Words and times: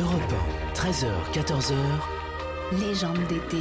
Europe 0.00 0.34
1, 0.76 0.90
13h, 0.90 1.08
14h. 1.34 1.74
Légende 2.80 3.18
d'été. 3.28 3.58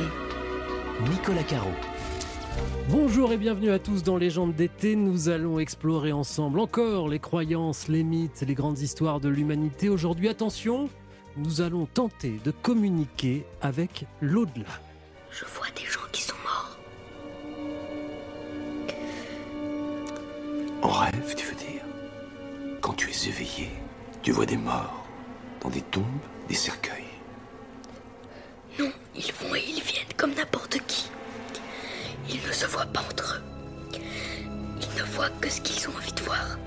Nicolas 1.10 1.44
Caro. 1.44 1.72
Bonjour 2.88 3.34
et 3.34 3.38
bienvenue 3.38 3.72
à 3.72 3.80
tous 3.80 4.04
dans 4.04 4.16
Légende 4.16 4.56
d'été. 4.56 4.96
Nous 4.96 5.28
allons 5.28 5.60
explorer 5.60 6.14
ensemble 6.14 6.62
encore 6.62 7.10
les 7.10 7.20
croyances, 7.20 7.90
les 7.90 8.04
mythes, 8.04 8.46
les 8.48 8.54
grandes 8.54 8.80
histoires 8.80 9.20
de 9.20 9.28
l'humanité. 9.28 9.90
Aujourd'hui, 9.90 10.30
attention, 10.30 10.90
nous 11.36 11.60
allons 11.60 11.88
tenter 11.88 12.40
de 12.46 12.52
communiquer 12.52 13.46
avec 13.60 14.06
l'au-delà. 14.22 14.80
Je 15.32 15.44
vois 15.44 15.68
des 15.76 15.92
gens 15.92 16.08
qui 16.14 16.22
sont 16.22 16.36
morts. 16.44 16.78
En 20.84 20.90
rêve, 20.90 21.36
tu 21.36 21.48
veux 21.48 21.56
dire? 21.56 21.84
Quand 22.80 22.94
tu 22.94 23.10
es 23.10 23.28
éveillé, 23.28 23.72
tu 24.22 24.32
vois 24.32 24.46
des 24.46 24.58
morts 24.58 25.09
dans 25.62 25.70
des 25.70 25.82
tombes, 25.82 26.06
des 26.48 26.56
cercueils. 26.56 27.04
Non, 28.80 28.92
ils 29.16 29.34
vont 29.34 29.56
et 29.56 29.64
ils 29.68 29.82
viennent 29.82 30.14
comme 30.16 30.34
n'importe 30.34 30.78
qui. 30.88 31.10
Ils 32.30 32.42
ne 32.48 32.52
se 32.52 32.66
voient 32.66 32.86
pas 32.86 33.02
entre 33.02 33.36
eux. 33.36 33.44
Ils 34.82 34.98
ne 34.98 35.04
voient 35.04 35.30
que 35.42 35.50
ce 35.50 35.62
qu'ils 35.62 35.88
ont 35.90 35.96
envie 35.96 36.14
de 36.14 36.22
voir. 36.22 36.58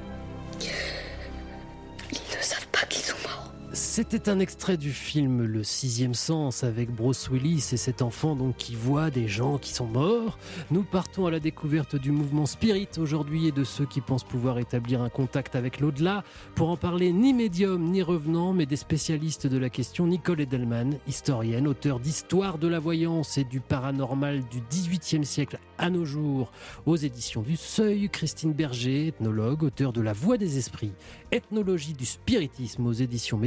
C'était 3.75 4.29
un 4.29 4.39
extrait 4.39 4.77
du 4.77 4.91
film 4.91 5.45
Le 5.45 5.65
Sixième 5.65 6.13
Sens 6.13 6.63
avec 6.63 6.95
Bruce 6.95 7.31
Willis 7.31 7.71
et 7.73 7.79
cet 7.79 8.03
enfant 8.03 8.37
donc 8.37 8.57
qui 8.57 8.75
voit 8.75 9.09
des 9.09 9.29
gens 9.29 9.57
qui 9.57 9.73
sont 9.73 9.87
morts. 9.87 10.39
Nous 10.71 10.83
partons 10.83 11.25
à 11.25 11.31
la 11.31 11.41
découverte 11.41 11.97
du 11.97 12.11
mouvement 12.11 12.45
Spirit 12.45 12.91
aujourd'hui 12.99 13.47
et 13.47 13.51
de 13.51 13.65
ceux 13.65 13.87
qui 13.87 14.03
pensent 14.03 14.25
pouvoir 14.25 14.59
établir 14.59 15.01
un 15.01 15.09
contact 15.09 15.57
avec 15.57 15.81
l'au-delà. 15.81 16.23
Pour 16.55 16.69
en 16.69 16.77
parler, 16.77 17.15
ni 17.15 17.33
médium 17.33 17.83
ni 17.83 18.03
revenant, 18.03 18.53
mais 18.53 18.67
des 18.67 18.77
spécialistes 18.77 19.47
de 19.47 19.57
la 19.57 19.71
question. 19.71 20.07
Nicole 20.07 20.43
Edelman, 20.43 20.99
historienne, 21.09 21.67
auteur 21.67 21.99
d'Histoire 21.99 22.59
de 22.59 22.69
la 22.69 22.79
voyance 22.79 23.39
et 23.39 23.45
du 23.45 23.61
paranormal 23.61 24.43
du 24.51 24.61
XVIIIe 24.69 25.25
siècle 25.25 25.59
à 25.79 25.89
nos 25.89 26.05
jours 26.05 26.53
aux 26.85 26.97
éditions 26.97 27.41
du 27.41 27.57
Seuil. 27.57 28.11
Christine 28.11 28.53
Berger, 28.53 29.09
ethnologue, 29.09 29.63
auteur 29.63 29.95
de 29.95 30.03
La 30.03 30.13
Voix 30.13 30.37
des 30.37 30.59
Esprits, 30.59 30.93
ethnologie 31.31 31.95
du 31.95 32.05
spiritisme 32.05 32.87
aux 32.87 32.93
éditions 32.93 33.39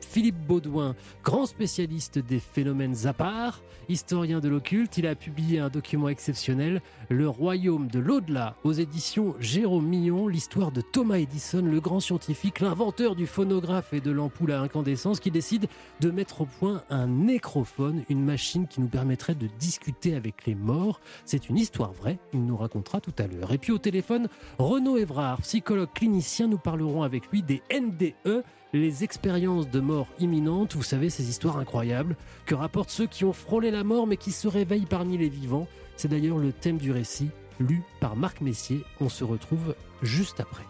Philippe 0.00 0.46
Baudouin, 0.46 0.94
grand 1.22 1.46
spécialiste 1.46 2.18
des 2.18 2.38
phénomènes 2.38 3.06
à 3.06 3.12
part, 3.12 3.62
historien 3.88 4.40
de 4.40 4.48
l'occulte, 4.48 4.98
il 4.98 5.06
a 5.06 5.14
publié 5.14 5.58
un 5.58 5.68
document 5.68 6.08
exceptionnel, 6.08 6.82
Le 7.08 7.28
Royaume 7.28 7.88
de 7.88 7.98
l'au-delà, 7.98 8.56
aux 8.64 8.72
éditions 8.72 9.34
Jérôme 9.40 9.86
Millon, 9.86 10.28
l'histoire 10.28 10.70
de 10.70 10.80
Thomas 10.80 11.16
Edison, 11.16 11.62
le 11.62 11.80
grand 11.80 12.00
scientifique, 12.00 12.60
l'inventeur 12.60 13.14
du 13.14 13.26
phonographe 13.26 13.92
et 13.92 14.00
de 14.00 14.10
l'ampoule 14.10 14.52
à 14.52 14.60
incandescence, 14.60 15.20
qui 15.20 15.30
décide 15.30 15.66
de 16.00 16.10
mettre 16.10 16.42
au 16.42 16.46
point 16.46 16.82
un 16.90 17.06
nécrophone, 17.06 18.04
une 18.08 18.24
machine 18.24 18.66
qui 18.66 18.80
nous 18.80 18.88
permettrait 18.88 19.34
de 19.34 19.48
discuter 19.58 20.14
avec 20.14 20.46
les 20.46 20.54
morts. 20.54 21.00
C'est 21.24 21.48
une 21.48 21.56
histoire 21.56 21.92
vraie, 21.92 22.18
il 22.32 22.44
nous 22.44 22.56
racontera 22.56 23.00
tout 23.00 23.14
à 23.18 23.26
l'heure. 23.26 23.52
Et 23.52 23.58
puis 23.58 23.72
au 23.72 23.78
téléphone, 23.78 24.28
Renaud 24.58 24.98
Evrard, 24.98 25.40
psychologue 25.40 25.92
clinicien, 25.94 26.48
nous 26.48 26.58
parlerons 26.58 27.02
avec 27.02 27.30
lui 27.30 27.42
des 27.42 27.62
NDE, 27.72 28.44
les 28.78 29.04
expériences 29.04 29.70
de 29.70 29.80
mort 29.80 30.08
imminente, 30.18 30.74
vous 30.74 30.82
savez, 30.82 31.08
ces 31.08 31.28
histoires 31.28 31.58
incroyables 31.58 32.16
que 32.44 32.54
rapportent 32.54 32.90
ceux 32.90 33.06
qui 33.06 33.24
ont 33.24 33.32
frôlé 33.32 33.70
la 33.70 33.84
mort 33.84 34.06
mais 34.06 34.16
qui 34.16 34.32
se 34.32 34.48
réveillent 34.48 34.86
parmi 34.86 35.16
les 35.16 35.28
vivants. 35.28 35.68
C'est 35.96 36.08
d'ailleurs 36.08 36.38
le 36.38 36.52
thème 36.52 36.78
du 36.78 36.90
récit, 36.90 37.30
lu 37.60 37.82
par 38.00 38.16
Marc 38.16 38.40
Messier. 38.40 38.82
On 39.00 39.08
se 39.08 39.22
retrouve 39.22 39.76
juste 40.02 40.40
après. 40.40 40.64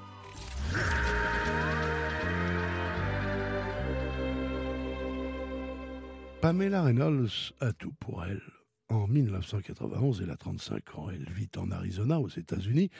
Pamela 6.43 6.83
Reynolds 6.83 7.55
a 7.61 7.73
tout 7.73 7.95
pour 8.01 8.23
elle. 8.23 8.43
En 8.91 9.09
1991, 9.09 10.21
elle 10.23 10.31
a 10.31 10.37
35 10.37 10.99
ans. 10.99 11.09
Elle 11.09 11.27
vit 11.31 11.49
en 11.57 11.71
Arizona, 11.71 12.21
aux 12.21 12.29
États-Unis. 12.29 12.91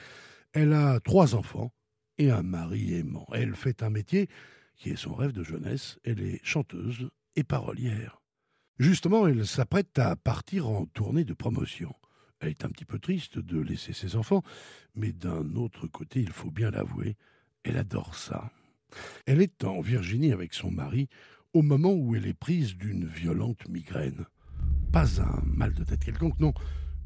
Elle 0.51 0.73
a 0.73 0.99
trois 0.99 1.35
enfants 1.35 1.71
et 2.17 2.31
un 2.31 2.41
mari 2.41 2.95
aimant. 2.95 3.27
Elle 3.33 3.53
fait 3.53 3.83
un 3.83 3.91
métier 3.91 4.29
qui 4.75 4.89
est 4.89 4.95
son 4.95 5.13
rêve 5.13 5.31
de 5.31 5.43
jeunesse. 5.43 5.97
Elle 6.03 6.21
est 6.21 6.39
chanteuse 6.43 7.09
et 7.35 7.43
parolière. 7.43 8.21
Justement, 8.77 9.27
elle 9.27 9.47
s'apprête 9.47 9.97
à 9.99 10.15
partir 10.15 10.67
en 10.69 10.85
tournée 10.85 11.23
de 11.23 11.33
promotion. 11.33 11.93
Elle 12.39 12.49
est 12.49 12.65
un 12.65 12.69
petit 12.69 12.85
peu 12.85 12.99
triste 12.99 13.39
de 13.39 13.59
laisser 13.59 13.93
ses 13.93 14.15
enfants, 14.15 14.43
mais 14.93 15.13
d'un 15.13 15.55
autre 15.55 15.87
côté, 15.87 16.19
il 16.19 16.31
faut 16.31 16.51
bien 16.51 16.71
l'avouer, 16.71 17.15
elle 17.63 17.77
adore 17.77 18.15
ça. 18.15 18.51
Elle 19.25 19.41
est 19.41 19.63
en 19.63 19.81
Virginie 19.81 20.33
avec 20.33 20.53
son 20.53 20.71
mari 20.71 21.09
au 21.53 21.61
moment 21.61 21.93
où 21.93 22.15
elle 22.15 22.27
est 22.27 22.33
prise 22.33 22.75
d'une 22.75 23.05
violente 23.05 23.67
migraine. 23.69 24.25
Pas 24.91 25.21
un 25.21 25.41
mal 25.45 25.73
de 25.73 25.83
tête 25.83 26.03
quelconque, 26.03 26.39
non, 26.39 26.53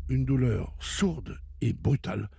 une 0.09 0.25
douleur 0.25 0.75
sourde 0.79 1.39
et 1.61 1.73
brutale 1.73 2.29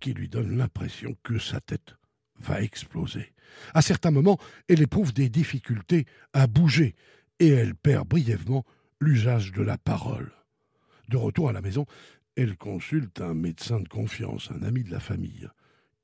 qui 0.00 0.12
lui 0.12 0.28
donne 0.28 0.56
l'impression 0.56 1.16
que 1.22 1.38
sa 1.38 1.60
tête 1.60 1.94
va 2.42 2.62
exploser. 2.62 3.32
À 3.74 3.82
certains 3.82 4.10
moments, 4.10 4.38
elle 4.68 4.82
éprouve 4.82 5.12
des 5.12 5.28
difficultés 5.28 6.06
à 6.32 6.46
bouger 6.46 6.94
et 7.38 7.48
elle 7.48 7.74
perd 7.74 8.08
brièvement 8.08 8.64
l'usage 9.00 9.52
de 9.52 9.62
la 9.62 9.78
parole. 9.78 10.32
De 11.08 11.16
retour 11.16 11.48
à 11.48 11.52
la 11.52 11.60
maison, 11.60 11.86
elle 12.36 12.56
consulte 12.56 13.20
un 13.20 13.34
médecin 13.34 13.80
de 13.80 13.88
confiance, 13.88 14.50
un 14.50 14.62
ami 14.62 14.84
de 14.84 14.90
la 14.90 15.00
famille. 15.00 15.48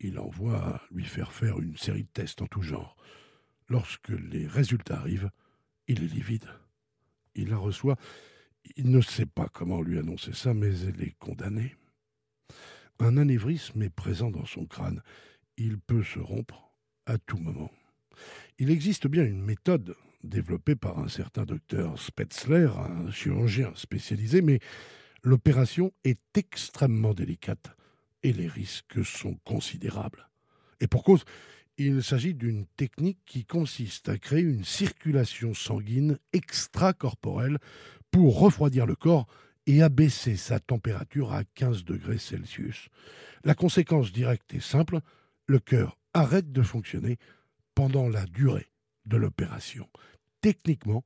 Il 0.00 0.18
envoie 0.18 0.82
lui 0.90 1.04
faire 1.04 1.32
faire 1.32 1.58
une 1.60 1.76
série 1.76 2.04
de 2.04 2.08
tests 2.08 2.42
en 2.42 2.46
tout 2.46 2.62
genre. 2.62 2.96
Lorsque 3.68 4.10
les 4.10 4.46
résultats 4.46 4.98
arrivent, 4.98 5.30
il 5.86 6.02
est 6.02 6.08
livide. 6.08 6.46
Il 7.34 7.48
la 7.48 7.56
reçoit. 7.56 7.96
Il 8.76 8.90
ne 8.90 9.00
sait 9.00 9.26
pas 9.26 9.48
comment 9.48 9.80
lui 9.80 9.98
annoncer 9.98 10.32
ça, 10.32 10.54
mais 10.54 10.78
elle 10.80 11.02
est 11.02 11.16
condamnée. 11.18 11.76
Un 12.98 13.16
anévrisme 13.16 13.82
est 13.82 13.90
présent 13.90 14.30
dans 14.30 14.44
son 14.44 14.66
crâne. 14.66 15.02
Il 15.60 15.78
peut 15.78 16.04
se 16.04 16.20
rompre 16.20 16.72
à 17.04 17.18
tout 17.18 17.36
moment. 17.36 17.72
Il 18.58 18.70
existe 18.70 19.08
bien 19.08 19.24
une 19.24 19.42
méthode 19.42 19.96
développée 20.22 20.76
par 20.76 21.00
un 21.00 21.08
certain 21.08 21.44
docteur 21.44 22.00
Spetzler, 22.00 22.70
un 22.76 23.10
chirurgien 23.10 23.72
spécialisé, 23.74 24.40
mais 24.40 24.60
l'opération 25.24 25.92
est 26.04 26.20
extrêmement 26.36 27.12
délicate 27.12 27.76
et 28.22 28.32
les 28.32 28.46
risques 28.46 29.04
sont 29.04 29.34
considérables. 29.44 30.28
Et 30.80 30.86
pour 30.86 31.02
cause, 31.02 31.24
il 31.76 32.04
s'agit 32.04 32.34
d'une 32.34 32.66
technique 32.76 33.18
qui 33.26 33.44
consiste 33.44 34.08
à 34.08 34.16
créer 34.16 34.42
une 34.42 34.64
circulation 34.64 35.54
sanguine 35.54 36.18
extracorporelle 36.32 37.58
pour 38.12 38.38
refroidir 38.38 38.86
le 38.86 38.94
corps 38.94 39.26
et 39.66 39.82
abaisser 39.82 40.36
sa 40.36 40.60
température 40.60 41.32
à 41.32 41.42
15 41.42 41.84
degrés 41.84 42.18
Celsius. 42.18 42.88
La 43.44 43.54
conséquence 43.54 44.12
directe 44.12 44.54
est 44.54 44.60
simple, 44.60 45.00
le 45.48 45.58
cœur 45.58 45.98
arrête 46.14 46.52
de 46.52 46.62
fonctionner 46.62 47.18
pendant 47.74 48.08
la 48.08 48.26
durée 48.26 48.70
de 49.06 49.16
l'opération. 49.16 49.88
Techniquement, 50.40 51.04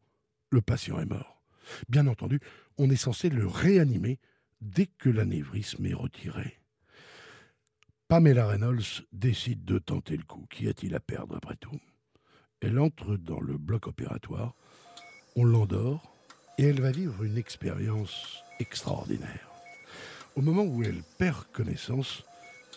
le 0.50 0.60
patient 0.60 1.00
est 1.00 1.06
mort. 1.06 1.42
Bien 1.88 2.06
entendu, 2.06 2.40
on 2.76 2.90
est 2.90 2.96
censé 2.96 3.30
le 3.30 3.46
réanimer 3.46 4.18
dès 4.60 4.86
que 4.86 5.08
l'anévrisme 5.08 5.86
est 5.86 5.94
retiré. 5.94 6.58
Pamela 8.08 8.46
Reynolds 8.46 9.06
décide 9.12 9.64
de 9.64 9.78
tenter 9.78 10.16
le 10.16 10.24
coup. 10.24 10.46
Qu'y 10.50 10.68
a-t-il 10.68 10.94
à 10.94 11.00
perdre 11.00 11.36
après 11.36 11.56
tout? 11.56 11.80
Elle 12.60 12.78
entre 12.78 13.16
dans 13.16 13.40
le 13.40 13.56
bloc 13.56 13.86
opératoire, 13.86 14.54
on 15.36 15.44
l'endort 15.44 16.14
et 16.58 16.64
elle 16.64 16.80
va 16.80 16.90
vivre 16.90 17.22
une 17.22 17.38
expérience 17.38 18.42
extraordinaire. 18.60 19.48
Au 20.36 20.42
moment 20.42 20.62
où 20.62 20.82
elle 20.82 21.02
perd 21.18 21.44
connaissance, 21.52 22.24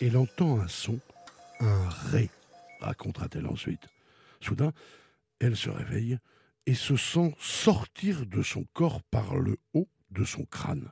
elle 0.00 0.16
entend 0.16 0.60
un 0.60 0.68
son 0.68 0.98
un 1.60 1.88
ré, 1.88 2.30
racontera-t-elle 2.80 3.46
ensuite. 3.46 3.88
Soudain, 4.40 4.72
elle 5.40 5.56
se 5.56 5.70
réveille 5.70 6.18
et 6.66 6.74
se 6.74 6.96
sent 6.96 7.34
sortir 7.38 8.26
de 8.26 8.42
son 8.42 8.64
corps 8.72 9.02
par 9.02 9.36
le 9.36 9.56
haut 9.74 9.88
de 10.10 10.24
son 10.24 10.44
crâne. 10.44 10.90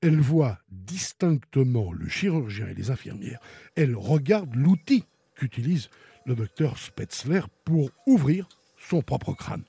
Elle 0.00 0.20
voit 0.20 0.58
distinctement 0.70 1.92
le 1.92 2.08
chirurgien 2.08 2.68
et 2.68 2.74
les 2.74 2.90
infirmières. 2.90 3.40
Elle 3.74 3.96
regarde 3.96 4.54
l'outil 4.54 5.04
qu'utilise 5.34 5.90
le 6.24 6.34
docteur 6.34 6.78
Spetzler 6.78 7.42
pour 7.64 7.90
ouvrir 8.06 8.48
son 8.78 9.02
propre 9.02 9.32
crâne. 9.34 9.64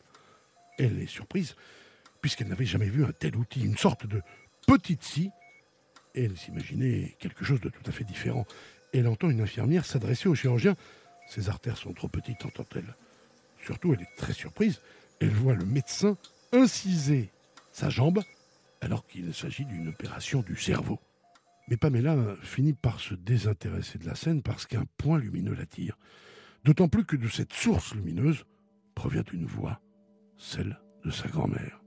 Elle 0.77 0.99
est 0.99 1.07
surprise 1.07 1.55
puisqu'elle 2.21 2.47
n'avait 2.47 2.65
jamais 2.65 2.89
vu 2.89 3.05
un 3.05 3.11
tel 3.11 3.35
outil, 3.35 3.61
une 3.61 3.77
sorte 3.77 4.05
de 4.05 4.21
petite 4.67 5.03
scie. 5.03 5.31
Elle 6.15 6.37
s'imaginait 6.37 7.15
quelque 7.19 7.45
chose 7.45 7.61
de 7.61 7.69
tout 7.69 7.83
à 7.85 7.91
fait 7.91 8.03
différent 8.03 8.45
elle 8.93 9.07
entend 9.07 9.29
une 9.29 9.41
infirmière 9.41 9.85
s'adresser 9.85 10.29
au 10.29 10.35
chirurgien. 10.35 10.75
Ses 11.27 11.49
artères 11.49 11.77
sont 11.77 11.93
trop 11.93 12.07
petites, 12.07 12.45
entend-elle. 12.45 12.95
Surtout, 13.63 13.93
elle 13.93 14.01
est 14.01 14.17
très 14.17 14.33
surprise. 14.33 14.81
Elle 15.19 15.29
voit 15.29 15.53
le 15.53 15.65
médecin 15.65 16.17
inciser 16.53 17.29
sa 17.71 17.89
jambe 17.89 18.21
alors 18.81 19.05
qu'il 19.05 19.33
s'agit 19.33 19.65
d'une 19.65 19.89
opération 19.89 20.41
du 20.41 20.55
cerveau. 20.55 20.99
Mais 21.67 21.77
Pamela 21.77 22.15
finit 22.41 22.73
par 22.73 22.99
se 22.99 23.13
désintéresser 23.13 23.99
de 23.99 24.07
la 24.07 24.15
scène 24.15 24.41
parce 24.41 24.65
qu'un 24.65 24.85
point 24.97 25.19
lumineux 25.19 25.53
l'attire. 25.53 25.97
D'autant 26.63 26.87
plus 26.87 27.05
que 27.05 27.15
de 27.15 27.27
cette 27.27 27.53
source 27.53 27.93
lumineuse 27.93 28.45
provient 28.95 29.23
une 29.31 29.45
voix, 29.45 29.79
celle 30.37 30.79
de 31.05 31.11
sa 31.11 31.27
grand-mère. 31.27 31.81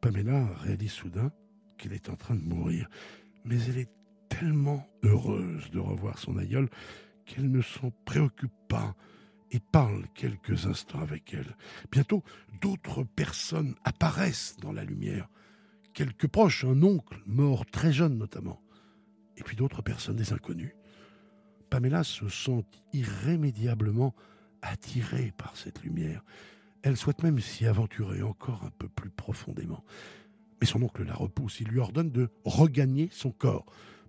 Pamela 0.00 0.46
réalise 0.62 0.92
soudain 0.92 1.30
qu'elle 1.76 1.92
est 1.92 2.08
en 2.08 2.16
train 2.16 2.34
de 2.34 2.42
mourir, 2.42 2.88
mais 3.44 3.62
elle 3.68 3.78
est 3.78 3.90
tellement 4.28 4.86
heureuse 5.02 5.70
de 5.70 5.78
revoir 5.78 6.18
son 6.18 6.36
aïeul 6.36 6.68
qu'elle 7.26 7.50
ne 7.50 7.62
s'en 7.62 7.90
préoccupe 8.04 8.52
pas 8.68 8.94
et 9.50 9.60
parle 9.60 10.04
quelques 10.14 10.66
instants 10.66 11.00
avec 11.00 11.32
elle. 11.32 11.56
Bientôt, 11.92 12.22
d'autres 12.60 13.04
personnes 13.04 13.74
apparaissent 13.84 14.56
dans 14.60 14.72
la 14.72 14.84
lumière. 14.84 15.28
Quelques 15.92 16.26
proches, 16.26 16.64
un 16.64 16.82
oncle 16.82 17.20
mort 17.26 17.64
très 17.66 17.92
jeune 17.92 18.18
notamment, 18.18 18.60
et 19.36 19.42
puis 19.42 19.56
d'autres 19.56 19.82
personnes, 19.82 20.16
des 20.16 20.32
inconnus. 20.32 20.74
Pamela 21.70 22.04
se 22.04 22.28
sent 22.28 22.64
irrémédiablement 22.92 24.14
attirée 24.62 25.32
par 25.36 25.56
cette 25.56 25.82
lumière. 25.82 26.24
Elle 26.82 26.96
souhaite 26.96 27.22
même 27.22 27.40
s'y 27.40 27.66
aventurer 27.66 28.22
encore 28.22 28.62
un 28.64 28.70
peu 28.70 28.88
plus 28.88 29.10
profondément. 29.10 29.84
Mais 30.60 30.66
son 30.66 30.82
oncle 30.82 31.04
la 31.04 31.14
repousse. 31.14 31.60
Il 31.60 31.68
lui 31.68 31.80
ordonne 31.80 32.10
de 32.10 32.28
regagner 32.44 33.08
son 33.12 33.30
corps. 33.30 33.66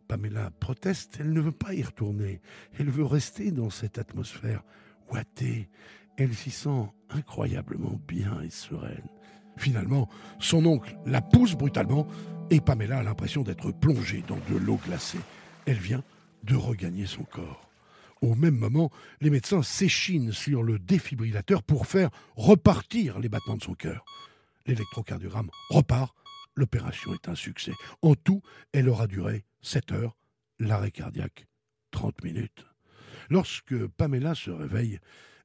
Pamela 0.08 0.52
proteste, 0.60 1.18
elle 1.20 1.34
ne 1.34 1.42
veut 1.42 1.52
pas 1.52 1.74
y 1.74 1.84
retourner. 1.84 2.42
Elle 2.78 2.90
veut 2.90 3.06
rester 3.06 3.52
dans 3.52 3.70
cette 3.70 3.98
atmosphère 3.98 4.64
ouatée. 5.12 5.70
Elle 6.18 6.34
s'y 6.34 6.52
sent 6.52 6.92
incroyablement 7.10 8.00
bien 8.08 8.42
et 8.42 8.50
sereine. 8.50 9.08
Finalement, 9.58 10.10
son 10.40 10.66
oncle 10.66 10.98
la 11.06 11.22
pousse 11.22 11.56
brutalement 11.56 12.08
et 12.50 12.62
Pamela 12.62 13.00
a 13.00 13.04
l'impression 13.04 13.42
d'être 13.42 13.72
plongée 13.72 14.24
dans 14.28 14.40
de 14.50 14.58
l'eau 14.58 14.80
glacée. 14.86 15.20
Elle 15.66 15.80
vient 15.80 16.04
de 16.44 16.56
regagner 16.56 17.06
son 17.06 17.24
corps. 17.24 17.70
Au 18.22 18.36
même 18.36 18.58
moment, 18.58 18.92
les 19.22 19.30
médecins 19.30 19.64
s'échinent 19.64 20.32
sur 20.32 20.64
le 20.64 20.80
défibrillateur 20.80 21.64
pour 21.64 21.88
faire 21.88 22.10
repartir 22.36 23.20
les 23.20 23.30
battements 23.30 23.58
de 23.58 23.64
son 23.64 23.74
cœur. 23.74 24.06
L'électrocardiogramme 24.66 25.50
repart, 25.70 26.16
l'opération 26.56 27.14
est 27.14 27.30
un 27.30 27.36
succès. 27.36 27.74
En 28.02 28.16
tout, 28.16 28.42
elle 28.72 28.90
aura 28.90 29.08
duré 29.08 29.44
7 29.66 29.92
heures, 29.94 30.16
l'arrêt 30.60 30.92
cardiaque 30.92 31.48
30 31.90 32.24
minutes. 32.24 32.66
Lorsque 33.32 33.88
Pamela 33.88 34.36
se 34.36 34.52
réveille, 34.52 35.00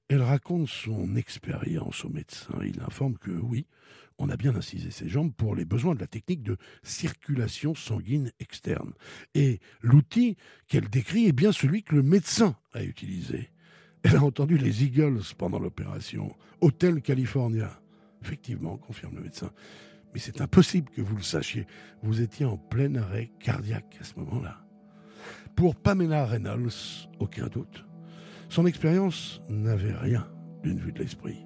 elle 0.09 0.23
raconte 0.23 0.69
son 0.69 1.17
expérience 1.17 2.05
au 2.05 2.11
médecin. 2.11 2.55
Il 2.63 2.83
informe 2.83 3.17
que 3.17 3.31
oui, 3.31 3.67
on 4.19 4.29
a 4.29 4.37
bien 4.37 4.55
incisé 4.55 4.91
ses 4.91 5.09
jambes 5.09 5.33
pour 5.33 5.55
les 5.55 5.65
besoins 5.65 5.95
de 5.95 6.01
la 6.01 6.07
technique 6.07 6.43
de 6.43 6.59
circulation 6.83 7.75
sanguine 7.75 8.31
externe. 8.41 8.93
Et 9.35 9.59
l'outil 9.81 10.37
qu'elle 10.69 10.91
décrit 10.91 11.27
est 11.27 11.33
bien 11.33 11.53
celui 11.53 11.83
que 11.83 11.95
le 11.95 12.03
médecin 12.03 12.57
a 12.75 12.83
utilisé. 12.83 13.49
Elle 14.03 14.17
a 14.17 14.23
entendu 14.23 14.59
les 14.59 14.85
Eagles 14.85 15.23
pendant 15.39 15.59
l'opération, 15.59 16.37
Hôtel 16.61 17.01
California. 17.01 17.81
Effectivement, 18.23 18.77
confirme 18.77 19.17
le 19.17 19.23
médecin. 19.23 19.51
Mais 20.13 20.21
c'est 20.21 20.41
impossible 20.41 20.91
que 20.91 21.03
vous 21.03 21.17
le 21.17 21.23
sachiez. 21.23 21.67
Vous 22.03 22.21
étiez 22.21 22.47
en 22.47 22.57
plein 22.57 22.95
arrêt 22.97 23.31
cardiaque 23.39 23.99
à 24.01 24.05
ce 24.05 24.15
moment-là. 24.19 24.59
Pour 25.55 25.77
Pamela 25.77 26.25
Reynolds, 26.27 27.09
aucun 27.19 27.47
doute. 27.47 27.85
Son 28.49 28.67
expérience 28.67 29.41
n'avait 29.49 29.95
rien 29.95 30.27
d'une 30.63 30.79
vue 30.79 30.93
de 30.93 30.99
l'esprit. 30.99 31.45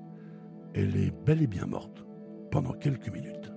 Elle 0.75 0.97
est 0.97 1.13
bel 1.25 1.43
et 1.43 1.47
bien 1.47 1.67
morte 1.67 2.05
pendant 2.51 2.73
quelques 2.73 3.09
minutes. 3.09 3.53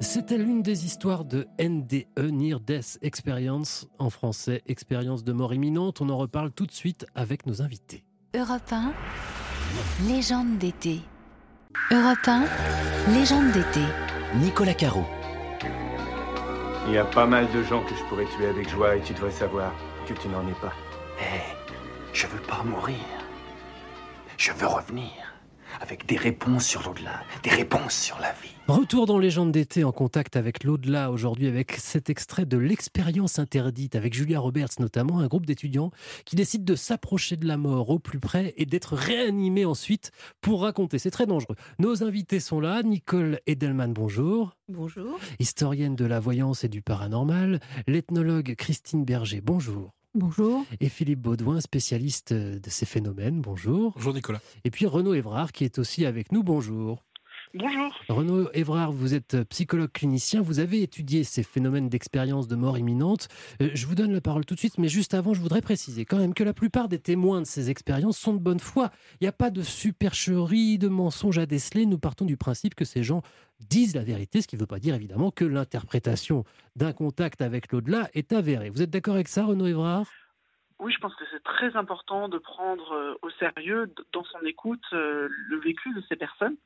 C'était 0.00 0.38
l'une 0.38 0.62
des 0.62 0.84
histoires 0.84 1.24
de 1.24 1.46
NDE, 1.60 2.06
Near 2.18 2.60
Death 2.60 2.98
Experience, 3.02 3.88
en 3.98 4.10
français, 4.10 4.62
expérience 4.66 5.24
de 5.24 5.32
mort 5.32 5.52
imminente. 5.52 6.00
On 6.00 6.08
en 6.08 6.16
reparle 6.16 6.52
tout 6.52 6.66
de 6.66 6.72
suite 6.72 7.04
avec 7.14 7.46
nos 7.46 7.62
invités. 7.62 8.04
Europe 8.34 8.72
1, 8.72 8.92
légende 10.06 10.58
d'été. 10.58 11.00
Europe 11.90 12.18
1, 12.26 12.44
légende 13.14 13.50
d'été. 13.52 13.80
Nicolas 14.34 14.74
Caro. 14.74 15.06
Il 16.86 16.92
y 16.92 16.98
a 16.98 17.04
pas 17.04 17.24
mal 17.24 17.50
de 17.50 17.62
gens 17.62 17.82
que 17.82 17.94
je 17.94 18.02
pourrais 18.04 18.26
tuer 18.26 18.48
avec 18.48 18.68
joie 18.68 18.96
et 18.96 19.00
tu 19.00 19.14
devrais 19.14 19.30
savoir 19.30 19.72
que 20.06 20.12
tu 20.12 20.28
n'en 20.28 20.46
es 20.46 20.54
pas. 20.60 20.74
Hé, 21.18 21.40
je 22.12 22.26
veux 22.26 22.40
pas 22.40 22.62
mourir. 22.62 22.98
Je 24.36 24.52
veux 24.52 24.66
revenir. 24.66 25.27
Avec 25.80 26.06
des 26.06 26.16
réponses 26.16 26.66
sur 26.66 26.82
l'au-delà, 26.82 27.22
des 27.42 27.50
réponses 27.50 27.94
sur 27.94 28.18
la 28.18 28.32
vie. 28.32 28.54
Retour 28.68 29.06
dans 29.06 29.18
Légende 29.18 29.52
d'été 29.52 29.84
en 29.84 29.92
contact 29.92 30.36
avec 30.36 30.62
l'au-delà 30.62 31.10
aujourd'hui 31.10 31.46
avec 31.46 31.72
cet 31.72 32.10
extrait 32.10 32.44
de 32.44 32.58
l'expérience 32.58 33.38
interdite 33.38 33.96
avec 33.96 34.12
Julia 34.12 34.40
Roberts 34.40 34.78
notamment, 34.78 35.20
un 35.20 35.26
groupe 35.26 35.46
d'étudiants 35.46 35.90
qui 36.24 36.36
décident 36.36 36.64
de 36.64 36.74
s'approcher 36.74 37.36
de 37.36 37.46
la 37.46 37.56
mort 37.56 37.88
au 37.90 37.98
plus 37.98 38.20
près 38.20 38.52
et 38.56 38.66
d'être 38.66 38.94
réanimés 38.94 39.64
ensuite 39.64 40.10
pour 40.40 40.62
raconter. 40.62 40.98
C'est 40.98 41.10
très 41.10 41.26
dangereux. 41.26 41.56
Nos 41.78 42.02
invités 42.02 42.40
sont 42.40 42.60
là. 42.60 42.82
Nicole 42.82 43.40
Edelman, 43.46 43.92
bonjour. 43.92 44.56
Bonjour. 44.68 45.18
Historienne 45.38 45.96
de 45.96 46.04
la 46.04 46.20
voyance 46.20 46.64
et 46.64 46.68
du 46.68 46.82
paranormal. 46.82 47.60
L'ethnologue 47.86 48.54
Christine 48.56 49.04
Berger, 49.04 49.40
bonjour. 49.40 49.97
Bonjour. 50.18 50.64
Et 50.80 50.88
Philippe 50.88 51.20
Baudouin, 51.20 51.60
spécialiste 51.60 52.32
de 52.32 52.70
ces 52.70 52.86
phénomènes, 52.86 53.40
bonjour. 53.40 53.92
Bonjour 53.94 54.12
Nicolas. 54.12 54.40
Et 54.64 54.70
puis 54.72 54.84
Renaud 54.84 55.14
Évrard 55.14 55.52
qui 55.52 55.64
est 55.64 55.78
aussi 55.78 56.06
avec 56.06 56.32
nous, 56.32 56.42
bonjour. 56.42 57.04
Bonjour. 57.54 57.94
Renaud 58.10 58.50
Évrard, 58.52 58.92
vous 58.92 59.14
êtes 59.14 59.42
psychologue 59.48 59.90
clinicien, 59.90 60.42
vous 60.42 60.60
avez 60.60 60.82
étudié 60.82 61.24
ces 61.24 61.42
phénomènes 61.42 61.88
d'expérience 61.88 62.46
de 62.46 62.56
mort 62.56 62.76
imminente. 62.76 63.28
Euh, 63.62 63.70
je 63.72 63.86
vous 63.86 63.94
donne 63.94 64.12
la 64.12 64.20
parole 64.20 64.44
tout 64.44 64.54
de 64.54 64.58
suite, 64.58 64.76
mais 64.76 64.88
juste 64.88 65.14
avant, 65.14 65.32
je 65.32 65.40
voudrais 65.40 65.62
préciser 65.62 66.04
quand 66.04 66.18
même 66.18 66.34
que 66.34 66.44
la 66.44 66.52
plupart 66.52 66.88
des 66.88 66.98
témoins 66.98 67.40
de 67.40 67.46
ces 67.46 67.70
expériences 67.70 68.18
sont 68.18 68.34
de 68.34 68.38
bonne 68.38 68.60
foi. 68.60 68.90
Il 69.20 69.24
n'y 69.24 69.28
a 69.28 69.32
pas 69.32 69.50
de 69.50 69.62
supercherie, 69.62 70.78
de 70.78 70.88
mensonges 70.88 71.38
à 71.38 71.46
déceler. 71.46 71.86
Nous 71.86 71.98
partons 71.98 72.26
du 72.26 72.36
principe 72.36 72.74
que 72.74 72.84
ces 72.84 73.02
gens 73.02 73.22
disent 73.60 73.94
la 73.94 74.04
vérité, 74.04 74.42
ce 74.42 74.46
qui 74.46 74.56
ne 74.56 74.60
veut 74.60 74.66
pas 74.66 74.78
dire 74.78 74.94
évidemment 74.94 75.30
que 75.30 75.44
l'interprétation 75.46 76.44
d'un 76.76 76.92
contact 76.92 77.40
avec 77.40 77.72
l'au-delà 77.72 78.10
est 78.12 78.32
avérée. 78.32 78.68
Vous 78.68 78.82
êtes 78.82 78.90
d'accord 78.90 79.14
avec 79.14 79.28
ça, 79.28 79.46
Renaud 79.46 79.66
Évrard? 79.66 80.06
Oui, 80.80 80.92
je 80.92 80.98
pense 80.98 81.14
que 81.16 81.24
c'est 81.32 81.42
très 81.42 81.76
important 81.76 82.28
de 82.28 82.38
prendre 82.38 82.92
euh, 82.92 83.14
au 83.22 83.30
sérieux 83.30 83.92
dans 84.12 84.22
son 84.24 84.38
écoute 84.44 84.84
euh, 84.92 85.28
le 85.48 85.58
vécu 85.58 85.92
de 85.92 86.02
ces 86.08 86.14
personnes. 86.14 86.56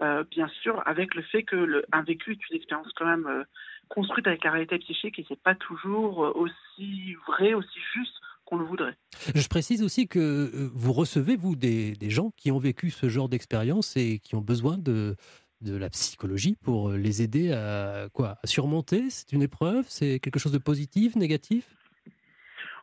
Euh, 0.00 0.22
bien 0.30 0.48
sûr, 0.62 0.80
avec 0.86 1.14
le 1.16 1.22
fait 1.22 1.42
que 1.42 1.84
un 1.90 2.02
vécu 2.02 2.32
est 2.32 2.50
une 2.50 2.56
expérience 2.56 2.86
quand 2.96 3.06
même 3.06 3.26
euh, 3.26 3.42
construite 3.88 4.28
avec 4.28 4.44
la 4.44 4.52
réalité 4.52 4.78
psychique 4.78 5.18
et 5.18 5.26
c'est 5.28 5.42
pas 5.42 5.56
toujours 5.56 6.24
euh, 6.24 6.32
aussi 6.34 7.14
vrai, 7.26 7.52
aussi 7.54 7.80
juste 7.94 8.14
qu'on 8.44 8.58
le 8.58 8.64
voudrait. 8.64 8.96
Je 9.34 9.48
précise 9.48 9.82
aussi 9.82 10.06
que 10.06 10.70
vous 10.72 10.92
recevez, 10.92 11.34
vous, 11.36 11.56
des, 11.56 11.92
des 11.92 12.10
gens 12.10 12.30
qui 12.36 12.52
ont 12.52 12.58
vécu 12.58 12.90
ce 12.90 13.08
genre 13.08 13.28
d'expérience 13.28 13.96
et 13.96 14.20
qui 14.20 14.36
ont 14.36 14.40
besoin 14.40 14.78
de, 14.78 15.16
de 15.62 15.76
la 15.76 15.90
psychologie 15.90 16.56
pour 16.62 16.90
les 16.90 17.20
aider 17.22 17.52
à, 17.52 18.08
quoi, 18.12 18.38
à 18.42 18.46
surmonter. 18.46 19.10
C'est 19.10 19.32
une 19.32 19.42
épreuve? 19.42 19.84
C'est 19.88 20.20
quelque 20.20 20.38
chose 20.38 20.52
de 20.52 20.58
positif, 20.58 21.16
négatif? 21.16 21.74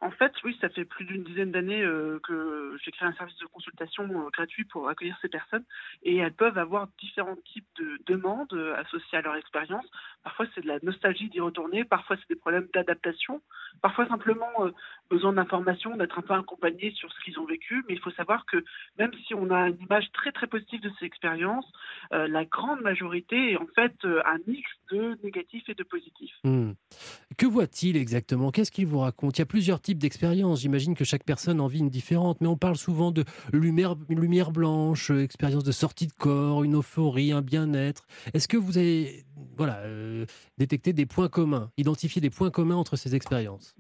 En 0.06 0.12
fait, 0.12 0.32
oui, 0.44 0.56
ça 0.62 0.70
fait 0.70 0.86
plus 0.86 1.04
d'une 1.04 1.24
dizaine 1.24 1.52
d'années 1.52 1.82
euh, 1.82 2.20
que 2.20 2.78
j'ai 2.84 2.92
créé 2.92 3.08
un 3.08 3.14
service 3.14 3.38
de 3.40 3.48
consultation 3.48 4.04
euh, 4.04 4.30
gratuit 4.32 4.64
pour 4.66 4.88
accueillir 4.88 5.18
ces 5.20 5.30
personnes. 5.30 5.64
Et 6.04 6.18
elles 6.18 6.34
peuvent 6.34 6.60
avoir 6.60 6.88
différents 7.00 7.38
types 7.38 7.68
de 7.80 7.98
demandes 8.06 8.54
euh, 8.54 8.76
associées 8.76 9.18
à 9.18 9.22
leur 9.22 9.36
expérience. 9.36 9.86
Parfois, 10.24 10.46
c'est 10.54 10.62
de 10.62 10.68
la 10.68 10.78
nostalgie 10.84 11.28
d'y 11.30 11.40
retourner, 11.40 11.86
parfois, 11.86 12.18
c'est 12.18 12.30
des 12.30 12.40
problèmes 12.40 12.68
d'adaptation, 12.72 13.42
parfois 13.82 14.08
simplement 14.08 14.52
besoin 15.10 15.34
d'informations, 15.34 15.96
d'être 15.98 16.18
un 16.20 16.22
peu 16.22 16.34
accompagné 16.34 16.92
sur 16.92 17.12
ce 17.12 17.24
qu'ils 17.24 17.40
ont 17.40 17.46
vécu. 17.46 17.84
Mais 17.88 17.96
il 17.96 18.00
faut 18.00 18.12
savoir 18.12 18.46
que 18.46 18.64
même 18.98 19.12
si 19.28 19.34
on 19.34 19.50
a 19.52 19.70
une 19.70 19.82
image 19.82 20.12
très 20.14 20.32
très 20.32 20.48
positive 20.48 20.82
de 20.82 20.92
ces 21.00 21.06
expériences, 21.06 21.66
la 22.12 22.46
grande 22.46 22.82
majorité 22.82 23.52
est 23.52 23.58
en 23.58 23.68
fait 23.76 23.94
un 24.04 24.38
mix 24.48 24.70
de 24.92 25.18
négatif 25.24 25.68
et 25.70 25.74
de 25.74 25.84
positif. 25.84 26.32
Hmm. 26.44 26.72
Que 27.38 27.46
voit-il 27.46 27.98
exactement? 27.98 28.52
Qu'est-ce 28.52 28.72
qu'il 28.72 28.88
vous 28.88 29.00
raconte? 29.00 29.38
Il 29.38 29.42
y 29.42 29.44
a 29.44 29.46
plusieurs 29.46 29.82
types 29.82 29.98
d'expériences. 29.98 30.62
J'imagine 30.62 30.96
que 30.96 31.04
chaque 31.04 31.24
personne 31.24 31.60
en 31.60 31.68
vit 31.68 31.80
une 31.80 31.90
différente, 31.90 32.40
mais 32.42 32.48
on 32.48 32.58
parle 32.58 32.76
souvent 32.76 33.12
de 33.12 33.24
lumière, 33.52 33.96
blanche, 34.52 35.12
euh, 35.12 35.24
expérience 35.24 35.64
de 35.64 35.72
sortie 35.72 36.08
de 36.08 36.14
corps, 36.14 36.64
une 36.64 36.78
euphorie, 36.78 37.32
un 37.32 37.42
bien-être. 37.42 38.06
Est-ce 38.34 38.48
que 38.48 38.58
vous 38.58 38.78
avez 38.78 39.24
voilà, 39.58 39.80
euh, 39.80 40.26
détecté 40.58 40.94
des 40.94 41.06
points 41.06 41.30
communs, 41.30 41.72
identifié 41.78 42.22
des 42.22 42.30
points 42.30 42.52
communs 42.52 42.76
entre 42.76 42.96
ces 42.96 43.16
expériences? 43.16 43.76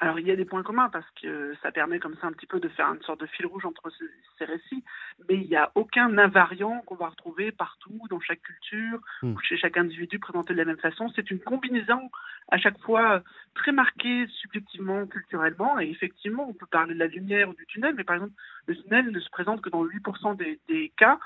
Alors 0.00 0.20
il 0.20 0.26
y 0.26 0.30
a 0.30 0.36
des 0.36 0.44
points 0.44 0.62
communs 0.62 0.88
parce 0.90 1.08
que 1.20 1.54
ça 1.60 1.72
permet 1.72 1.98
comme 1.98 2.14
ça 2.16 2.28
un 2.28 2.32
petit 2.32 2.46
peu 2.46 2.60
de 2.60 2.68
faire 2.68 2.86
une 2.92 3.02
sorte 3.02 3.20
de 3.20 3.26
fil 3.26 3.46
rouge 3.46 3.66
entre 3.66 3.90
ces, 4.38 4.44
récits, 4.44 4.84
mais 5.28 5.34
il 5.34 5.48
n'y 5.48 5.56
a 5.56 5.72
aucun 5.74 6.16
invariant 6.18 6.80
qu'on 6.86 6.94
va 6.94 7.08
retrouver 7.08 7.50
partout 7.50 8.00
dans 8.08 8.20
chaque 8.20 8.40
culture 8.40 9.00
hmm. 9.22 9.32
ou 9.32 9.40
chez 9.40 9.56
chaque 9.56 9.76
individu 9.76 10.20
présenté 10.20 10.52
de 10.52 10.58
la 10.58 10.64
même 10.64 10.78
façon. 10.78 11.10
C'est 11.16 11.30
une 11.30 11.40
combinaison 11.40 12.10
à 12.50 12.58
chaque 12.58 12.78
fois 12.78 13.22
très 13.54 13.72
marquée 13.72 14.26
subjectivement, 14.40 15.06
culturellement, 15.06 15.80
et 15.80 15.90
effectivement 15.90 16.48
on 16.48 16.54
peut 16.54 16.66
parler 16.66 16.94
de 16.94 17.00
la 17.00 17.08
lumière 17.08 17.48
ou 17.48 17.54
du 17.54 17.66
tunnel, 17.66 17.94
mais 17.96 18.04
par 18.04 18.16
exemple 18.16 18.34
le 18.66 18.76
tunnel 18.76 19.10
ne 19.10 19.20
se 19.20 19.30
présente 19.30 19.62
que 19.62 19.70
dans 19.70 19.84
8% 19.84 20.36
des, 20.36 20.60
des 20.68 20.92
cas. 20.96 21.18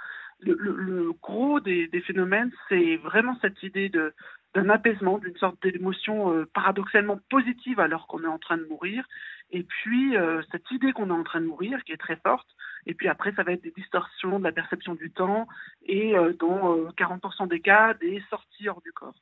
Le, 0.44 0.54
le, 0.54 1.12
gros 1.22 1.60
des, 1.60 1.86
des 1.86 2.00
phénomènes, 2.00 2.50
c'est 2.68 2.96
vraiment 2.96 3.38
cette 3.42 3.62
idée 3.62 3.88
de 3.88 4.12
d'un 4.54 4.68
apaisement, 4.68 5.18
d'une 5.18 5.36
sorte 5.36 5.56
d'émotion 5.62 6.32
euh, 6.32 6.46
paradoxalement 6.52 7.18
positive 7.30 7.80
alors 7.80 8.06
qu'on 8.06 8.22
est 8.22 8.28
en 8.28 8.38
train 8.38 8.58
de 8.58 8.64
mourir. 8.64 9.04
Et 9.50 9.62
puis, 9.62 10.16
euh, 10.16 10.42
cette 10.50 10.70
idée 10.70 10.92
qu'on 10.92 11.08
est 11.08 11.18
en 11.18 11.24
train 11.24 11.40
de 11.40 11.46
mourir, 11.46 11.82
qui 11.84 11.92
est 11.92 11.98
très 11.98 12.16
forte, 12.16 12.48
et 12.86 12.94
puis 12.94 13.08
après, 13.08 13.32
ça 13.34 13.42
va 13.42 13.52
être 13.52 13.62
des 13.62 13.72
distorsions 13.76 14.38
de 14.38 14.44
la 14.44 14.52
perception 14.52 14.94
du 14.94 15.10
temps, 15.10 15.46
et 15.84 16.16
euh, 16.16 16.32
dans 16.38 16.76
40% 16.92 17.48
des 17.48 17.60
cas, 17.60 17.94
des 17.94 18.22
sorties 18.30 18.68
hors 18.68 18.80
du 18.82 18.92
corps. 18.92 19.14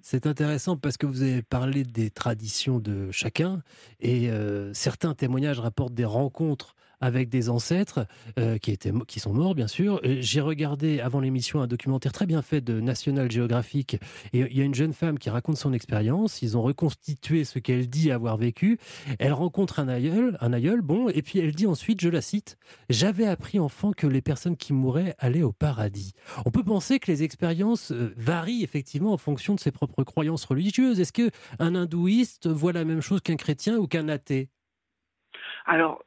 C'est 0.00 0.26
intéressant 0.26 0.76
parce 0.76 0.96
que 0.96 1.06
vous 1.06 1.22
avez 1.22 1.42
parlé 1.42 1.84
des 1.84 2.10
traditions 2.10 2.80
de 2.80 3.12
chacun 3.12 3.62
et 4.00 4.28
certains 4.72 5.14
témoignages 5.14 5.60
rapportent 5.60 5.94
des 5.94 6.04
rencontres 6.04 6.74
avec 7.04 7.28
des 7.28 7.50
ancêtres 7.50 8.06
euh, 8.38 8.56
qui, 8.56 8.70
étaient, 8.70 8.92
qui 9.06 9.20
sont 9.20 9.34
morts, 9.34 9.54
bien 9.54 9.68
sûr. 9.68 10.00
J'ai 10.02 10.40
regardé 10.40 11.00
avant 11.00 11.20
l'émission 11.20 11.60
un 11.60 11.66
documentaire 11.66 12.12
très 12.12 12.24
bien 12.24 12.40
fait 12.40 12.62
de 12.62 12.80
National 12.80 13.30
Geographic 13.30 13.98
et 14.32 14.40
il 14.40 14.56
y 14.56 14.62
a 14.62 14.64
une 14.64 14.74
jeune 14.74 14.94
femme 14.94 15.18
qui 15.18 15.28
raconte 15.28 15.58
son 15.58 15.74
expérience. 15.74 16.40
Ils 16.40 16.56
ont 16.56 16.62
reconstitué 16.62 17.44
ce 17.44 17.58
qu'elle 17.58 17.90
dit 17.90 18.10
avoir 18.10 18.38
vécu. 18.38 18.78
Elle 19.18 19.34
rencontre 19.34 19.80
un 19.80 19.88
aïeul, 19.88 20.38
un 20.40 20.54
aïeul, 20.54 20.80
bon, 20.80 21.10
et 21.10 21.20
puis 21.20 21.40
elle 21.40 21.54
dit 21.54 21.66
ensuite, 21.66 22.00
je 22.00 22.08
la 22.08 22.22
cite, 22.22 22.56
J'avais 22.88 23.26
appris 23.26 23.58
enfant 23.58 23.92
que 23.92 24.06
les 24.06 24.22
personnes 24.22 24.56
qui 24.56 24.72
mouraient 24.72 25.14
allaient 25.18 25.42
au 25.42 25.52
paradis. 25.52 26.14
On 26.46 26.50
peut 26.50 26.64
penser 26.64 27.00
que 27.00 27.12
les 27.12 27.22
expériences 27.22 27.92
euh, 27.92 28.14
varient 28.16 28.64
effectivement 28.64 29.12
en 29.12 29.18
fonction 29.18 29.54
de 29.54 29.60
ses 29.60 29.72
propres 29.72 30.04
croyances 30.04 30.46
religieuses. 30.46 31.00
Est-ce 31.00 31.12
que 31.12 31.30
un 31.58 31.74
hindouiste 31.74 32.48
voit 32.48 32.72
la 32.72 32.86
même 32.86 33.02
chose 33.02 33.20
qu'un 33.20 33.36
chrétien 33.36 33.76
ou 33.76 33.86
qu'un 33.86 34.08
athée? 34.08 34.48
Alors, 35.66 36.02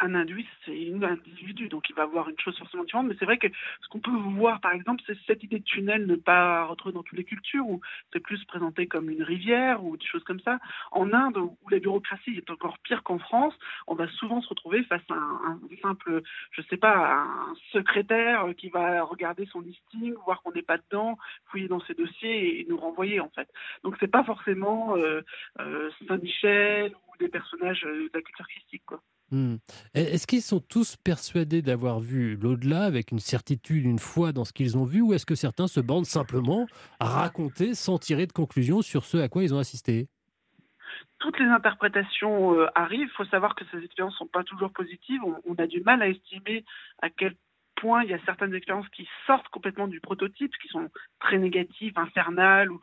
un 0.00 0.14
hindouiste, 0.14 0.48
c'est 0.64 0.92
un 0.92 1.02
individu, 1.02 1.68
donc 1.68 1.88
il 1.88 1.94
va 1.94 2.02
avoir 2.02 2.28
une 2.28 2.38
chose 2.38 2.56
forcément 2.58 2.84
différente. 2.84 3.06
Mais 3.06 3.16
c'est 3.18 3.24
vrai 3.24 3.38
que 3.38 3.48
ce 3.82 3.88
qu'on 3.88 4.00
peut 4.00 4.10
voir, 4.10 4.60
par 4.60 4.72
exemple, 4.72 5.02
c'est 5.06 5.16
cette 5.26 5.42
idée 5.42 5.58
de 5.58 5.64
tunnel 5.64 6.06
ne 6.06 6.16
pas 6.16 6.64
retrouver 6.64 6.94
dans 6.94 7.02
toutes 7.02 7.18
les 7.18 7.24
cultures, 7.24 7.66
où 7.66 7.80
c'est 8.12 8.20
plus 8.20 8.42
présenté 8.44 8.86
comme 8.86 9.10
une 9.10 9.22
rivière 9.22 9.84
ou 9.84 9.96
des 9.96 10.06
choses 10.06 10.24
comme 10.24 10.40
ça. 10.40 10.58
En 10.90 11.12
Inde, 11.12 11.36
où 11.36 11.56
la 11.70 11.78
bureaucratie 11.78 12.36
est 12.36 12.50
encore 12.50 12.78
pire 12.78 13.02
qu'en 13.02 13.18
France, 13.18 13.54
on 13.86 13.94
va 13.94 14.08
souvent 14.08 14.40
se 14.40 14.48
retrouver 14.48 14.82
face 14.84 15.02
à 15.10 15.14
un, 15.14 15.60
simple, 15.82 16.22
je 16.50 16.62
sais 16.62 16.76
pas, 16.76 17.22
un 17.22 17.54
secrétaire 17.72 18.46
qui 18.56 18.68
va 18.68 19.02
regarder 19.02 19.46
son 19.46 19.60
listing, 19.60 20.14
voir 20.24 20.42
qu'on 20.42 20.52
n'est 20.52 20.62
pas 20.62 20.78
dedans, 20.78 21.18
fouiller 21.46 21.68
dans 21.68 21.80
ses 21.80 21.94
dossiers 21.94 22.60
et, 22.60 22.66
nous 22.68 22.78
renvoyer 22.78 23.20
en 23.20 23.28
fait. 23.28 23.48
Donc 23.82 23.96
c'est 24.00 24.10
pas 24.10 24.24
forcément 24.24 24.96
euh, 24.96 25.20
euh, 25.60 25.90
Saint-Michel 26.08 26.94
ou 26.94 27.16
des 27.18 27.28
personnages 27.28 27.82
de 27.82 28.10
la 28.12 28.22
culture 28.22 28.48
christique 28.48 28.82
quoi. 28.86 29.00
Hmm. 29.34 29.56
Est-ce 29.94 30.28
qu'ils 30.28 30.42
sont 30.42 30.60
tous 30.60 30.94
persuadés 30.94 31.60
d'avoir 31.60 31.98
vu 31.98 32.36
l'au-delà 32.36 32.84
avec 32.84 33.10
une 33.10 33.18
certitude, 33.18 33.84
une 33.84 33.98
foi 33.98 34.30
dans 34.30 34.44
ce 34.44 34.52
qu'ils 34.52 34.78
ont 34.78 34.84
vu, 34.84 35.00
ou 35.00 35.12
est-ce 35.12 35.26
que 35.26 35.34
certains 35.34 35.66
se 35.66 35.80
bandent 35.80 36.06
simplement 36.06 36.68
à 37.00 37.06
raconter 37.06 37.74
sans 37.74 37.98
tirer 37.98 38.28
de 38.28 38.32
conclusion 38.32 38.80
sur 38.80 39.04
ce 39.04 39.16
à 39.16 39.28
quoi 39.28 39.42
ils 39.42 39.52
ont 39.52 39.58
assisté? 39.58 40.06
Toutes 41.18 41.36
les 41.40 41.46
interprétations 41.46 42.54
euh, 42.54 42.68
arrivent. 42.76 43.08
Il 43.08 43.16
faut 43.16 43.24
savoir 43.24 43.56
que 43.56 43.64
ces 43.72 43.78
expériences 43.78 44.14
ne 44.14 44.18
sont 44.18 44.28
pas 44.28 44.44
toujours 44.44 44.70
positives. 44.70 45.20
on, 45.24 45.54
a 45.56 45.66
du 45.66 45.80
mal 45.80 46.00
à 46.00 46.08
estimer 46.08 46.64
à 47.02 47.10
quel 47.10 47.34
il 47.84 48.10
y 48.10 48.14
a 48.14 48.18
certaines 48.24 48.54
expériences 48.54 48.88
qui 48.90 49.06
sortent 49.26 49.48
complètement 49.48 49.88
du 49.88 50.00
prototype, 50.00 50.52
qui 50.62 50.68
sont 50.68 50.88
très 51.20 51.38
négatives, 51.38 51.92
infernales 51.96 52.70
ou, 52.70 52.80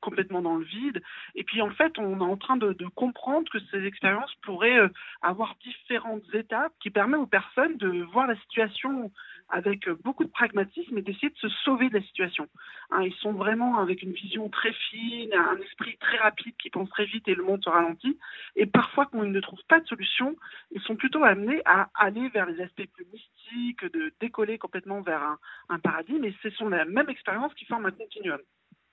complètement 0.00 0.42
dans 0.42 0.56
le 0.56 0.64
vide. 0.64 1.02
Et 1.34 1.44
puis 1.44 1.62
en 1.62 1.70
fait, 1.70 1.98
on 1.98 2.20
est 2.20 2.22
en 2.22 2.36
train 2.36 2.56
de, 2.56 2.74
comprendre 2.94 3.50
que 3.50 3.58
ces 3.70 3.84
expériences 3.84 4.32
pourraient 4.42 4.78
euh, 4.78 4.88
avoir 5.22 5.56
différentes 5.62 6.22
étapes 6.34 6.72
qui 6.80 6.90
permettent 6.90 7.20
aux 7.20 7.26
personnes 7.26 7.76
de 7.78 8.02
voir 8.12 8.26
la 8.26 8.36
situation 8.36 9.10
avec 9.52 9.88
beaucoup 10.02 10.24
de 10.24 10.30
pragmatisme 10.30 10.96
et 10.96 11.02
d'essayer 11.02 11.28
de 11.28 11.36
se 11.36 11.48
sauver 11.64 11.90
de 11.90 11.94
la 11.94 12.02
situation. 12.02 12.48
Hein, 12.90 13.02
ils 13.02 13.14
sont 13.14 13.32
vraiment 13.32 13.78
avec 13.78 14.02
une 14.02 14.12
vision 14.12 14.48
très 14.48 14.72
fine, 14.72 15.32
un 15.34 15.58
esprit 15.58 15.96
très 15.98 16.16
rapide 16.16 16.54
qui 16.60 16.70
pense 16.70 16.88
très 16.88 17.04
vite 17.04 17.28
et 17.28 17.34
le 17.34 17.44
monde 17.44 17.62
se 17.62 17.68
ralentit. 17.68 18.18
Et 18.56 18.66
parfois, 18.66 19.06
quand 19.06 19.22
ils 19.22 19.30
ne 19.30 19.40
trouvent 19.40 19.64
pas 19.68 19.80
de 19.80 19.86
solution, 19.86 20.34
ils 20.72 20.80
sont 20.80 20.96
plutôt 20.96 21.22
amenés 21.22 21.60
à 21.66 21.90
aller 21.94 22.28
vers 22.30 22.46
les 22.46 22.60
aspects 22.62 22.88
plus 22.94 23.06
mystiques, 23.12 23.84
de 23.92 24.12
décoller 24.20 24.58
complètement 24.58 25.02
vers 25.02 25.22
un, 25.22 25.38
un 25.68 25.78
paradis, 25.78 26.18
mais 26.18 26.34
ce 26.42 26.50
sont 26.50 26.68
la 26.68 26.86
même 26.86 27.10
expérience 27.10 27.52
qui 27.54 27.66
forme 27.66 27.86
un 27.86 27.90
continuum. 27.90 28.40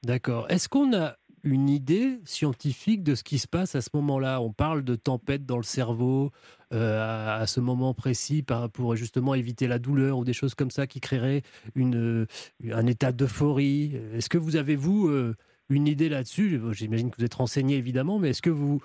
D'accord. 0.03 0.49
Est-ce 0.49 0.67
qu'on 0.69 0.93
a 0.93 1.15
une 1.43 1.69
idée 1.69 2.19
scientifique 2.25 3.03
de 3.03 3.15
ce 3.15 3.23
qui 3.23 3.39
se 3.39 3.47
passe 3.47 3.75
à 3.75 3.81
ce 3.81 3.89
moment-là. 3.93 4.41
On 4.41 4.51
parle 4.51 4.83
de 4.83 4.95
tempête 4.95 5.45
dans 5.45 5.57
le 5.57 5.63
cerveau 5.63 6.31
euh, 6.73 7.41
à, 7.41 7.47
ce 7.47 7.59
moment 7.59 7.93
précis 7.93 8.45
pour 8.73 8.95
justement 8.95 9.33
éviter 9.33 9.67
la 9.67 9.79
douleur 9.79 10.17
ou 10.17 10.23
des 10.23 10.33
choses 10.33 10.55
comme 10.55 10.71
ça 10.71 10.87
qui 10.87 10.99
créeraient 10.99 11.41
une, 11.75 12.27
un 12.71 12.85
état 12.85 13.11
d'euphorie. 13.11 13.95
Est-ce 14.13 14.29
que 14.29 14.37
vous 14.37 14.55
avez, 14.55 14.75
vous, 14.75 15.07
euh, 15.07 15.35
une 15.69 15.87
idée 15.87 16.09
là-dessus? 16.09 16.59
J'imagine 16.71 17.11
que 17.11 17.17
vous 17.17 17.25
êtes 17.25 17.35
renseigné 17.35 17.77
évidemment, 17.77 18.19
mais 18.19 18.29
est-ce 18.29 18.41
que 18.41 18.49
vous, 18.49 18.81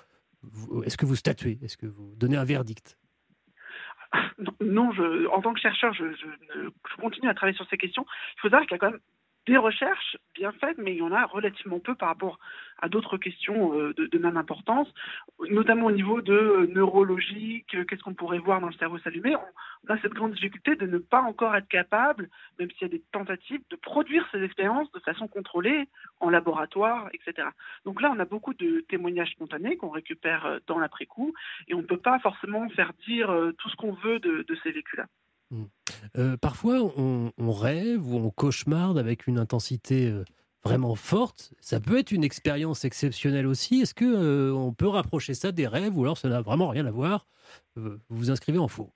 est-ce 0.84 0.96
que 0.96 1.06
vous 1.06 1.16
statuez? 1.16 1.58
Est-ce 1.62 1.76
que 1.76 1.87
vous 1.87 2.14
donnez 2.16 2.37
un 2.37 2.44
verdict? 2.44 2.99
Non, 4.61 4.90
en 5.32 5.42
tant 5.42 5.52
que 5.52 5.61
chercheur, 5.61 5.92
je, 5.94 6.04
je, 6.14 6.68
continue 7.00 7.28
à 7.28 7.34
travailler 7.34 7.56
sur 7.56 7.68
ces 7.68 7.76
questions. 7.76 8.06
Il 8.37 8.40
faut 8.42 8.49
savoir 8.49 8.62
qu'il 8.62 8.73
y 8.73 8.75
a 8.76 8.78
quand 8.78 8.90
même 8.90 9.00
des 9.46 9.56
recherches 9.56 10.16
bien 10.34 10.52
faites, 10.52 10.78
mais 10.78 10.92
il 10.92 10.98
y 10.98 11.02
en 11.02 11.12
a 11.12 11.26
relativement 11.26 11.78
peu 11.78 11.94
par 11.94 12.08
rapport 12.08 12.38
à 12.78 12.88
d'autres 12.88 13.18
questions 13.18 13.78
euh, 13.78 13.94
de, 13.94 14.18
même 14.18 14.36
importance, 14.36 14.88
notamment 15.50 15.86
au 15.86 15.90
niveau 15.90 16.20
de 16.22 16.32
euh, 16.32 16.66
neurologique, 16.66 17.74
euh, 17.74 17.84
qu'est-ce 17.84 18.02
qu'on 18.02 18.14
pourrait 18.14 18.38
voir 18.38 18.60
dans 18.60 18.68
le 18.68 18.74
cerveau 18.74 18.98
s'allumer. 18.98 19.36
On 19.36 19.92
a 19.92 19.98
cette 19.98 20.14
grande 20.14 20.32
difficulté 20.32 20.76
de 20.76 20.86
ne 20.86 20.98
pas 20.98 21.20
encore 21.20 21.54
être 21.56 21.68
capable, 21.68 22.30
même 22.58 22.70
s'il 22.72 22.82
y 22.82 22.84
a 22.84 22.88
des 22.88 23.02
tentatives, 23.12 23.60
de 23.70 23.76
produire 23.76 24.26
ces 24.32 24.42
expériences 24.42 24.90
de 24.92 25.00
façon 25.00 25.28
contrôlée 25.28 25.88
en 26.20 26.30
laboratoire, 26.30 27.08
etc. 27.12 27.48
Donc 27.84 28.00
là, 28.00 28.12
on 28.14 28.18
a 28.18 28.24
beaucoup 28.24 28.54
de 28.54 28.80
témoignages 28.88 29.30
spontanés 29.30 29.76
qu'on 29.76 29.90
récupère 29.90 30.58
dans 30.66 30.78
l'après-coup, 30.78 31.34
et 31.68 31.74
on 31.74 31.82
ne 31.82 31.86
peut 31.86 31.98
pas 31.98 32.18
forcément 32.20 32.68
faire 32.70 32.92
dire 33.06 33.28
tout 33.58 33.68
ce 33.68 33.76
qu'on 33.76 33.92
veut 33.92 34.18
de 34.18 34.58
ces 34.62 34.72
vécus-là. 34.72 35.06
Mmh. 35.54 35.64
Euh, 36.18 36.37
parfois, 36.37 36.80
on, 36.96 37.52
rêve 37.52 38.06
ou 38.06 38.16
on 38.16 38.30
cauchemarde 38.30 38.99
avec 38.99 39.26
une 39.26 39.38
intensité 39.38 40.11
euh, 40.11 40.25
vraiment 40.64 40.94
forte. 40.96 41.54
Ça 41.61 41.80
peut 41.80 41.99
être 41.99 42.11
une 42.11 42.25
expérience 42.25 42.84
exceptionnelle 42.84 43.46
aussi. 43.46 43.80
Est-ce 43.80 43.94
que 43.94 44.04
euh, 44.04 44.52
on 44.52 44.73
peut 44.73 44.88
rapprocher 44.88 45.34
ça 45.34 45.52
des 45.52 45.66
rêves 45.66 45.96
ou 45.96 46.02
alors 46.02 46.18
ça 46.18 46.28
n'a 46.28 46.40
vraiment 46.40 46.68
rien 46.68 46.87
à 46.87 46.90
voir? 46.90 47.26
Vous 47.76 47.99
vous 48.08 48.30
inscrivez 48.30 48.58
en 48.58 48.68
faux. 48.68 48.90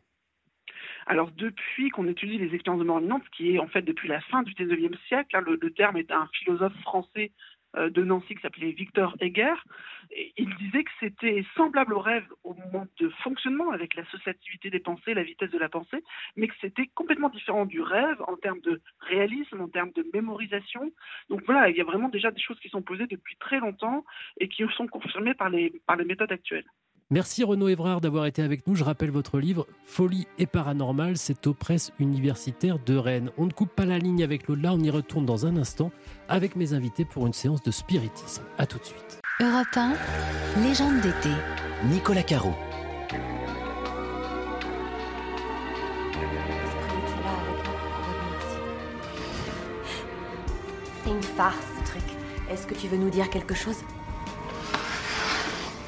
Alors 1.07 1.31
depuis 1.31 1.91
qu'on 1.91 2.07
étudie 2.07 2.39
les 2.39 2.55
expériences 2.55 2.81
de 2.81 2.87
mort 2.87 2.99
imminente, 2.99 3.23
qui 3.35 3.55
est 3.55 3.59
en 3.59 3.69
fait 3.69 3.83
depuis 3.83 4.09
la 4.09 4.21
fin 4.23 4.43
du 4.43 4.53
19e 4.55 4.97
siècle, 5.07 5.37
hein, 5.37 5.43
le, 5.47 5.73
terme 5.73 5.97
est 5.97 6.11
un 6.11 6.29
philosophe 6.39 6.77
français 6.83 7.33
de 7.77 8.03
Nancy 8.03 8.35
qui 8.35 8.43
s'appelait 8.43 8.73
Victor 8.73 9.17
Heger. 9.21 9.63
Il 10.37 10.55
disait 10.57 10.85
que 10.85 10.91
c'était 11.01 11.45
semblable 11.55 11.93
au 11.95 12.01
rêve 12.01 12.25
au 12.43 12.55
moment 12.55 12.87
de 12.99 13.09
fonctionnement 13.23 13.71
avec 13.71 13.95
l'associativité 13.95 14.71
des 14.71 14.81
pensées, 14.81 15.15
la 15.15 15.23
vitesse 15.23 15.51
de 15.51 15.59
la 15.59 15.69
pensée, 15.69 16.03
mais 16.37 16.49
que 16.49 16.55
c'était 16.61 16.87
complètement 16.95 17.29
différent 17.29 17.67
du 17.67 17.81
rêve 17.81 18.21
en 18.27 18.37
termes 18.37 18.61
de 18.61 18.81
réalisme, 19.01 19.61
en 19.61 19.69
termes 19.69 19.93
de 19.93 20.07
mémorisation. 20.15 20.91
Donc 21.29 21.43
voilà, 21.45 21.69
il 21.69 21.77
y 21.77 21.81
a 21.81 21.85
vraiment 21.85 22.09
déjà 22.09 22.31
des 22.31 22.41
choses 22.41 22.59
qui 22.61 22.69
sont 22.69 22.83
posées 22.83 23.07
depuis 23.07 23.37
très 23.37 23.61
longtemps 23.61 24.05
et 24.41 24.49
qui 24.49 24.65
sont 24.77 24.87
confirmées 24.87 25.35
par 25.35 25.51
les, 25.51 25.73
par 25.87 25.97
les 25.97 26.05
méthodes 26.05 26.33
actuelles. 26.33 26.67
Merci 27.11 27.43
Renaud 27.43 27.69
Evrard 27.69 28.03
d'avoir 28.03 28.27
été 28.27 28.43
avec 28.43 28.67
nous. 28.67 28.75
Je 28.75 28.85
rappelle 28.85 29.11
votre 29.11 29.39
livre 29.39 29.67
Folie 29.87 30.27
et 30.39 30.45
paranormal, 30.45 31.17
c'est 31.17 31.47
aux 31.47 31.55
presses 31.55 31.91
universitaires 31.99 32.79
de 32.79 32.97
Rennes. 32.97 33.31
On 33.39 33.47
ne 33.47 33.51
coupe 33.51 33.75
pas 33.75 33.87
la 33.87 33.97
ligne 33.97 34.23
avec 34.23 34.47
l'au-delà, 34.47 34.75
on 34.75 34.79
y 34.79 34.91
retourne 34.91 35.25
dans 35.25 35.47
un 35.47 35.57
instant 35.57 35.91
avec 36.29 36.55
mes 36.55 36.75
invités 36.75 37.07
pour 37.07 37.27
une 37.27 37.33
séance 37.33 37.63
de 37.63 37.71
spiritisme. 37.71 38.43
A 38.59 38.67
tout 38.67 38.79
de 38.79 38.85
suite. 38.85 39.21
Europe 39.41 39.75
1, 39.75 39.95
légende 40.63 41.01
d'été. 41.01 41.31
Nicolas 41.87 42.23
Caro. 42.23 42.53
C'est 51.03 51.11
une 51.11 51.23
farce 51.23 51.57
ce 51.79 51.91
truc. 51.91 52.05
Est-ce 52.51 52.67
que 52.67 52.75
tu 52.75 52.87
veux 52.87 52.99
nous 52.99 53.09
dire 53.09 53.31
quelque 53.31 53.55
chose? 53.55 53.79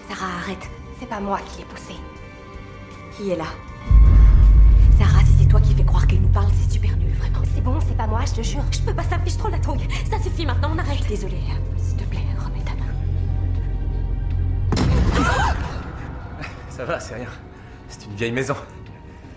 Sarah, 0.08 0.38
arrête. 0.38 0.79
C'est 1.00 1.08
pas 1.08 1.18
moi 1.18 1.40
qui 1.46 1.60
l'ai 1.60 1.64
poussé. 1.64 1.94
Qui 3.16 3.30
est 3.30 3.36
là? 3.36 3.46
Sarah, 4.98 5.24
si 5.24 5.32
c'est 5.38 5.48
toi 5.48 5.58
qui 5.58 5.74
fais 5.74 5.82
croire 5.82 6.06
qu'elle 6.06 6.20
nous 6.20 6.28
parle, 6.28 6.50
c'est 6.52 6.70
super 6.70 6.94
nul, 6.98 7.14
vraiment. 7.14 7.40
C'est 7.54 7.62
bon, 7.62 7.78
c'est 7.80 7.96
pas 7.96 8.06
moi, 8.06 8.20
je 8.26 8.34
te 8.34 8.42
jure. 8.42 8.62
Je 8.70 8.80
peux 8.80 8.92
pas, 8.92 9.04
ça 9.04 9.18
fiche 9.18 9.38
trop 9.38 9.48
la 9.48 9.58
tongue. 9.58 9.80
Ça 10.10 10.22
suffit 10.22 10.44
maintenant, 10.44 10.72
on 10.74 10.78
arrête. 10.78 11.06
Désolée, 11.08 11.40
s'il 11.78 11.96
te 11.96 12.04
plaît, 12.04 12.26
remets 12.38 12.62
ta 12.64 12.74
main. 12.74 12.92
Ça 16.68 16.84
va, 16.84 17.00
c'est 17.00 17.14
rien. 17.14 17.30
C'est 17.88 18.04
une 18.04 18.14
vieille 18.16 18.32
maison. 18.32 18.56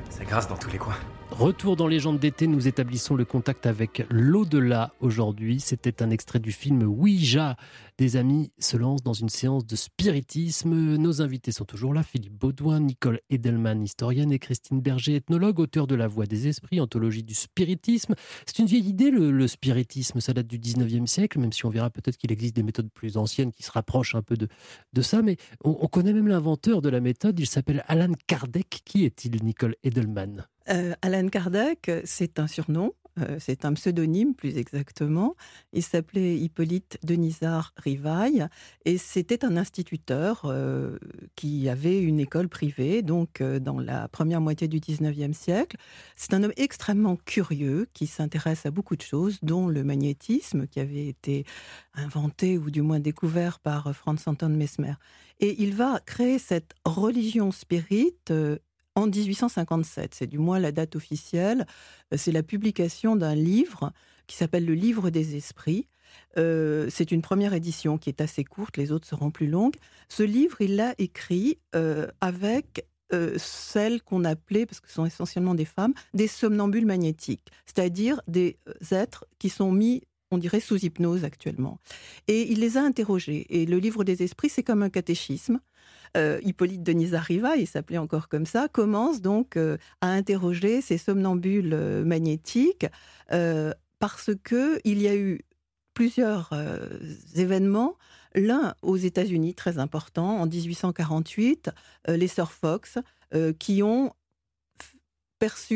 Ça 0.09 0.25
grasse 0.25 0.49
dans 0.49 0.57
tous 0.57 0.69
les 0.69 0.77
coins. 0.77 0.97
Retour 1.33 1.75
dans 1.75 1.87
Légende 1.87 2.19
d'été, 2.19 2.45
nous 2.45 2.67
établissons 2.67 3.15
le 3.15 3.25
contact 3.25 3.65
avec 3.65 4.05
l'au-delà 4.11 4.93
aujourd'hui. 4.99 5.59
C'était 5.59 6.03
un 6.03 6.11
extrait 6.11 6.37
du 6.37 6.51
film 6.51 6.83
Ouija. 6.83 7.57
Des 7.97 8.17
amis 8.17 8.51
se 8.59 8.77
lancent 8.77 9.01
dans 9.01 9.13
une 9.13 9.29
séance 9.29 9.65
de 9.65 9.75
spiritisme. 9.75 10.95
Nos 10.95 11.23
invités 11.23 11.51
sont 11.51 11.65
toujours 11.65 11.91
là. 11.95 12.03
Philippe 12.03 12.35
Baudouin, 12.37 12.81
Nicole 12.81 13.19
Edelman, 13.31 13.81
historienne, 13.81 14.31
et 14.31 14.37
Christine 14.37 14.79
Berger, 14.79 15.15
ethnologue, 15.15 15.59
auteur 15.59 15.87
de 15.87 15.95
La 15.95 16.07
Voix 16.07 16.27
des 16.27 16.47
Esprits, 16.47 16.79
anthologie 16.79 17.23
du 17.23 17.33
spiritisme. 17.33 18.13
C'est 18.45 18.59
une 18.59 18.67
vieille 18.67 18.87
idée, 18.87 19.09
le, 19.09 19.47
spiritisme. 19.47 20.21
Ça 20.21 20.33
date 20.33 20.47
du 20.47 20.59
19e 20.59 21.07
siècle, 21.07 21.39
même 21.39 21.51
si 21.51 21.65
on 21.65 21.69
verra 21.69 21.89
peut-être 21.89 22.17
qu'il 22.17 22.31
existe 22.31 22.55
des 22.55 22.63
méthodes 22.63 22.91
plus 22.93 23.17
anciennes 23.17 23.51
qui 23.51 23.63
se 23.63 23.71
rapprochent 23.71 24.13
un 24.13 24.21
peu 24.21 24.37
de, 24.37 25.01
ça. 25.01 25.23
Mais 25.23 25.37
on, 25.63 25.75
on 25.81 25.87
connaît 25.87 26.13
même 26.13 26.27
l'inventeur 26.27 26.83
de 26.83 26.89
la 26.89 26.99
méthode. 26.99 27.39
Il 27.39 27.47
s'appelle 27.47 27.83
Alan 27.87 28.13
Kardec. 28.27 28.81
Qui 28.85 29.05
est-il, 29.05 29.43
Nicole 29.43 29.75
Edelman? 29.83 30.45
Euh, 30.69 30.93
Alan 31.01 31.27
Kardec, 31.27 31.91
c'est 32.05 32.39
un 32.39 32.47
surnom, 32.47 32.93
euh, 33.19 33.37
c'est 33.39 33.65
un 33.65 33.73
pseudonyme 33.73 34.33
plus 34.33 34.57
exactement. 34.57 35.35
Il 35.73 35.83
s'appelait 35.83 36.37
Hippolyte 36.37 36.97
Denisard 37.03 37.73
Rivaille 37.77 38.47
et 38.85 38.97
c'était 38.97 39.43
un 39.43 39.57
instituteur 39.57 40.43
euh, 40.45 40.97
qui 41.35 41.67
avait 41.67 41.99
une 41.99 42.19
école 42.19 42.47
privée, 42.47 43.01
donc 43.01 43.43
dans 43.43 43.79
la 43.79 44.07
première 44.07 44.41
moitié 44.41 44.67
du 44.67 44.79
19e 44.79 45.33
siècle. 45.33 45.77
C'est 46.15 46.33
un 46.33 46.43
homme 46.43 46.53
extrêmement 46.55 47.17
curieux 47.17 47.87
qui 47.93 48.07
s'intéresse 48.07 48.65
à 48.65 48.71
beaucoup 48.71 48.95
de 48.95 49.01
choses, 49.01 49.39
dont 49.41 49.67
le 49.67 49.83
magnétisme 49.83 50.67
qui 50.67 50.79
avait 50.79 51.07
été 51.07 51.45
inventé 51.93 52.57
ou 52.57 52.71
du 52.71 52.81
moins 52.81 52.99
découvert 52.99 53.59
par 53.59 53.93
Franz 53.95 54.23
Anton 54.27 54.49
Mesmer. 54.49 54.93
Et 55.39 55.61
il 55.61 55.75
va 55.75 55.99
créer 56.05 56.39
cette 56.39 56.73
religion 56.85 57.51
spirite 57.51 58.31
en 58.95 59.07
1857. 59.07 60.13
C'est 60.15 60.27
du 60.27 60.37
moins 60.37 60.59
la 60.59 60.71
date 60.71 60.95
officielle. 60.95 61.65
Euh, 62.13 62.17
c'est 62.17 62.31
la 62.31 62.43
publication 62.43 63.15
d'un 63.15 63.35
livre 63.35 63.91
qui 64.27 64.37
s'appelle 64.37 64.65
Le 64.65 64.73
Livre 64.73 65.09
des 65.09 65.35
Esprits. 65.35 65.87
Euh, 66.37 66.87
c'est 66.89 67.11
une 67.11 67.21
première 67.21 67.53
édition 67.53 67.97
qui 67.97 68.09
est 68.09 68.21
assez 68.21 68.43
courte, 68.43 68.77
les 68.77 68.91
autres 68.91 69.07
seront 69.07 69.31
plus 69.31 69.47
longues. 69.47 69.75
Ce 70.09 70.23
livre, 70.23 70.61
il 70.61 70.75
l'a 70.75 70.93
écrit 70.97 71.57
euh, 71.75 72.07
avec 72.21 72.85
celles 73.37 74.01
qu'on 74.01 74.23
appelait, 74.23 74.65
parce 74.65 74.79
que 74.79 74.87
ce 74.87 74.95
sont 74.95 75.05
essentiellement 75.05 75.53
des 75.53 75.65
femmes, 75.65 75.93
des 76.15 76.25
somnambules 76.25 76.87
magnétiques, 76.87 77.51
c'est-à-dire 77.67 78.19
des 78.27 78.57
êtres 78.89 79.25
qui 79.37 79.49
sont 79.49 79.71
mis 79.71 80.01
on 80.33 80.37
dirait 80.37 80.59
sous 80.59 80.83
hypnose 80.83 81.23
actuellement. 81.23 81.79
Et 82.27 82.51
il 82.51 82.59
les 82.59 82.77
a 82.77 82.81
interrogés. 82.81 83.45
Et 83.49 83.65
le 83.65 83.77
livre 83.77 84.03
des 84.03 84.23
esprits, 84.23 84.49
c'est 84.49 84.63
comme 84.63 84.83
un 84.83 84.89
catéchisme. 84.89 85.59
Euh, 86.15 86.39
Hippolyte 86.43 86.83
Denis 86.83 87.15
Arriva, 87.15 87.55
il 87.57 87.67
s'appelait 87.67 87.97
encore 87.97 88.27
comme 88.27 88.45
ça, 88.45 88.67
commence 88.67 89.21
donc 89.21 89.57
euh, 89.57 89.77
à 90.01 90.09
interroger 90.09 90.81
ces 90.81 90.97
somnambules 90.97 91.73
euh, 91.73 92.05
magnétiques 92.05 92.85
parce 93.99 94.29
que 94.43 94.79
il 94.83 95.01
y 95.01 95.07
a 95.07 95.15
eu 95.15 95.41
plusieurs 95.95 96.51
événements. 97.35 97.95
L'un 98.35 98.75
aux 98.83 98.97
États-Unis, 98.97 99.55
très 99.55 99.79
important, 99.79 100.39
en 100.39 100.45
1848, 100.45 101.71
les 102.09 102.27
sœurs 102.27 102.51
Fox, 102.51 102.99
qui 103.57 103.81
ont 103.81 104.13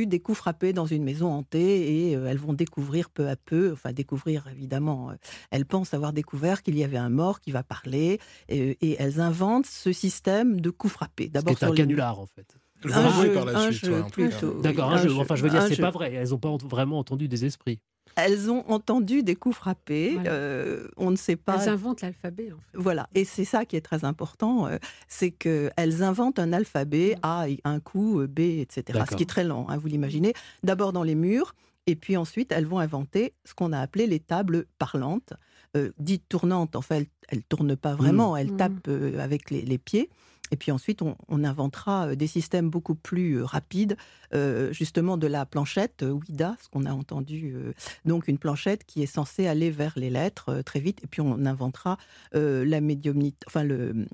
des 0.05 0.19
coups 0.19 0.37
frappés 0.37 0.73
dans 0.73 0.85
une 0.85 1.03
maison 1.03 1.31
hantée 1.31 2.09
et 2.09 2.15
euh, 2.15 2.27
elles 2.27 2.37
vont 2.37 2.53
découvrir 2.53 3.09
peu 3.09 3.27
à 3.27 3.35
peu, 3.35 3.71
enfin 3.73 3.91
découvrir 3.91 4.47
évidemment, 4.51 5.11
euh, 5.11 5.15
elles 5.51 5.65
pensent 5.65 5.93
avoir 5.93 6.13
découvert 6.13 6.63
qu'il 6.63 6.77
y 6.77 6.83
avait 6.83 6.97
un 6.97 7.09
mort 7.09 7.39
qui 7.39 7.51
va 7.51 7.63
parler 7.63 8.19
et, 8.49 8.77
elles 8.99 9.19
inventent 9.19 9.65
ce 9.65 9.91
système 9.91 10.61
de 10.61 10.69
coups 10.69 10.93
frappés. 10.93 11.27
D'abord 11.27 11.57
sur 11.57 11.67
un 11.67 11.75
canular 11.75 12.19
en 12.19 12.25
fait. 12.25 12.55
Un 12.85 13.23
jeu, 13.23 13.33
par 13.33 13.45
la 13.45 13.71
suite, 13.71 13.89
D'accord, 14.61 14.91
un, 14.91 14.97
jeu. 14.97 15.11
Enfin, 15.17 15.35
je 15.35 15.43
veux 15.43 15.49
dire, 15.49 15.63
c'est 15.63 15.77
pas 15.77 15.89
vrai. 15.89 16.13
Elles 16.13 16.29
n'ont 16.29 16.37
pas 16.37 16.55
vraiment 16.63 16.99
entendu 16.99 17.27
des 17.27 17.43
esprits. 17.43 17.79
Elles 18.17 18.49
ont 18.49 18.67
entendu 18.67 19.21
des 19.21 19.35
coups 19.35 19.55
frappés. 19.55 20.17
Euh, 20.25 20.87
on 20.97 21.11
ne 21.11 21.15
sait 21.15 21.35
pas. 21.35 21.61
Elles 21.61 21.69
inventent 21.69 22.01
l'alphabet. 22.01 22.51
Voilà, 22.73 23.07
et 23.13 23.25
c'est 23.25 23.45
ça 23.45 23.63
qui 23.63 23.75
est 23.75 23.81
très 23.81 24.03
important, 24.03 24.67
euh, 24.67 24.77
c'est 25.07 25.29
qu'elles 25.31 26.03
inventent 26.03 26.39
un 26.39 26.51
alphabet 26.51 27.15
A, 27.21 27.45
un 27.63 27.79
coup, 27.79 28.25
B, 28.27 28.39
etc. 28.39 28.99
Ce 29.09 29.15
qui 29.15 29.23
est 29.23 29.27
très 29.27 29.43
lent, 29.43 29.67
hein, 29.69 29.77
vous 29.77 29.87
l'imaginez. 29.87 30.33
D'abord 30.63 30.93
dans 30.93 31.03
les 31.03 31.15
murs, 31.15 31.53
et 31.85 31.95
puis 31.95 32.17
ensuite 32.17 32.51
elles 32.51 32.65
vont 32.65 32.79
inventer 32.79 33.33
ce 33.45 33.53
qu'on 33.53 33.71
a 33.71 33.79
appelé 33.79 34.07
les 34.07 34.19
tables 34.19 34.65
parlantes, 34.79 35.33
euh, 35.75 35.91
dites 35.99 36.27
tournantes. 36.27 36.75
En 36.75 36.81
fait, 36.81 37.09
elles 37.29 37.39
ne 37.39 37.43
tournent 37.43 37.75
pas 37.77 37.93
vraiment, 37.93 38.33
mmh. 38.33 38.37
elles 38.37 38.53
mmh. 38.53 38.57
tapent 38.57 38.89
avec 39.19 39.51
les 39.51 39.77
pieds. 39.77 40.09
Et 40.51 40.55
puis 40.55 40.71
ensuite, 40.71 41.01
on, 41.01 41.15
inventera 41.43 42.07
euh, 42.07 42.15
des 42.15 42.27
systèmes 42.27 42.69
beaucoup 42.69 42.95
plus 42.95 43.37
euh, 43.37 43.45
rapides, 43.45 43.97
euh, 44.33 44.71
justement 44.73 45.17
de 45.17 45.27
la 45.27 45.45
planchette 45.45 46.03
WIDA, 46.03 46.55
ce 46.61 46.69
qu'on 46.69 46.85
a 46.85 46.91
entendu. 46.91 47.55
donc 48.05 48.27
une 48.27 48.37
planchette 48.37 48.83
qui 48.85 49.01
est 49.01 49.07
censée 49.07 49.47
aller 49.47 49.71
vers 49.71 49.93
les 49.95 50.09
lettres 50.09 50.61
très 50.65 50.79
vite. 50.79 51.03
Et 51.03 51.07
puis 51.07 51.21
on 51.21 51.45
inventera 51.45 51.97
la 52.33 52.81
médiumnité, 52.81 53.37
enfin 53.47 53.63
le, 53.63 54.05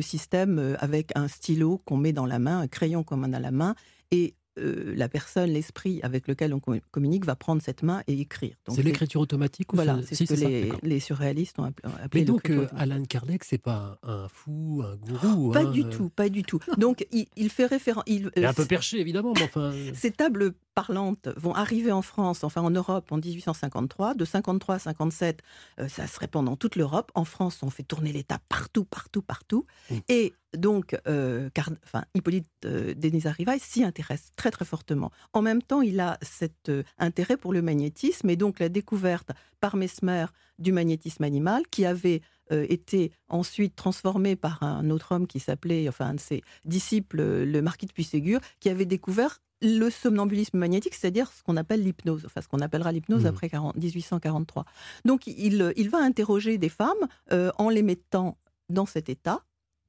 système 0.00 0.76
avec 0.80 1.12
un 1.16 1.28
stylo 1.28 1.82
qu'on 1.84 1.96
met 1.96 2.12
dans 2.12 2.26
la 2.26 2.38
main, 2.38 2.60
un 2.60 2.68
crayon 2.68 3.04
qu'on 3.04 3.22
a 3.22 3.36
à 3.36 3.40
la 3.40 3.50
main, 3.50 3.74
et 4.10 4.34
euh, 4.60 4.94
la 4.96 5.08
personne, 5.08 5.50
l'esprit 5.50 6.00
avec 6.02 6.28
lequel 6.28 6.54
on 6.54 6.60
communique 6.90 7.24
va 7.24 7.36
prendre 7.36 7.62
cette 7.62 7.82
main 7.82 8.02
et 8.06 8.20
écrire. 8.20 8.56
C'est 8.68 8.82
l'écriture 8.82 9.20
automatique 9.20 9.72
ou 9.72 9.76
Voilà, 9.76 9.98
c'est 10.04 10.14
ce 10.14 10.24
que 10.24 10.86
les, 10.86 11.00
surréalistes 11.00 11.58
ont 11.58 11.64
appelé. 11.64 11.92
Mais 12.14 12.24
donc, 12.24 12.50
euh, 12.50 12.66
Alan 12.76 13.02
Kardec, 13.04 13.44
c'est 13.44 13.58
pas 13.58 13.98
un, 14.02 14.28
fou, 14.28 14.82
un 14.84 14.96
gourou 14.96 15.52
Pas 15.52 15.60
hein, 15.60 15.70
du 15.70 15.84
tout, 15.84 16.08
pas 16.10 16.28
du 16.28 16.42
tout. 16.42 16.58
Donc, 16.76 17.06
il, 17.12 17.50
fait 17.50 17.66
référence. 17.66 18.04
Il, 18.06 18.30
est 18.34 18.44
un 18.44 18.52
peu 18.52 18.64
perché, 18.64 19.00
évidemment, 19.00 19.32
mais 19.36 19.44
enfin. 19.44 19.72
Ces 19.94 20.10
tables 20.10 20.54
parlantes 20.78 21.28
vont 21.36 21.54
arriver 21.54 21.90
en 21.90 22.02
France, 22.02 22.44
enfin 22.44 22.62
en 22.62 22.70
Europe, 22.70 23.10
en 23.10 23.16
1853. 23.16 24.14
De 24.14 24.24
53 24.24 24.76
à 24.76 24.78
57, 24.78 25.42
euh, 25.80 25.88
ça 25.88 26.06
se 26.06 26.20
répand 26.20 26.44
dans 26.44 26.54
toute 26.54 26.76
l'Europe. 26.76 27.10
En 27.16 27.24
France, 27.24 27.58
on 27.62 27.70
fait 27.70 27.82
tourner 27.82 28.12
l'État 28.12 28.38
partout, 28.48 28.84
partout, 28.84 29.22
partout. 29.22 29.66
Mmh. 29.90 29.94
Et 30.08 30.34
donc, 30.56 30.96
euh, 31.06 31.50
car, 31.52 31.70
enfin, 31.84 32.04
Hippolyte 32.14 32.48
euh, 32.64 32.94
Denis 32.94 33.26
Arrivaille 33.26 33.60
s'y 33.60 33.84
intéresse 33.84 34.30
très 34.36 34.50
très 34.50 34.64
fortement. 34.64 35.10
En 35.32 35.42
même 35.42 35.62
temps, 35.62 35.82
il 35.82 36.00
a 36.00 36.16
cet 36.22 36.68
euh, 36.68 36.84
intérêt 36.98 37.36
pour 37.36 37.52
le 37.52 37.60
magnétisme 37.60 38.30
et 38.30 38.36
donc 38.36 38.60
la 38.60 38.68
découverte 38.68 39.30
par 39.60 39.76
Mesmer 39.76 40.26
du 40.58 40.72
magnétisme 40.72 41.24
animal 41.24 41.62
qui 41.70 41.84
avait 41.84 42.22
été 42.50 43.12
ensuite 43.28 43.76
transformé 43.76 44.34
par 44.34 44.62
un 44.62 44.88
autre 44.88 45.12
homme 45.12 45.26
qui 45.26 45.38
s'appelait, 45.38 45.86
enfin 45.86 46.06
un 46.06 46.14
de 46.14 46.20
ses 46.20 46.42
disciples, 46.64 47.20
le 47.44 47.60
marquis 47.60 47.84
de 47.84 47.92
Puységur, 47.92 48.40
qui 48.58 48.70
avait 48.70 48.86
découvert 48.86 49.38
le 49.60 49.90
somnambulisme 49.90 50.58
magnétique, 50.58 50.94
c'est-à-dire 50.94 51.30
ce 51.32 51.42
qu'on 51.42 51.56
appelle 51.56 51.82
l'hypnose, 51.82 52.24
enfin 52.24 52.40
ce 52.40 52.48
qu'on 52.48 52.60
appellera 52.60 52.92
l'hypnose 52.92 53.24
mmh. 53.24 53.26
après 53.26 53.50
1843. 53.76 54.64
Donc 55.04 55.26
il, 55.26 55.72
il, 55.76 55.90
va 55.90 55.98
interroger 55.98 56.58
des 56.58 56.68
femmes 56.68 57.08
euh, 57.32 57.50
en 57.58 57.68
les 57.68 57.82
mettant 57.82 58.38
dans 58.68 58.86
cet 58.86 59.08
état 59.08 59.42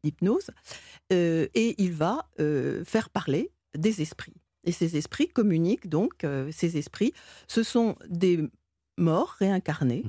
d'hypnose 0.03 0.49
euh, 1.13 1.47
et 1.53 1.75
il 1.82 1.93
va 1.93 2.29
euh, 2.39 2.84
faire 2.84 3.10
parler 3.10 3.51
des 3.77 4.01
esprits. 4.01 4.36
Et 4.63 4.71
ces 4.71 4.97
esprits 4.97 5.27
communiquent 5.27 5.88
donc, 5.88 6.25
ces 6.51 6.77
esprits, 6.77 7.13
ce 7.47 7.63
sont 7.63 7.95
des 8.10 8.49
morts 8.97 9.36
réincarnés, 9.39 10.03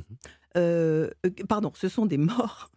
mmh. 0.56 1.44
pardon, 1.48 1.70
ce 1.76 1.88
sont 1.88 2.04
des 2.04 2.18
morts 2.18 2.70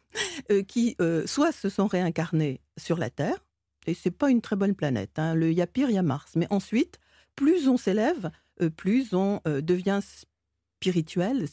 qui 0.67 0.95
soit 1.25 1.51
se 1.51 1.69
sont 1.69 1.87
réincarnés 1.87 2.61
sur 2.77 2.97
la 2.97 3.09
Terre, 3.09 3.43
et 3.87 3.93
c'est 3.93 4.11
pas 4.11 4.29
une 4.29 4.41
très 4.41 4.55
bonne 4.55 4.75
planète. 4.75 5.17
Hein. 5.17 5.35
Le, 5.35 5.51
il 5.51 5.57
y 5.57 5.61
a 5.61 5.67
pire, 5.67 5.89
il 5.89 5.95
y 5.95 5.97
a 5.97 6.03
Mars. 6.03 6.33
Mais 6.35 6.47
ensuite, 6.49 6.99
plus 7.35 7.67
on 7.67 7.77
s'élève, 7.77 8.31
euh, 8.61 8.69
plus 8.69 9.13
on 9.13 9.41
euh, 9.47 9.61
devient 9.61 9.99
spirituel. 10.01 11.45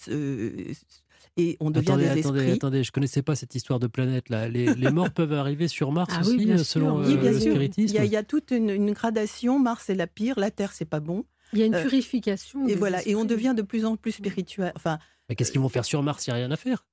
et 1.36 1.56
on 1.60 1.70
devient 1.70 1.90
attendez, 1.90 2.04
des 2.04 2.20
attendez, 2.20 2.38
esprits. 2.40 2.52
Attendez, 2.52 2.84
je 2.84 2.92
connaissais 2.92 3.22
pas 3.22 3.34
cette 3.34 3.54
histoire 3.54 3.78
de 3.78 3.86
planète 3.86 4.28
là. 4.28 4.48
Les, 4.48 4.74
morts 4.92 5.10
peuvent 5.10 5.32
arriver 5.32 5.68
sur 5.68 5.92
Mars 5.92 6.12
ah 6.16 6.20
aussi, 6.20 6.64
selon 6.64 7.00
oui, 7.00 7.16
le 7.16 7.38
spiritisme. 7.38 7.96
Il 8.02 8.10
y, 8.10 8.16
a, 8.16 8.22
toute 8.22 8.50
une, 8.50 8.92
gradation. 8.92 9.58
Mars 9.58 9.88
est 9.90 9.94
la 9.94 10.06
pire, 10.06 10.38
la 10.38 10.50
Terre 10.50 10.72
c'est 10.72 10.84
pas 10.84 11.00
bon. 11.00 11.24
Il 11.52 11.58
y 11.58 11.62
a 11.62 11.66
une 11.66 11.74
euh, 11.74 11.82
purification. 11.82 12.66
et 12.68 12.76
voilà, 12.76 13.06
et 13.08 13.16
on 13.16 13.24
devient 13.24 13.54
de 13.56 13.62
plus 13.62 13.84
en 13.84 13.96
plus 13.96 14.12
spirituel. 14.12 14.72
Enfin. 14.76 14.98
Mais 15.28 15.34
qu'est-ce 15.34 15.50
qu'ils 15.52 15.60
vont 15.60 15.68
faire 15.68 15.84
sur 15.84 16.02
Mars? 16.02 16.26
Il 16.26 16.30
n'y 16.30 16.34
a 16.34 16.36
rien 16.36 16.50
à 16.50 16.56
faire. 16.56 16.84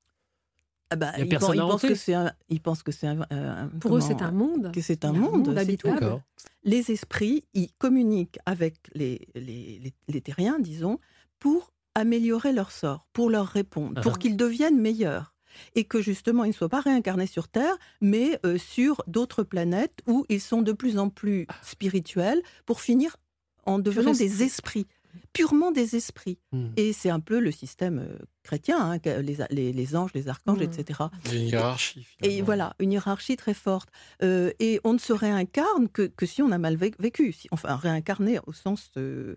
Ah 0.89 0.95
bah, 0.95 1.11
il 1.17 1.25
ils, 1.25 1.37
pensent 1.37 1.81
que 1.81 1.95
c'est 1.95 2.13
un, 2.13 2.31
ils 2.47 2.61
pensent 2.61 2.83
que 2.83 2.93
c'est 2.93 3.07
un, 3.07 3.69
pour 3.81 3.97
eux 3.97 4.01
c'est 4.01 4.21
un 4.21 4.31
monde. 4.31 4.71
que 4.73 4.79
c'est 4.79 5.03
un, 5.03 5.11
monde, 5.11 5.57
habitable. 5.57 6.21
Les 6.63 6.91
esprits 6.91 7.43
ils 7.53 7.71
communiquent 7.77 8.39
avec 8.45 8.75
les, 8.93 9.27
les, 9.35 9.93
les, 10.07 10.21
terriens 10.21 10.59
disons 10.59 10.99
pour 11.39 11.73
améliorer 11.93 12.53
leur 12.53 12.71
sort, 12.71 13.07
pour 13.11 13.29
leur 13.29 13.47
répondre, 13.47 14.01
pour 14.01 14.13
ah. 14.15 14.17
qu'ils 14.17 14.37
deviennent 14.37 14.79
meilleurs. 14.79 15.33
Et 15.75 15.85
que 15.85 16.01
justement 16.01 16.43
ils 16.43 16.49
ne 16.49 16.53
soient 16.53 16.69
pas 16.69 16.81
réincarnés 16.81 17.25
sur 17.25 17.47
Terre, 17.47 17.75
mais 17.99 18.39
euh, 18.45 18.57
sur 18.57 19.03
d'autres 19.07 19.43
planètes 19.43 20.01
où 20.05 20.25
ils 20.29 20.41
sont 20.41 20.61
de 20.61 20.71
plus 20.71 20.99
en 20.99 21.09
plus 21.09 21.47
spirituels 21.63 22.41
pour 22.65 22.79
finir 22.79 23.17
en 23.65 23.79
devenant 23.79 24.13
des 24.13 24.43
esprits. 24.43 24.87
Purement 25.33 25.71
des 25.71 25.95
esprits. 25.95 26.39
Hmm. 26.51 26.67
Et 26.77 26.93
c'est 26.93 27.09
un 27.09 27.19
peu 27.19 27.39
le 27.39 27.51
système 27.51 27.99
euh, 27.99 28.17
chrétien, 28.43 28.77
hein, 28.93 28.99
les, 29.05 29.37
les- 29.51 29.73
les 29.73 29.95
anges, 29.95 30.11
les 30.13 30.27
archanges, 30.29 30.59
Hmm. 30.59 30.61
etc. 30.63 30.99
Il 31.25 31.33
y 31.33 31.35
a 31.37 31.39
une 31.41 31.47
hiérarchie. 31.49 32.07
Et 32.23 32.41
voilà, 32.41 32.75
une 32.79 32.91
hiérarchie 32.93 33.35
très 33.37 33.53
forte. 33.53 33.89
Euh, 34.23 34.51
et 34.59 34.79
on 34.83 34.93
ne 34.93 34.97
se 34.99 35.13
réincarne 35.13 35.89
que, 35.89 36.03
que 36.07 36.25
si 36.25 36.41
on 36.41 36.51
a 36.51 36.57
mal 36.57 36.75
vé- 36.77 36.95
vécu, 36.99 37.31
si, 37.33 37.47
enfin 37.51 37.75
réincarné 37.75 38.39
au 38.47 38.53
sens 38.53 38.91
euh, 38.97 39.35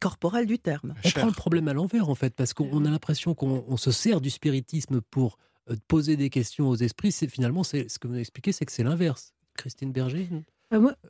corporel 0.00 0.46
du 0.46 0.58
terme. 0.58 0.94
On 1.04 1.10
prend 1.10 1.26
le 1.26 1.32
problème 1.32 1.68
à 1.68 1.72
l'envers, 1.72 2.08
en 2.08 2.14
fait, 2.14 2.34
parce 2.34 2.54
qu'on 2.54 2.84
a 2.84 2.90
l'impression 2.90 3.34
qu'on 3.34 3.64
on 3.68 3.76
se 3.76 3.90
sert 3.90 4.20
du 4.20 4.30
spiritisme 4.30 5.00
pour 5.00 5.38
euh, 5.70 5.76
poser 5.88 6.16
des 6.16 6.30
questions 6.30 6.68
aux 6.68 6.76
esprits. 6.76 7.12
C'est 7.12 7.28
finalement, 7.28 7.64
c'est 7.64 7.88
ce 7.90 7.98
que 7.98 8.06
vous 8.08 8.16
expliquez, 8.16 8.52
c'est 8.52 8.66
que 8.66 8.72
c'est 8.72 8.84
l'inverse. 8.84 9.32
Christine 9.56 9.92
Berger 9.92 10.28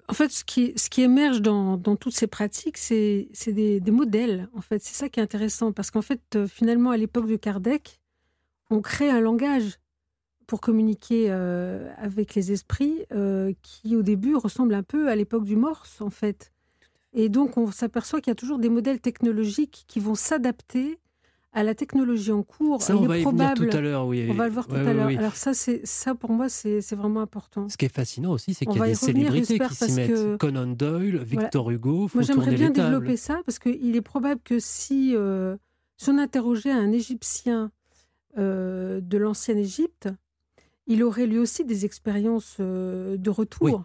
en 0.08 0.12
fait, 0.14 0.30
ce 0.30 0.44
qui, 0.44 1.02
émerge 1.02 1.40
dans, 1.40 1.78
toutes 1.96 2.14
ces 2.14 2.26
pratiques, 2.26 2.78
c'est 2.78 3.28
des 3.46 3.90
modèles. 3.90 4.48
En 4.54 4.60
fait, 4.60 4.82
c'est 4.82 4.94
ça 4.94 5.08
qui 5.08 5.20
est 5.20 5.22
intéressant 5.22 5.72
parce 5.72 5.90
qu'en 5.90 6.02
fait, 6.02 6.20
euh, 6.34 6.46
finalement, 6.46 6.90
à 6.90 6.96
l'époque 6.96 7.26
de 7.26 7.36
Kardec, 7.36 8.00
on 8.70 8.80
crée 8.80 9.10
un 9.10 9.20
langage 9.20 9.78
pour 10.46 10.60
communiquer 10.60 11.26
euh, 11.28 11.90
avec 11.96 12.34
les 12.34 12.52
esprits 12.52 13.04
euh, 13.12 13.52
qui, 13.62 13.96
au 13.96 14.02
début, 14.02 14.34
ressemble 14.34 14.74
un 14.74 14.82
peu 14.82 15.08
à 15.08 15.16
l'époque 15.16 15.44
du 15.44 15.56
Morse, 15.56 16.00
en 16.00 16.10
fait. 16.10 16.52
Et 17.12 17.28
donc, 17.28 17.56
on 17.56 17.70
s'aperçoit 17.70 18.20
qu'il 18.20 18.30
y 18.30 18.32
a 18.32 18.36
toujours 18.36 18.58
des 18.58 18.68
modèles 18.68 19.00
technologiques 19.00 19.84
qui 19.86 20.00
vont 20.00 20.14
s'adapter 20.14 20.98
à 21.54 21.62
la 21.62 21.74
technologie 21.74 22.32
en 22.32 22.42
cours. 22.42 22.82
Ça, 22.82 22.96
on 22.96 23.06
va 23.06 23.16
y 23.16 23.22
venir 23.22 23.32
probable- 23.32 23.70
tout 23.70 23.76
à 23.76 23.80
l'heure. 23.80 24.06
Oui. 24.06 24.26
On 24.28 24.34
va 24.34 24.46
le 24.48 24.52
voir 24.52 24.66
tout 24.66 24.74
Ouais, 24.74 24.86
à 24.86 24.92
l'heure. 24.92 25.06
oui. 25.06 25.16
Alors 25.16 25.36
ça, 25.36 25.54
c'est 25.54 25.86
ça 25.86 26.14
pour 26.14 26.30
moi, 26.32 26.48
c'est 26.48 26.80
vraiment 26.94 27.20
important. 27.20 27.68
Ce 27.68 27.76
qui 27.76 27.84
est 27.84 27.94
fascinant 27.94 28.32
aussi, 28.32 28.54
c'est 28.54 28.66
qu'il 28.66 28.78
y 28.78 28.82
a 28.82 28.88
y 28.88 28.90
des 28.92 28.96
revenir, 28.98 29.30
célébrités 29.32 29.58
qui 29.60 29.74
s'y 29.74 29.92
mettent. 29.92 30.10
que- 30.10 30.36
Conan 30.36 30.66
Doyle, 30.66 31.22
Victor 31.22 31.70
Hugo, 31.70 32.08
font 32.08 32.18
Moi, 32.18 32.24
j'aimerais 32.26 32.54
bien 32.56 32.70
développer 32.70 33.16
ça 33.16 33.40
parce 33.46 33.58
qu'il 33.58 33.94
est 33.96 34.00
probable 34.02 34.40
que 34.44 34.58
si, 34.58 35.12
euh, 35.14 35.56
si 35.96 36.10
on 36.10 36.18
interrogeait 36.18 36.72
un 36.72 36.90
Égyptien 36.92 37.70
euh, 38.36 39.00
de 39.00 39.16
l'ancienne 39.16 39.58
Égypte, 39.58 40.08
il 40.88 41.04
aurait 41.04 41.26
lui 41.26 41.38
aussi 41.38 41.64
des 41.64 41.84
expériences 41.84 42.56
euh, 42.60 43.16
de 43.16 43.30
retour. 43.30 43.84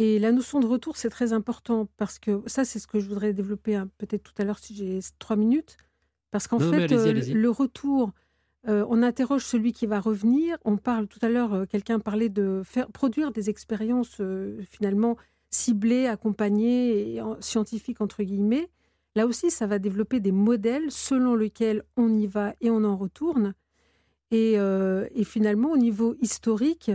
Et 0.00 0.20
la 0.20 0.30
notion 0.30 0.60
de 0.60 0.66
retour, 0.66 0.96
c'est 0.96 1.10
très 1.10 1.32
important 1.32 1.88
parce 1.96 2.20
que 2.20 2.40
ça, 2.46 2.64
c'est 2.64 2.78
ce 2.78 2.86
que 2.86 3.00
je 3.00 3.08
voudrais 3.08 3.32
développer 3.32 3.74
hein, 3.74 3.88
peut-être 3.98 4.22
tout 4.22 4.32
à 4.40 4.44
l'heure 4.44 4.60
si 4.60 4.72
j'ai 4.76 5.00
trois 5.18 5.34
minutes. 5.34 5.76
Parce 6.30 6.46
qu'en 6.48 6.58
fait, 6.72 6.88
euh, 6.96 7.12
le 7.34 7.50
retour, 7.50 8.12
euh, 8.68 8.84
on 8.90 9.02
interroge 9.02 9.44
celui 9.44 9.72
qui 9.72 9.86
va 9.86 10.00
revenir. 10.00 10.58
On 10.64 10.76
parle 10.76 11.06
tout 11.08 11.18
à 11.22 11.28
l'heure, 11.28 11.54
euh, 11.54 11.64
quelqu'un 11.64 11.98
parlait 12.00 12.28
de 12.28 12.62
faire 12.64 12.88
produire 12.90 13.30
des 13.32 13.48
expériences 13.50 14.18
euh, 14.20 14.60
finalement 14.68 15.16
ciblées, 15.50 16.06
accompagnées 16.06 17.14
et 17.14 17.20
en- 17.22 17.40
scientifiques 17.40 18.00
entre 18.00 18.22
guillemets. 18.22 18.68
Là 19.16 19.26
aussi, 19.26 19.50
ça 19.50 19.66
va 19.66 19.78
développer 19.78 20.20
des 20.20 20.32
modèles 20.32 20.90
selon 20.90 21.34
lesquels 21.34 21.82
on 21.96 22.14
y 22.14 22.26
va 22.26 22.54
et 22.60 22.70
on 22.70 22.84
en 22.84 22.96
retourne. 22.96 23.54
Et, 24.30 24.52
et 24.56 25.24
finalement, 25.24 25.70
au 25.72 25.78
niveau 25.78 26.14
historique, 26.20 26.90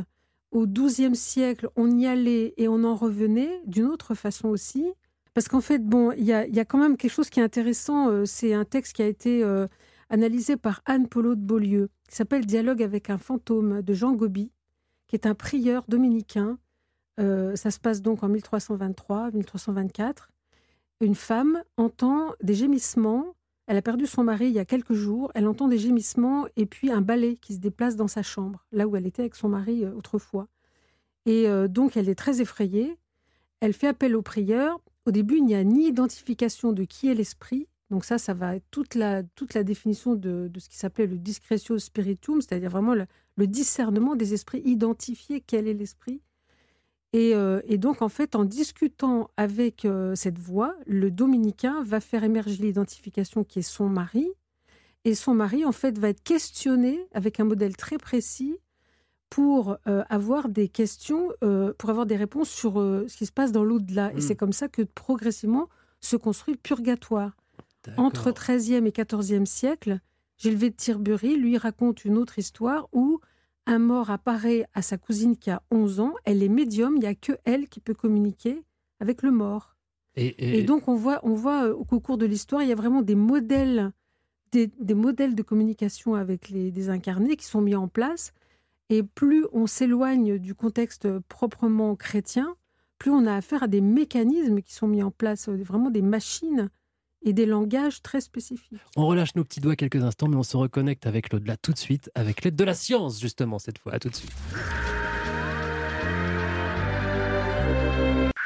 au 0.51 0.67
XIIe 0.67 1.15
siècle, 1.15 1.67
on 1.75 1.89
y 1.89 2.05
allait 2.05 2.53
et 2.57 2.67
on 2.67 2.83
en 2.83 2.95
revenait 2.95 3.59
d'une 3.65 3.85
autre 3.87 4.13
façon 4.13 4.49
aussi. 4.49 4.85
Parce 5.33 5.47
qu'en 5.47 5.61
fait, 5.61 5.79
bon, 5.79 6.11
il 6.11 6.25
y 6.25 6.33
a, 6.33 6.65
quand 6.65 6.77
même 6.77 6.95
quelque 6.95 7.11
chose 7.11 7.29
qui 7.29 7.39
est 7.39 7.43
intéressant. 7.43 8.09
euh, 8.09 8.25
C'est 8.25 8.53
un 8.53 8.65
texte 8.65 8.93
qui 8.93 9.01
a 9.01 9.07
été 9.07 9.43
euh, 9.43 9.67
analysé 10.09 10.57
par 10.57 10.81
Anne 10.85 11.07
Polo 11.07 11.35
de 11.35 11.41
Beaulieu, 11.41 11.89
qui 12.07 12.15
s'appelle 12.15 12.45
Dialogue 12.45 12.83
avec 12.83 13.09
un 13.09 13.17
fantôme 13.17 13.81
de 13.81 13.93
Jean 13.93 14.13
Gobi, 14.13 14.51
qui 15.07 15.15
est 15.15 15.25
un 15.25 15.33
prieur 15.33 15.85
dominicain. 15.87 16.59
Euh, 17.19 17.55
ça 17.55 17.71
se 17.71 17.79
passe 17.79 18.01
donc 18.01 18.23
en 18.23 18.29
1323-1324. 18.29 20.29
Une 21.01 21.15
femme 21.15 21.63
entend 21.77 22.33
des 22.43 22.53
gémissements. 22.53 23.35
Elle 23.65 23.77
a 23.77 23.81
perdu 23.81 24.05
son 24.05 24.23
mari 24.23 24.47
il 24.47 24.53
y 24.53 24.59
a 24.59 24.65
quelques 24.65 24.93
jours. 24.93 25.31
Elle 25.33 25.47
entend 25.47 25.67
des 25.67 25.79
gémissements 25.79 26.45
et 26.57 26.67
puis 26.67 26.91
un 26.91 27.01
balai 27.01 27.37
qui 27.37 27.55
se 27.55 27.59
déplace 27.59 27.95
dans 27.95 28.07
sa 28.07 28.21
chambre, 28.21 28.65
là 28.71 28.87
où 28.87 28.95
elle 28.95 29.07
était 29.07 29.23
avec 29.23 29.35
son 29.35 29.49
mari 29.49 29.87
autrefois. 29.87 30.47
Et 31.25 31.47
donc, 31.69 31.95
elle 31.95 32.09
est 32.09 32.15
très 32.15 32.41
effrayée. 32.41 32.97
Elle 33.61 33.71
fait 33.71 33.87
appel 33.87 34.17
au 34.17 34.21
prieur. 34.21 34.81
Au 35.05 35.11
début, 35.11 35.37
il 35.37 35.45
n'y 35.45 35.55
a 35.55 35.63
ni 35.63 35.87
identification 35.87 36.71
de 36.71 36.83
qui 36.83 37.09
est 37.09 37.13
l'esprit. 37.13 37.67
Donc 37.89 38.05
ça, 38.05 38.17
ça 38.17 38.33
va 38.33 38.55
être 38.55 38.65
toute 38.71 38.95
la, 38.95 39.23
toute 39.23 39.53
la 39.53 39.63
définition 39.63 40.15
de, 40.15 40.49
de 40.51 40.59
ce 40.59 40.69
qui 40.69 40.77
s'appelait 40.77 41.07
le 41.07 41.17
discretio 41.17 41.77
spiritum, 41.77 42.41
c'est-à-dire 42.41 42.69
vraiment 42.69 42.95
le, 42.95 43.05
discernement 43.47 44.15
des 44.15 44.33
esprits, 44.33 44.61
identifier 44.65 45.41
quel 45.41 45.67
est 45.67 45.73
l'esprit. 45.73 46.21
Et, 47.11 47.35
euh, 47.35 47.61
donc, 47.77 48.01
en 48.01 48.09
fait, 48.09 48.35
en 48.35 48.45
discutant 48.45 49.29
avec 49.37 49.85
euh, 49.85 50.15
cette 50.15 50.39
voix, 50.39 50.75
le 50.87 51.11
dominicain 51.11 51.83
va 51.83 51.99
faire 51.99 52.23
émerger 52.23 52.63
l'identification 52.63 53.43
qui 53.43 53.59
est 53.59 53.61
son 53.61 53.87
mari. 53.87 54.31
Et 55.05 55.13
son 55.13 55.35
mari, 55.35 55.65
en 55.65 55.73
fait, 55.73 55.99
va 55.99 56.09
être 56.09 56.23
questionné 56.23 57.07
avec 57.13 57.39
un 57.39 57.43
modèle 57.43 57.75
très 57.75 57.97
précis 57.97 58.57
pour 59.33 59.77
euh, 59.87 60.03
avoir 60.09 60.47
des 60.47 60.67
questions, 60.67 61.29
euh, 61.43 61.73
pour 61.79 61.89
avoir 61.89 62.05
des 62.05 62.15
réponses 62.15 62.49
sur 62.51 62.79
euh, 62.79 63.05
ce 63.07 63.17
qui 63.17 63.25
se 63.25 63.31
passe 63.31 63.51
dans 63.51 63.63
l'au-delà. 63.63 64.11
Et 64.13 64.17
Mm. 64.17 64.21
c'est 64.21 64.35
comme 64.35 64.53
ça 64.53 64.67
que 64.67 64.83
progressivement 64.83 65.69
se 66.01 66.15
construit 66.17 66.53
le 66.53 66.59
purgatoire. 66.59 67.35
Entre 67.97 68.29
13e 68.31 68.85
et 68.85 68.91
14e 68.91 69.45
siècle, 69.47 69.99
Gilles 70.37 70.59
de 70.59 70.67
Tirbury 70.67 71.35
lui 71.35 71.57
raconte 71.57 72.05
une 72.05 72.15
autre 72.17 72.37
histoire 72.37 72.87
où 72.93 73.19
un 73.65 73.79
mort 73.79 74.11
apparaît 74.11 74.67
à 74.75 74.83
sa 74.83 74.97
cousine 74.97 75.35
qui 75.35 75.49
a 75.49 75.63
11 75.71 75.99
ans. 75.99 76.13
Elle 76.25 76.43
est 76.43 76.47
médium, 76.49 76.93
il 76.95 76.99
n'y 76.99 77.07
a 77.07 77.15
que 77.15 77.33
elle 77.43 77.67
qui 77.67 77.79
peut 77.79 77.95
communiquer 77.95 78.61
avec 78.99 79.23
le 79.23 79.31
mort. 79.31 79.75
Et, 80.15 80.27
Et, 80.27 80.59
et- 80.59 80.63
donc, 80.63 80.87
on 80.87 80.95
voit, 80.95 81.19
on 81.23 81.33
voit 81.33 81.73
qu'au 81.89 81.99
cours 81.99 82.19
de 82.19 82.27
l'histoire, 82.27 82.61
il 82.61 82.69
y 82.69 82.71
a 82.71 82.75
vraiment 82.75 83.01
des 83.01 83.15
modèles, 83.15 83.91
des, 84.51 84.67
des 84.79 84.93
modèles 84.93 85.33
de 85.33 85.41
communication 85.41 86.13
avec 86.13 86.49
les 86.49 86.69
des 86.69 86.89
incarnés 86.89 87.35
qui 87.35 87.45
sont 87.47 87.61
mis 87.61 87.73
en 87.75 87.87
place. 87.87 88.31
Et 88.89 89.03
plus 89.03 89.45
on 89.53 89.67
s'éloigne 89.67 90.37
du 90.37 90.55
contexte 90.55 91.07
proprement 91.27 91.95
chrétien, 91.95 92.55
plus 92.97 93.11
on 93.11 93.25
a 93.25 93.35
affaire 93.35 93.63
à 93.63 93.67
des 93.67 93.81
mécanismes 93.81 94.61
qui 94.61 94.73
sont 94.73 94.87
mis 94.87 95.03
en 95.03 95.11
place, 95.11 95.49
euh, 95.49 95.61
vraiment 95.63 95.89
des 95.89 96.01
machines 96.01 96.69
et 97.25 97.33
des 97.33 97.45
langages 97.45 98.01
très 98.01 98.21
spécifiques. 98.21 98.79
On 98.95 99.07
relâche 99.07 99.35
nos 99.35 99.43
petits 99.43 99.59
doigts 99.59 99.75
quelques 99.75 100.03
instants, 100.03 100.27
mais 100.27 100.35
on 100.35 100.43
se 100.43 100.57
reconnecte 100.57 101.05
avec 101.05 101.31
l'au-delà 101.31 101.57
tout 101.57 101.71
de 101.71 101.77
suite, 101.77 102.11
avec 102.15 102.43
l'aide 102.43 102.55
de 102.55 102.63
la 102.63 102.73
science, 102.73 103.19
justement, 103.19 103.59
cette 103.59 103.77
fois. 103.77 103.93
À 103.93 103.99
tout 103.99 104.09
de 104.09 104.15
suite. 104.15 104.31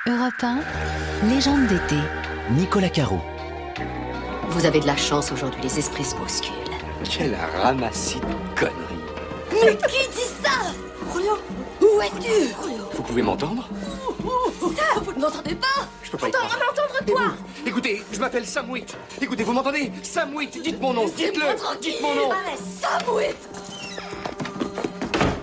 Europe 0.07 0.41
1, 0.41 0.59
légende 1.29 1.67
d'été. 1.67 1.97
Nicolas 2.51 2.89
Caro. 2.89 3.19
Vous 4.49 4.65
avez 4.65 4.79
de 4.79 4.87
la 4.87 4.95
chance 4.95 5.31
aujourd'hui, 5.31 5.61
les 5.61 5.79
esprits 5.79 6.05
se 6.05 6.15
bousculent. 6.15 6.53
Quel 7.03 7.35
ramassis 7.35 8.19
de 8.19 8.59
conneries. 8.59 8.97
Mais 9.51 9.75
qui 9.75 10.16
où 11.81 12.01
es-tu? 12.01 12.53
Vous 12.93 13.03
pouvez 13.03 13.21
m'entendre? 13.21 13.67
Ça, 14.75 14.99
vous 15.01 15.13
ne 15.13 15.19
m'entendez 15.19 15.55
pas 15.55 15.87
Je 16.03 16.11
peux 16.11 16.17
pas 16.17 16.27
y 16.27 16.31
croire. 16.31 16.49
m'entendre 16.59 16.87
vous 17.07 17.67
Écoutez, 17.67 18.03
je 18.11 18.19
m'appelle 18.19 18.45
Sam 18.45 18.69
Witt. 18.69 18.95
Écoutez, 19.21 19.43
vous 19.43 19.53
m'entendez? 19.53 19.91
Sam 20.03 20.35
Witt, 20.35 20.61
dites 20.61 20.79
mon 20.81 20.93
nom, 20.93 21.05
dites-le 21.05 21.79
Dites 21.81 22.01
mon 22.01 22.15
nom 22.15 22.31
Allez, 22.31 23.35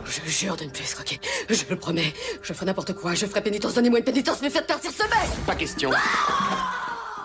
Je 0.04 0.30
jure 0.30 0.56
de 0.56 0.64
ne 0.64 0.70
plus 0.70 0.84
escroquer. 0.84 1.20
Je 1.48 1.64
le 1.68 1.76
promets. 1.76 2.12
Je 2.42 2.52
ferai 2.52 2.66
n'importe 2.66 2.94
quoi. 2.94 3.14
Je 3.14 3.26
ferai 3.26 3.40
pénitence. 3.42 3.74
Donnez-moi 3.74 3.98
une 3.98 4.04
pénitence, 4.04 4.38
mais 4.42 4.50
faites 4.50 4.66
partir 4.66 4.90
ce 4.92 5.02
mec 5.02 5.46
Pas 5.46 5.54
question. 5.56 5.90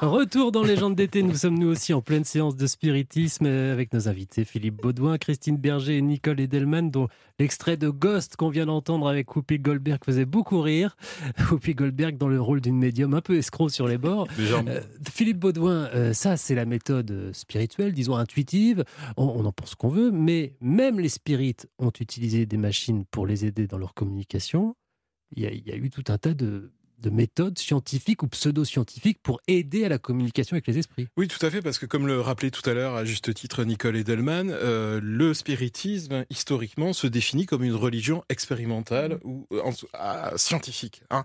Retour 0.02 0.54
dans 0.54 0.64
Légende 0.64 0.96
d'été, 0.96 1.24
nous 1.24 1.36
sommes 1.36 1.60
nous 1.60 1.68
aussi 1.68 1.94
en 1.94 2.02
pleine 2.02 2.24
séance 2.24 2.56
de 2.56 2.68
spiritisme 2.68 3.46
euh, 3.48 3.74
avec 3.74 3.92
nos 3.92 4.08
invités 4.08 4.46
Philippe 4.46 4.82
Baudouin, 4.82 5.18
Christine 5.18 5.58
Berger 5.58 5.98
et 5.98 6.02
Nicole 6.02 6.40
Edelman, 6.40 6.90
dont 6.90 7.10
l'extrait 7.38 7.76
de 7.76 7.90
Ghost 7.90 8.38
qu'on 8.38 8.48
vient 8.48 8.68
d'entendre 8.68 9.10
avec 9.10 9.36
Whoopi 9.36 9.60
Goldberg 9.60 10.00
faisait 10.06 10.24
beaucoup 10.24 10.62
rire. 10.62 10.96
Whoopi 11.52 11.76
Goldberg 11.76 12.18
dans 12.18 12.30
le 12.30 12.40
rôle 12.40 12.62
d'une 12.62 12.78
médium 12.78 13.14
un 13.14 13.20
peu 13.20 13.36
escroc 13.36 13.68
sur 13.68 13.90
les 13.90 13.98
bords. 13.98 14.30
Euh, 14.40 14.80
Philippe 15.12 15.40
Baudouin, 15.40 15.90
euh, 15.94 16.14
ça 16.14 16.38
c'est 16.38 16.56
la 16.56 16.66
méthode 16.66 17.32
spirituelle, 17.34 17.92
disons 17.92 18.16
intuitive, 18.16 18.86
on, 19.18 19.26
on 19.26 19.44
en 19.44 19.52
pense 19.52 19.76
qu'on 19.76 19.90
veut, 19.90 20.12
mais 20.12 20.54
même 20.62 21.02
les 21.02 21.10
spirites 21.10 21.68
ont 21.78 21.92
utilisé 22.00 22.46
des 22.46 22.58
machines 22.58 23.04
pour 23.04 23.28
les 23.28 23.46
aider 23.46 23.68
dans 23.68 23.78
leur 23.78 23.94
communication. 23.94 24.78
Il 25.36 25.44
y 25.44 25.46
a, 25.46 25.52
il 25.52 25.68
y 25.68 25.72
a 25.72 25.76
eu 25.76 25.90
tout 25.90 26.06
un 26.08 26.18
tas 26.18 26.34
de, 26.34 26.72
de 27.02 27.10
méthodes 27.10 27.58
scientifiques 27.58 28.24
ou 28.24 28.28
pseudo-scientifiques 28.28 29.20
pour 29.22 29.40
aider 29.48 29.86
à 29.86 29.90
la 29.90 29.98
communication 29.98 30.56
avec 30.56 30.68
les 30.68 30.78
esprits. 30.78 31.08
Oui, 31.18 31.28
tout 31.28 31.44
à 31.46 31.50
fait, 31.50 31.62
parce 31.62 31.80
que 31.80 31.86
comme 31.86 32.08
le 32.08 32.20
rappelait 32.20 32.52
tout 32.52 32.68
à 32.70 32.74
l'heure 32.74 32.96
à 32.96 33.06
juste 33.06 33.34
titre 33.34 33.64
Nicole 33.64 33.98
Edelman, 33.98 34.50
euh, 34.50 35.00
le 35.02 35.34
spiritisme, 35.34 36.26
historiquement, 36.30 36.94
se 36.94 37.08
définit 37.08 37.46
comme 37.46 37.64
une 37.64 37.76
religion 37.76 38.24
expérimentale 38.30 39.20
ou 39.24 39.48
euh, 39.52 39.62
ah, 39.94 40.32
scientifique. 40.36 41.04
Hein. 41.10 41.24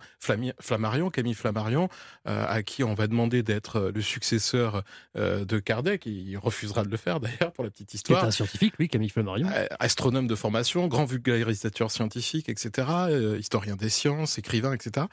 Flammarion, 0.60 1.10
Camille 1.10 1.34
Flammarion, 1.34 1.88
euh, 2.28 2.44
à 2.48 2.62
qui 2.62 2.84
on 2.84 2.94
va 2.94 3.06
demander 3.06 3.42
d'être 3.42 3.76
euh, 3.76 3.92
le 3.92 4.02
successeur 4.02 4.82
euh, 5.16 5.44
de 5.44 5.58
Kardec, 5.58 6.06
il 6.06 6.37
refusera 6.37 6.84
de 6.84 6.90
le 6.90 6.96
faire 6.96 7.20
d'ailleurs 7.20 7.52
pour 7.52 7.64
la 7.64 7.70
petite 7.70 7.94
histoire. 7.94 8.24
un 8.24 8.30
scientifique, 8.30 8.74
oui, 8.78 8.88
Camille 8.88 9.08
Flammarion. 9.08 9.48
Euh, 9.54 9.66
astronome 9.78 10.26
de 10.26 10.34
formation, 10.34 10.87
grand 10.88 11.04
vulgarisateur 11.04 11.90
scientifique, 11.90 12.48
etc., 12.48 12.88
euh, 13.10 13.38
historien 13.38 13.76
des 13.76 13.88
sciences, 13.88 14.38
écrivain, 14.38 14.72
etc. 14.72 15.06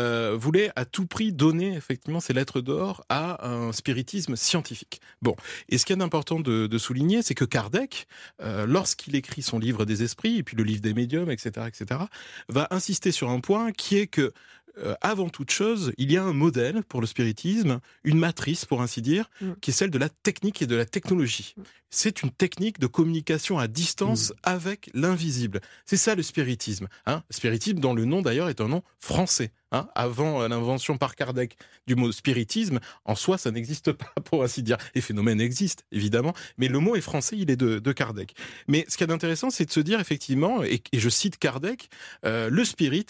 Euh, 0.00 0.36
voulait 0.36 0.70
à 0.76 0.84
tout 0.84 1.06
prix 1.06 1.32
donner 1.32 1.74
effectivement 1.74 2.20
ces 2.20 2.32
lettres 2.32 2.60
d'or 2.60 3.04
à 3.08 3.46
un 3.46 3.72
spiritisme 3.72 4.34
scientifique. 4.34 5.00
Bon, 5.20 5.36
et 5.68 5.76
ce 5.78 5.84
qui 5.84 5.92
est 5.92 6.00
important 6.00 6.40
de, 6.40 6.66
de 6.66 6.78
souligner, 6.78 7.22
c'est 7.22 7.34
que 7.34 7.44
Kardec, 7.44 8.06
euh, 8.40 8.66
lorsqu'il 8.66 9.14
écrit 9.14 9.42
son 9.42 9.58
livre 9.58 9.84
des 9.84 10.02
esprits 10.02 10.38
et 10.38 10.42
puis 10.42 10.56
le 10.56 10.64
livre 10.64 10.80
des 10.80 10.94
médiums, 10.94 11.30
etc., 11.30 11.66
etc., 11.66 12.00
va 12.48 12.68
insister 12.70 13.12
sur 13.12 13.30
un 13.30 13.40
point 13.40 13.72
qui 13.72 13.98
est 13.98 14.06
que 14.06 14.32
euh, 14.78 14.94
avant 15.00 15.28
toute 15.28 15.50
chose, 15.50 15.92
il 15.98 16.10
y 16.12 16.16
a 16.16 16.22
un 16.22 16.32
modèle 16.32 16.82
pour 16.84 17.00
le 17.00 17.06
spiritisme, 17.06 17.80
une 18.04 18.18
matrice 18.18 18.64
pour 18.64 18.80
ainsi 18.82 19.02
dire, 19.02 19.28
Mm. 19.40 19.52
qui 19.60 19.70
est 19.70 19.74
celle 19.74 19.90
de 19.90 19.98
la 19.98 20.08
technique 20.08 20.62
et 20.62 20.66
de 20.66 20.76
la 20.76 20.86
technologie. 20.86 21.54
C'est 21.90 22.22
une 22.22 22.30
technique 22.30 22.78
de 22.78 22.86
communication 22.86 23.58
à 23.58 23.66
distance 23.66 24.32
avec 24.42 24.90
l'invisible. 24.94 25.60
C'est 25.84 25.96
ça 25.96 26.14
le 26.14 26.22
spiritisme. 26.22 26.86
Hein 27.06 27.24
spiritisme 27.30 27.80
dont 27.80 27.94
le 27.94 28.04
nom 28.04 28.22
d'ailleurs 28.22 28.48
est 28.48 28.60
un 28.60 28.68
nom 28.68 28.82
français. 28.98 29.52
Hein 29.72 29.88
Avant 29.94 30.46
l'invention 30.46 30.98
par 30.98 31.16
Kardec 31.16 31.56
du 31.86 31.96
mot 31.96 32.12
spiritisme, 32.12 32.78
en 33.04 33.14
soi 33.14 33.38
ça 33.38 33.50
n'existe 33.50 33.92
pas 33.92 34.12
pour 34.24 34.44
ainsi 34.44 34.62
dire. 34.62 34.76
Les 34.94 35.00
phénomènes 35.00 35.40
existent 35.40 35.82
évidemment, 35.90 36.32
mais 36.58 36.68
le 36.68 36.78
mot 36.78 36.94
est 36.94 37.00
français, 37.00 37.36
il 37.36 37.50
est 37.50 37.56
de, 37.56 37.78
de 37.78 37.92
Kardec. 37.92 38.34
Mais 38.68 38.84
ce 38.88 38.96
qui 38.96 39.04
est 39.04 39.12
intéressant, 39.12 39.50
c'est 39.50 39.64
de 39.64 39.72
se 39.72 39.80
dire 39.80 40.00
effectivement, 40.00 40.62
et, 40.62 40.82
et 40.92 41.00
je 41.00 41.08
cite 41.08 41.38
Kardec, 41.38 41.88
euh, 42.24 42.50
le 42.50 42.64
spirit 42.64 43.06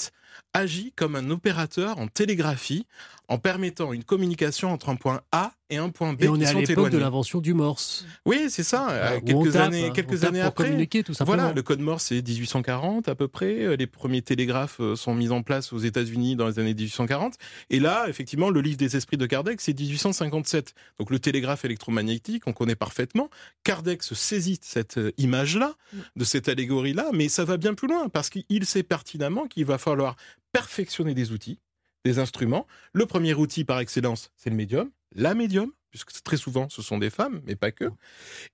agit 0.55 0.93
comme 0.97 1.17
un 1.17 1.31
opérateur 1.31 1.99
en 1.99 2.09
télégraphie 2.09 2.87
en 3.29 3.39
permettant 3.39 3.93
une 3.93 4.05
communication 4.05 4.73
entre 4.73 4.89
un 4.89 4.97
point 4.97 5.21
A 5.33 5.53
et 5.71 5.77
un 5.79 5.89
point 5.89 6.13
B 6.13 6.23
Et 6.25 6.29
on 6.29 6.35
qui 6.37 6.43
est 6.43 6.47
à 6.47 6.53
l'époque 6.53 6.91
de 6.91 6.99
l'invention 6.99 7.41
du 7.41 7.55
Morse. 7.55 8.05
Oui, 8.27 8.47
c'est 8.49 8.63
ça. 8.63 8.91
euh, 8.91 9.19
Où 9.19 9.25
quelques 9.25 9.53
tape, 9.53 9.63
années, 9.69 9.91
quelques 9.95 10.25
années 10.25 10.41
après. 10.41 10.65
communiquer, 10.67 11.03
tout 11.03 11.15
simplement. 11.15 11.37
Voilà, 11.39 11.53
le 11.55 11.63
code 11.63 11.81
Morse 11.81 12.05
c'est 12.05 12.21
1840 12.21 13.09
à 13.09 13.15
peu 13.15 13.29
près. 13.29 13.63
Euh, 13.65 13.77
Les 13.77 13.87
premiers 13.87 14.23
télégraphes 14.23 14.81
euh, 14.81 14.97
sont 14.97 15.15
mis 15.15 15.31
en 15.31 15.43
place 15.43 15.73
aux 15.73 15.79
États-Unis 15.79 16.37
dans 16.37 16.47
les 16.49 16.59
années 16.59 16.75
1840. 16.75 17.35
Et 17.71 17.81
là, 17.81 18.07
effectivement, 18.09 18.51
le 18.51 18.61
livre 18.61 18.77
des 18.77 18.97
esprits 18.97 19.17
de 19.17 19.27
Kardec, 19.27 19.61
c'est 19.61 19.79
1857. 19.79 20.75
Donc 20.99 21.11
le 21.11 21.19
télégraphe 21.19 21.65
électromagnétique, 21.65 22.43
on 22.47 22.53
connaît 22.53 22.77
parfaitement. 22.77 23.31
Kardec 23.65 24.03
se 24.03 24.15
saisit 24.15 24.59
de 24.59 24.65
cette 24.65 24.99
image-là, 25.19 25.75
de 26.17 26.25
cette 26.25 26.49
allégorie-là, 26.49 27.07
mais 27.13 27.29
ça 27.29 27.45
va 27.45 27.57
bien 27.57 27.75
plus 27.75 27.89
loin 27.89 28.09
parce 28.09 28.29
qu'il 28.31 28.65
sait 28.67 28.83
pertinemment 28.83 29.47
qu'il 29.47 29.65
va 29.65 29.79
falloir 29.79 30.17
perfectionner 30.53 31.15
des 31.15 31.31
outils, 31.33 31.59
des 32.05 32.19
instruments. 32.19 32.67
Le 32.93 33.07
premier 33.07 33.35
outil 33.35 33.65
par 33.65 33.81
excellence, 33.81 34.31
c'est 34.37 34.51
le 34.51 34.57
médium, 34.57 34.91
la 35.15 35.35
médium, 35.35 35.73
puisque 35.91 36.23
très 36.23 36.37
souvent 36.37 36.69
ce 36.69 36.83
sont 36.83 36.99
des 36.99 37.11
femmes, 37.11 37.41
mais 37.45 37.57
pas 37.57 37.73
que. 37.73 37.91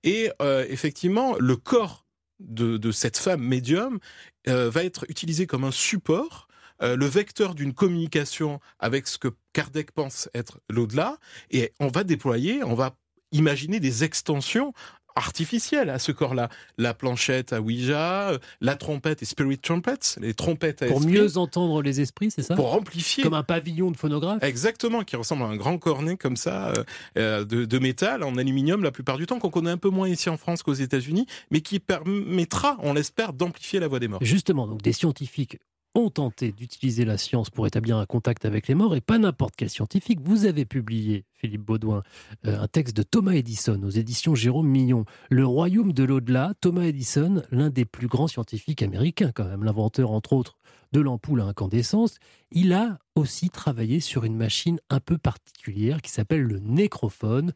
Et 0.03 0.31
euh, 0.41 0.65
effectivement, 0.69 1.35
le 1.39 1.55
corps 1.55 2.05
de, 2.39 2.91
cette 2.91 3.17
femme 3.17 3.41
médium 3.41 3.99
euh, 4.47 4.69
va 4.69 4.83
être 4.83 5.05
utilisé 5.09 5.47
comme 5.47 5.63
un 5.63 5.71
support, 5.71 6.47
euh, 6.83 6.95
le 6.95 7.05
vecteur 7.05 7.55
d'une 7.55 7.73
communication 7.73 8.59
avec 8.79 9.07
ce 9.07 9.17
que 9.17 9.29
Kardec 9.53 9.91
pense 9.91 10.29
être 10.33 10.59
l'au-delà, 10.69 11.17
et 11.49 11.73
on 11.79 11.87
va 11.87 12.03
déployer, 12.03 12.63
on 12.63 12.75
va 12.75 12.95
imaginer 13.31 13.79
des 13.79 14.03
extensions 14.03 14.73
artificielles 15.17 15.89
à 15.89 15.99
ce 15.99 16.11
corps-là. 16.11 16.49
La 16.77 16.93
planchette 16.93 17.51
à 17.53 17.61
Ouija, 17.61 18.29
euh, 18.29 18.37
la 18.61 18.75
trompette 18.75 19.21
et 19.21 19.25
spirit 19.25 19.57
trumpets, 19.57 19.93
les 20.21 20.33
trompettes 20.33 20.83
à 20.83 20.87
Pour 20.87 20.97
esprit. 20.97 21.11
mieux 21.13 21.37
entendre 21.37 21.81
les 21.81 21.99
esprits, 22.01 22.31
c'est 22.31 22.43
ça 22.43 22.55
Pour 22.55 22.73
amplifier. 22.73 23.23
Comme 23.23 23.33
un 23.33 23.43
pavillon 23.43 23.91
de 23.91 23.97
phonographe 23.97 24.43
Exactement, 24.43 25.03
qui 25.03 25.15
ressemble 25.15 25.43
à 25.43 25.47
un 25.47 25.55
grand 25.55 25.77
cornet 25.77 26.17
comme 26.17 26.37
ça 26.37 26.69
euh, 26.69 26.83
euh, 27.17 27.45
de, 27.45 27.65
de 27.65 27.79
métal 27.79 28.23
en 28.23 28.37
aluminium 28.37 28.83
la 28.83 28.91
plupart 28.91 29.17
du 29.17 29.25
temps, 29.25 29.39
qu'on 29.39 29.49
connaît 29.49 29.71
un 29.71 29.77
peu 29.77 29.89
moins 29.89 30.07
ici 30.07 30.29
en 30.29 30.37
France 30.37 30.63
qu'aux 30.63 30.73
États-Unis, 30.73 31.25
mais 31.51 31.61
qui 31.61 31.79
permettra, 31.79 32.77
on 32.83 32.93
l'espère, 32.93 33.33
d'amplifier 33.33 33.79
la 33.79 33.87
voix 33.87 33.99
des 33.99 34.07
morts. 34.07 34.19
Justement, 34.23 34.67
donc 34.67 34.81
des 34.81 34.93
scientifiques 34.93 35.57
ont 35.97 36.09
tenté 36.09 36.51
d'utiliser 36.51 37.05
la 37.05 37.17
science 37.17 37.49
pour 37.49 37.65
établir 37.65 37.97
un 37.97 38.05
contact 38.05 38.45
avec 38.45 38.67
les 38.67 38.75
morts, 38.75 38.95
et 38.95 39.01
pas 39.01 39.17
n'importe 39.17 39.55
quel 39.57 39.69
scientifique. 39.69 40.19
Vous 40.21 40.45
avez 40.45 40.63
publié, 40.63 41.25
Philippe 41.33 41.63
Baudouin, 41.63 42.03
euh, 42.45 42.61
un 42.61 42.67
texte 42.67 42.95
de 42.95 43.03
Thomas 43.03 43.33
Edison 43.33 43.81
aux 43.83 43.89
éditions 43.89 44.35
Jérôme 44.35 44.67
Mignon. 44.67 45.05
Le 45.29 45.45
royaume 45.45 45.93
de 45.93 46.03
l'au-delà, 46.03 46.53
Thomas 46.61 46.83
Edison, 46.83 47.41
l'un 47.51 47.69
des 47.69 47.85
plus 47.85 48.07
grands 48.07 48.27
scientifiques 48.27 48.83
américains 48.83 49.31
quand 49.33 49.45
même, 49.45 49.63
l'inventeur 49.63 50.11
entre 50.11 50.33
autres 50.33 50.57
de 50.93 51.01
l'ampoule 51.01 51.41
à 51.41 51.45
incandescence, 51.45 52.17
il 52.51 52.73
a 52.73 52.99
aussi 53.15 53.49
travaillé 53.49 53.99
sur 53.99 54.23
une 54.23 54.35
machine 54.35 54.79
un 54.89 54.99
peu 54.99 55.17
particulière 55.17 56.01
qui 56.01 56.11
s'appelle 56.11 56.43
le 56.43 56.59
nécrophone. 56.59 57.51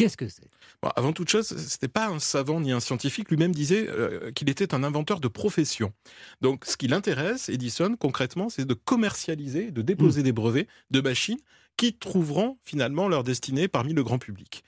Qu'est-ce 0.00 0.16
que 0.16 0.28
c'est? 0.28 0.48
Bon, 0.82 0.88
avant 0.96 1.12
toute 1.12 1.28
chose, 1.28 1.46
c'était 1.46 1.86
pas 1.86 2.08
un 2.08 2.18
savant 2.18 2.58
ni 2.58 2.72
un 2.72 2.80
scientifique. 2.80 3.28
Lui-même 3.28 3.54
disait 3.54 3.86
euh, 3.86 4.32
qu'il 4.32 4.48
était 4.48 4.74
un 4.74 4.82
inventeur 4.82 5.20
de 5.20 5.28
profession. 5.28 5.92
Donc, 6.40 6.64
ce 6.64 6.78
qui 6.78 6.88
l'intéresse, 6.88 7.50
Edison, 7.50 7.96
concrètement, 7.98 8.48
c'est 8.48 8.64
de 8.64 8.72
commercialiser, 8.72 9.70
de 9.70 9.82
déposer 9.82 10.22
des 10.22 10.32
brevets 10.32 10.68
de 10.90 11.02
machines 11.02 11.38
qui 11.76 11.92
trouveront 11.92 12.56
finalement 12.64 13.08
leur 13.08 13.24
destinée 13.24 13.68
parmi 13.68 13.92
le 13.92 14.02
grand 14.02 14.18
public. 14.18 14.64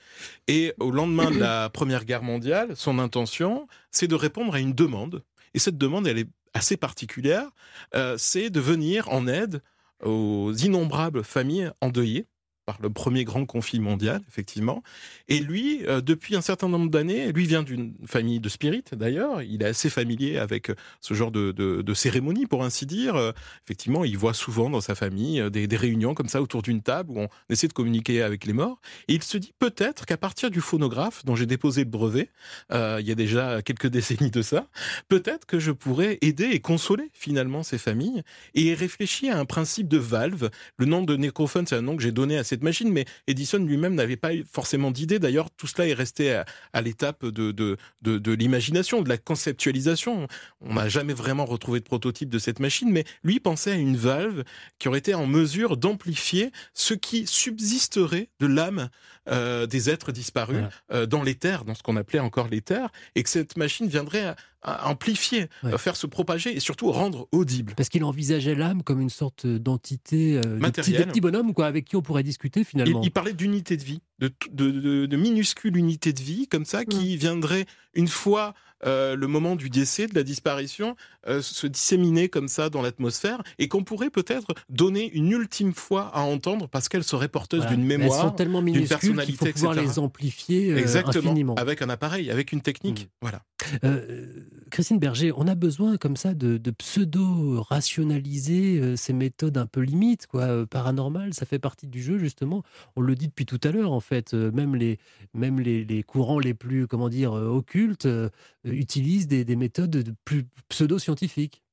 Et 0.47 0.75
au 0.79 0.91
lendemain 0.91 1.31
de 1.31 1.39
la 1.39 1.69
Première 1.73 2.05
Guerre 2.05 2.21
mondiale, 2.21 2.75
son 2.75 2.99
intention, 2.99 3.67
c'est 3.89 4.07
de 4.07 4.15
répondre 4.15 4.53
à 4.53 4.59
une 4.59 4.73
demande. 4.73 5.23
Et 5.55 5.59
cette 5.59 5.79
demande, 5.79 6.05
elle 6.05 6.19
est 6.19 6.29
assez 6.53 6.77
particulière. 6.77 7.49
Euh, 7.95 8.17
c'est 8.19 8.51
de 8.51 8.59
venir 8.59 9.09
en 9.09 9.25
aide 9.25 9.63
aux 10.03 10.53
innombrables 10.53 11.23
familles 11.23 11.71
endeuillées 11.81 12.27
par 12.65 12.77
le 12.81 12.89
premier 12.89 13.23
grand 13.23 13.45
conflit 13.45 13.79
mondial, 13.79 14.21
effectivement. 14.27 14.83
Et 15.27 15.39
lui, 15.39 15.85
euh, 15.87 16.01
depuis 16.01 16.35
un 16.35 16.41
certain 16.41 16.69
nombre 16.69 16.89
d'années, 16.89 17.31
lui 17.31 17.45
vient 17.45 17.63
d'une 17.63 17.93
famille 18.05 18.39
de 18.39 18.49
spirites, 18.49 18.95
d'ailleurs. 18.95 19.41
Il 19.41 19.61
est 19.61 19.67
assez 19.67 19.89
familier 19.89 20.37
avec 20.37 20.69
euh, 20.69 20.75
ce 21.01 21.13
genre 21.13 21.31
de, 21.31 21.51
de, 21.51 21.93
cérémonie, 21.93 22.45
pour 22.45 22.63
ainsi 22.63 22.85
dire. 22.85 23.15
Euh, 23.15 23.31
effectivement, 23.65 24.05
il 24.05 24.17
voit 24.17 24.33
souvent 24.33 24.69
dans 24.69 24.81
sa 24.81 24.95
famille 24.95 25.43
des, 25.51 25.67
des 25.67 25.77
réunions 25.77 26.13
comme 26.13 26.29
ça 26.29 26.41
autour 26.41 26.61
d'une 26.61 26.81
table 26.81 27.11
où 27.11 27.19
on 27.19 27.27
essaie 27.49 27.67
de 27.67 27.73
communiquer 27.73 28.21
avec 28.21 28.45
les 28.45 28.53
morts. 28.53 28.79
Et 29.07 29.15
il 29.15 29.23
se 29.23 29.37
dit 29.37 29.53
peut-être 29.59 30.05
qu'à 30.05 30.17
partir 30.17 30.49
du 30.49 30.61
phonographe 30.61 31.25
dont 31.25 31.35
j'ai 31.35 31.45
déposé 31.45 31.83
le 31.83 31.89
brevet, 31.89 32.29
il 32.71 33.05
y 33.05 33.11
a 33.11 33.15
déjà 33.15 33.61
quelques 33.61 33.87
décennies 33.87 34.31
de 34.31 34.41
ça, 34.41 34.67
peut-être 35.09 35.45
que 35.45 35.59
je 35.59 35.71
pourrais 35.71 36.17
aider 36.21 36.49
et 36.51 36.59
consoler 36.59 37.09
finalement 37.13 37.63
ces 37.63 37.77
familles. 37.77 38.23
Et 38.55 38.63
il 38.63 38.73
réfléchit 38.73 39.29
à 39.29 39.37
un 39.37 39.45
principe 39.45 39.87
de 39.87 39.97
valve. 39.97 40.49
Le 40.77 40.85
nom 40.85 41.03
de 41.03 41.15
nécrophone, 41.15 41.65
c'est 41.67 41.75
un 41.75 41.81
nom 41.81 41.95
que 41.95 42.03
j'ai 42.03 42.11
donné 42.11 42.37
à 42.37 42.43
cette 42.53 42.63
machine, 42.63 42.91
mais 42.91 43.05
Edison 43.27 43.57
lui-même 43.57 43.95
n'avait 43.95 44.15
pas 44.15 44.31
forcément 44.51 44.91
d'idée. 44.91 45.19
D'ailleurs, 45.19 45.49
tout 45.49 45.67
cela 45.67 45.87
est 45.87 45.93
resté 45.93 46.33
à, 46.33 46.45
à 46.71 46.81
l'étape 46.81 47.25
de, 47.25 47.51
de, 47.51 47.77
de, 48.01 48.19
de 48.19 48.31
l'imagination, 48.31 49.01
de 49.01 49.09
la 49.09 49.17
conceptualisation. 49.17 50.27
On 50.61 50.75
n'a 50.75 50.87
jamais 50.87 51.13
vraiment 51.13 51.45
retrouvé 51.45 51.79
de 51.79 51.85
prototype 51.85 52.29
de 52.29 52.39
cette 52.39 52.59
machine, 52.59 52.91
mais 52.91 53.05
lui 53.23 53.39
pensait 53.39 53.71
à 53.71 53.75
une 53.75 53.97
valve 53.97 54.43
qui 54.77 54.87
aurait 54.87 54.99
été 54.99 55.13
en 55.15 55.25
mesure 55.25 55.77
d'amplifier 55.77 56.51
ce 56.73 56.93
qui 56.93 57.25
subsisterait 57.25 58.29
de 58.39 58.47
l'âme 58.47 58.89
euh, 59.29 59.65
des 59.65 59.89
êtres 59.89 60.11
disparus 60.11 60.63
euh, 60.91 61.05
dans 61.07 61.23
l'éther, 61.23 61.65
dans 61.65 61.73
ce 61.73 61.81
qu'on 61.81 61.97
appelait 61.97 62.19
encore 62.19 62.49
l'éther, 62.49 62.91
et 63.15 63.23
que 63.23 63.29
cette 63.29 63.57
machine 63.57 63.87
viendrait 63.87 64.25
à 64.25 64.35
amplifier, 64.65 65.47
faire 65.77 65.95
se 65.95 66.07
propager 66.07 66.55
et 66.55 66.59
surtout 66.59 66.91
rendre 66.91 67.27
audible. 67.31 67.73
Parce 67.75 67.89
qu'il 67.89 68.03
envisageait 68.03 68.55
l'âme 68.55 68.83
comme 68.83 69.01
une 69.01 69.09
sorte 69.09 69.45
d'entité, 69.45 70.37
euh, 70.37 70.41
de, 70.41 70.47
petit, 70.47 70.59
Matérielle. 70.61 71.05
de 71.05 71.11
petit 71.11 71.21
bonhomme 71.21 71.53
quoi, 71.53 71.65
avec 71.65 71.85
qui 71.85 71.95
on 71.95 72.01
pourrait 72.01 72.23
discuter 72.23 72.61
Il, 72.61 72.65
finalement. 72.65 73.01
il 73.03 73.11
parlait 73.11 73.33
d'unité 73.33 73.77
de 73.77 73.83
vie, 73.83 74.01
de, 74.29 74.33
de, 74.51 74.71
de, 74.71 75.05
de 75.05 75.17
minuscules 75.17 75.77
unités 75.77 76.13
de 76.13 76.21
vie 76.21 76.47
comme 76.47 76.65
ça 76.65 76.85
qui 76.85 77.17
viendraient 77.17 77.65
une 77.93 78.07
fois 78.07 78.53
euh, 78.85 79.15
le 79.15 79.27
moment 79.27 79.55
du 79.55 79.69
décès, 79.69 80.07
de 80.07 80.15
la 80.15 80.23
disparition, 80.23 80.97
euh, 81.27 81.41
se 81.41 81.67
disséminer 81.67 82.27
comme 82.27 82.49
ça 82.49 82.69
dans 82.69 82.81
l'atmosphère 82.81 83.41
et 83.57 83.69
qu'on 83.69 83.85
pourrait 83.85 84.09
peut-être 84.09 84.47
donner 84.67 85.09
une 85.13 85.31
ultime 85.31 85.73
fois 85.73 86.07
à 86.13 86.19
entendre 86.21 86.67
parce 86.67 86.89
qu'elles 86.89 87.05
seraient 87.05 87.29
porteuses 87.29 87.61
Voilà. 87.61 87.75
d'une 87.77 87.89
Elles 87.89 87.99
mémoire, 87.99 88.19
sont 88.21 88.31
tellement 88.31 88.61
d'une 88.61 88.73
minuscules 88.75 88.97
qu'il 88.99 89.07
personnalité, 89.09 89.37
faut 89.37 89.45
pouvoir 89.53 89.73
etc. 89.75 89.87
les 89.89 89.99
amplifier 89.99 90.71
euh, 90.73 90.77
Exactement, 90.77 91.31
infiniment. 91.31 91.55
avec 91.55 91.81
un 91.81 91.87
appareil, 91.89 92.29
avec 92.29 92.51
une 92.51 92.59
technique. 92.61 93.07
Voilà. 93.21 93.43
Euh, 93.85 94.27
Christine 94.69 94.99
Berger, 94.99 95.31
on 95.37 95.47
a 95.47 95.55
besoin 95.55 95.95
comme 95.95 96.17
ça 96.17 96.33
de, 96.33 96.57
de 96.57 96.71
pseudo-rationaliser 96.71 98.97
ces 98.97 99.13
méthodes 99.13 99.57
un 99.57 99.65
peu 99.65 99.79
limites, 99.79 100.27
quoi, 100.27 100.65
paranormales. 100.67 101.33
Ça 101.33 101.45
fait 101.45 101.59
partie 101.59 101.87
du 101.87 102.03
jeu 102.03 102.17
justement. 102.17 102.63
On 102.97 103.01
le 103.01 103.15
dit 103.15 103.27
depuis 103.27 103.45
tout 103.45 103.61
à 103.63 103.71
l'heure 103.71 103.93
en 103.93 104.01
fait. 104.01 104.12
Euh, 104.33 104.51
même 104.51 104.75
les, 104.75 106.03
courants 106.03 106.39
les 106.39 106.53
plus, 106.53 106.87
euh, 106.91 107.47
occultes 107.47 108.05
euh, 108.05 108.29
utilisent 108.63 109.27
des, 109.27 109.45
des 109.45 109.55
méthodes 109.55 109.89
de- 109.89 110.13
plus 110.25 110.45
pseudo-scientifiques. 110.69 111.63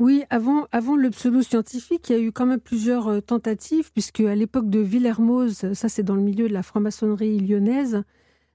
Oui, 0.00 0.24
avant, 0.30 0.66
le 0.96 1.10
pseudo-scientifique, 1.10 2.08
il 2.08 2.12
y 2.12 2.18
a 2.18 2.22
eu 2.22 2.32
quand 2.32 2.46
même 2.46 2.60
plusieurs 2.60 3.22
tentatives, 3.22 3.92
puisque 3.92 4.20
à 4.20 4.34
l'époque 4.34 4.68
de 4.68 4.80
Villermoz, 4.80 5.72
ça 5.72 5.88
c'est 5.88 6.02
dans 6.02 6.16
le 6.16 6.22
milieu 6.22 6.48
de 6.48 6.52
la 6.52 6.64
franc-maçonnerie 6.64 7.38
lyonnaise, 7.38 8.02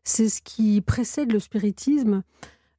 c'est 0.04 0.28
ce 0.28 0.41
qui 0.41 0.82
précède 0.82 1.32
le 1.32 1.39
spiritisme. 1.39 2.23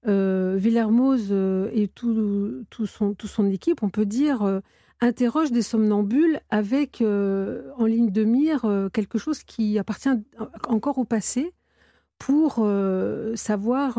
Euh, 0.07 0.57
Villermoz 0.59 1.33
et 1.73 1.89
tout, 1.89 2.67
tout 2.69 2.87
son, 2.87 3.47
équipe, 3.47 3.83
on 3.83 3.89
peut 3.89 4.07
dire, 4.07 4.61
interroge 5.01 5.51
des 5.51 5.63
somnambules 5.63 6.41
avec 6.51 7.01
euh, 7.01 7.71
en 7.77 7.87
ligne 7.87 8.11
de 8.11 8.25
mire 8.25 8.65
euh, 8.65 8.89
quelque 8.89 9.19
chose 9.19 9.43
qui 9.43 9.79
appartient 9.79 10.11
encore 10.69 10.99
au 10.99 11.05
passé 11.05 11.53
pour 12.19 12.57
euh, 12.59 13.35
savoir 13.35 13.99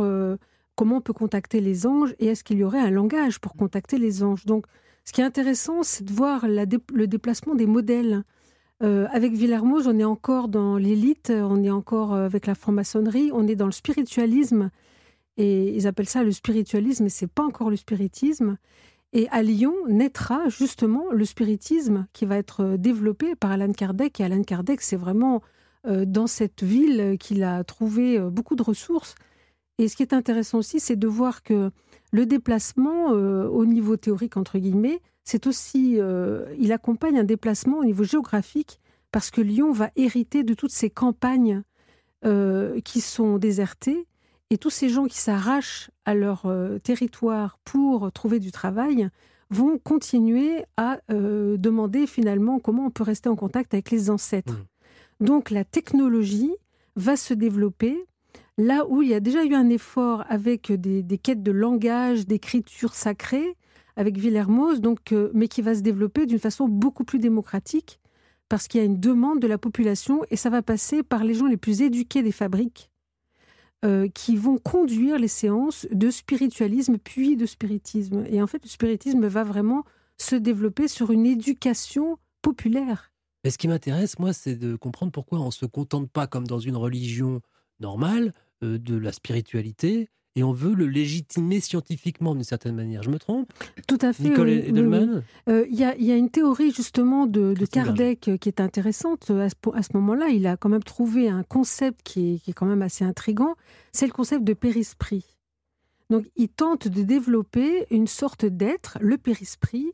comment 0.75 0.97
on 0.97 1.01
peut 1.01 1.13
contacter 1.13 1.59
les 1.59 1.87
anges 1.87 2.13
et 2.19 2.27
est-ce 2.27 2.43
qu'il 2.43 2.59
y 2.59 2.63
aurait 2.63 2.79
un 2.79 2.91
langage 2.91 3.39
pour 3.39 3.53
contacter 3.53 3.97
les 3.97 4.23
anges. 4.23 4.45
Donc, 4.45 4.65
Ce 5.05 5.11
qui 5.11 5.21
est 5.21 5.23
intéressant, 5.23 5.81
c'est 5.81 6.03
de 6.03 6.13
voir 6.13 6.45
le 6.47 7.05
déplacement 7.07 7.55
des 7.55 7.65
modèles. 7.65 8.23
Avec 8.79 9.33
Villermoz, 9.33 9.87
on 9.87 9.97
est 9.99 10.03
encore 10.03 10.47
dans 10.47 10.77
l'élite, 10.77 11.31
on 11.35 11.63
est 11.63 11.71
encore 11.71 12.13
avec 12.13 12.45
la 12.45 12.55
franc-maçonnerie, 12.55 13.31
on 13.33 13.47
est 13.47 13.55
dans 13.55 13.67
le 13.67 13.71
spiritualisme. 13.71 14.69
Et 15.37 15.75
ils 15.75 15.87
appellent 15.87 16.09
ça 16.09 16.23
le 16.23 16.31
spiritualisme, 16.31 17.05
mais 17.05 17.09
c'est 17.09 17.31
pas 17.31 17.43
encore 17.43 17.71
le 17.71 17.75
spiritisme. 17.75 18.57
Et 19.13 19.27
à 19.29 19.43
Lyon 19.43 19.73
naîtra 19.87 20.47
justement 20.49 21.11
le 21.11 21.25
spiritisme 21.25 22.07
qui 22.13 22.25
va 22.25 22.37
être 22.37 22.61
euh, 22.61 22.77
développé 22.77 23.35
par 23.35 23.51
Alan 23.51 23.71
Kardec. 23.71 24.19
Et 24.19 24.23
Alan 24.23 24.43
Kardec, 24.43 24.81
c'est 24.81 24.95
vraiment 24.95 25.41
dans 25.83 26.27
cette 26.27 26.61
ville 26.61 27.17
qu'il 27.19 27.43
a 27.43 27.63
trouvé 27.63 28.19
beaucoup 28.19 28.55
de 28.55 28.61
ressources. 28.61 29.15
Et 29.79 29.87
ce 29.87 29.95
qui 29.95 30.03
est 30.03 30.13
intéressant 30.13 30.59
aussi, 30.59 30.79
c'est 30.79 30.95
de 30.95 31.07
voir 31.07 31.41
que 31.41 31.71
le 32.11 32.27
déplacement 32.27 33.07
au 33.07 33.65
niveau 33.65 33.97
théorique, 33.97 34.37
entre 34.37 34.59
guillemets, 34.59 35.01
c'est 35.23 35.47
aussi, 35.47 35.99
euh, 35.99 36.53
il 36.57 36.71
accompagne 36.71 37.19
un 37.19 37.23
déplacement 37.23 37.77
au 37.79 37.85
niveau 37.85 38.03
géographique 38.03 38.79
parce 39.11 39.29
que 39.29 39.41
Lyon 39.41 39.71
va 39.71 39.91
hériter 39.95 40.43
de 40.43 40.53
toutes 40.53 40.71
ces 40.71 40.89
campagnes 40.89 41.63
euh, 42.25 42.79
qui 42.81 43.01
sont 43.01 43.37
désertées 43.37 44.07
et 44.51 44.59
tous 44.59 44.69
ces 44.69 44.89
gens 44.89 45.05
qui 45.05 45.17
s'arrachent 45.17 45.89
à 46.05 46.13
leur 46.13 46.45
euh, 46.45 46.77
territoire 46.77 47.57
pour 47.65 48.11
trouver 48.11 48.39
du 48.39 48.51
travail 48.51 49.09
vont 49.49 49.79
continuer 49.79 50.63
à 50.77 50.99
demander 51.09 52.07
finalement 52.07 52.59
comment 52.59 52.85
on 52.85 52.89
peut 52.89 53.03
rester 53.03 53.27
en 53.27 53.35
contact 53.35 53.73
avec 53.73 53.91
les 53.91 54.09
ancêtres. 54.09 54.53
Mmh. 54.53 55.25
Donc 55.25 55.49
la 55.49 55.65
technologie 55.65 56.53
va 56.95 57.17
se 57.17 57.33
développer 57.33 58.05
là 58.57 58.85
où 58.87 59.01
il 59.01 59.09
y 59.09 59.13
a 59.13 59.19
déjà 59.19 59.43
eu 59.43 59.53
un 59.53 59.69
effort 59.69 60.23
avec 60.29 60.71
des 60.71 61.17
quêtes 61.17 61.43
de 61.43 61.51
langage, 61.51 62.27
d'écriture 62.27 62.93
sacrée, 62.93 63.57
avec 63.95 64.17
Villermoz, 64.17 64.81
donc, 64.81 65.11
euh, 65.11 65.31
mais 65.33 65.47
qui 65.47 65.61
va 65.61 65.75
se 65.75 65.81
développer 65.81 66.25
d'une 66.25 66.39
façon 66.39 66.67
beaucoup 66.67 67.03
plus 67.03 67.19
démocratique, 67.19 67.99
parce 68.49 68.67
qu'il 68.67 68.79
y 68.79 68.83
a 68.83 68.85
une 68.85 68.99
demande 68.99 69.39
de 69.39 69.47
la 69.47 69.57
population, 69.57 70.21
et 70.29 70.35
ça 70.35 70.49
va 70.49 70.61
passer 70.61 71.03
par 71.03 71.23
les 71.23 71.33
gens 71.33 71.47
les 71.47 71.57
plus 71.57 71.81
éduqués 71.81 72.23
des 72.23 72.31
fabriques, 72.31 72.90
euh, 73.83 74.07
qui 74.09 74.35
vont 74.35 74.57
conduire 74.57 75.17
les 75.17 75.27
séances 75.27 75.87
de 75.91 76.11
spiritualisme 76.11 76.97
puis 76.97 77.35
de 77.35 77.45
spiritisme. 77.45 78.25
Et 78.29 78.41
en 78.41 78.47
fait, 78.47 78.63
le 78.63 78.69
spiritisme 78.69 79.25
va 79.25 79.43
vraiment 79.43 79.83
se 80.17 80.35
développer 80.35 80.87
sur 80.87 81.11
une 81.11 81.25
éducation 81.25 82.17
populaire. 82.41 83.11
Mais 83.43 83.49
ce 83.49 83.57
qui 83.57 83.67
m'intéresse, 83.67 84.19
moi, 84.19 84.33
c'est 84.33 84.55
de 84.55 84.75
comprendre 84.75 85.11
pourquoi 85.11 85.39
on 85.39 85.47
ne 85.47 85.51
se 85.51 85.65
contente 85.65 86.11
pas, 86.11 86.27
comme 86.27 86.45
dans 86.45 86.59
une 86.59 86.75
religion 86.75 87.41
normale, 87.79 88.33
euh, 88.63 88.77
de 88.77 88.95
la 88.95 89.11
spiritualité, 89.11 90.09
et 90.35 90.43
on 90.43 90.53
veut 90.53 90.73
le 90.73 90.87
légitimer 90.87 91.59
scientifiquement 91.59 92.33
d'une 92.33 92.43
certaine 92.43 92.75
manière. 92.75 93.03
Je 93.03 93.09
me 93.09 93.19
trompe? 93.19 93.51
Tout 93.87 93.97
à 94.01 94.13
fait. 94.13 94.23
Nicole 94.23 94.49
Edelman? 94.49 95.23
euh, 95.49 95.65
Il 95.69 95.77
y, 95.77 95.83
a 95.83 96.15
une 96.15 96.29
théorie 96.29 96.71
justement 96.71 97.27
de, 97.27 97.53
Kardec 97.65 98.27
euh, 98.27 98.37
qui 98.37 98.47
est 98.47 98.61
intéressante. 98.61 99.29
À 99.29 99.49
ce, 99.49 99.93
moment-là, 99.93 100.29
il 100.29 100.47
a 100.47 100.55
quand 100.55 100.69
même 100.69 100.83
trouvé 100.83 101.27
un 101.27 101.43
concept 101.43 102.01
qui 102.03 102.41
est, 102.47 102.53
quand 102.53 102.65
même 102.65 102.81
assez 102.81 103.03
intrigant. 103.03 103.55
C'est 103.91 104.07
le 104.07 104.13
concept 104.13 104.43
de 104.43 104.53
périsprit. 104.53 105.25
Donc 106.09 106.25
il 106.35 106.49
tente 106.49 106.87
de 106.87 107.03
développer 107.03 107.87
une 107.89 108.07
sorte 108.07 108.45
d'être, 108.45 108.97
le 109.01 109.17
périsprit, 109.17 109.91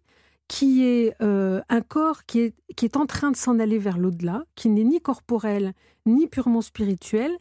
qui 0.47 0.83
est 0.83 1.13
euh, 1.21 1.61
un 1.69 1.81
corps 1.81 2.25
qui 2.25 2.39
est, 2.39 2.53
qui 2.75 2.85
est 2.85 2.95
en 2.95 3.05
train 3.05 3.31
de 3.31 3.35
s'en 3.35 3.59
aller 3.59 3.77
vers 3.77 3.97
l'au-delà, 3.97 4.43
qui 4.55 4.69
n'est 4.69 4.83
ni 4.83 5.01
corporel 5.01 5.73
ni 6.05 6.27
purement 6.27 6.61
spirituel, 6.61 7.31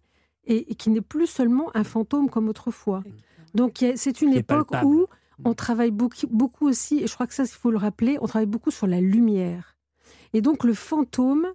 et, 0.47 0.75
qui 0.75 0.91
n'est 0.91 1.01
plus 1.01 1.27
seulement 1.27 1.71
un 1.75 1.85
fantôme 1.85 2.31
comme 2.31 2.49
autrefois. 2.49 3.03
Donc 3.55 3.85
c'est 3.95 4.21
une 4.21 4.33
époque 4.33 4.71
où 4.85 5.07
on 5.45 5.55
travaille 5.55 5.91
beaucoup, 5.91 6.27
beaucoup 6.31 6.67
aussi, 6.67 7.03
et 7.03 7.07
je 7.07 7.15
crois 7.15 7.27
que 7.27 7.35
ça, 7.35 7.45
il 7.45 7.49
faut 7.49 7.71
le 7.71 7.79
rappeler, 7.79 8.19
on 8.21 8.27
travaille 8.27 8.47
beaucoup 8.47 8.71
sur 8.71 8.87
la 8.87 9.01
lumière. 9.01 9.77
Et 10.33 10.41
donc 10.41 10.65
le 10.65 10.75
fantôme 10.75 11.47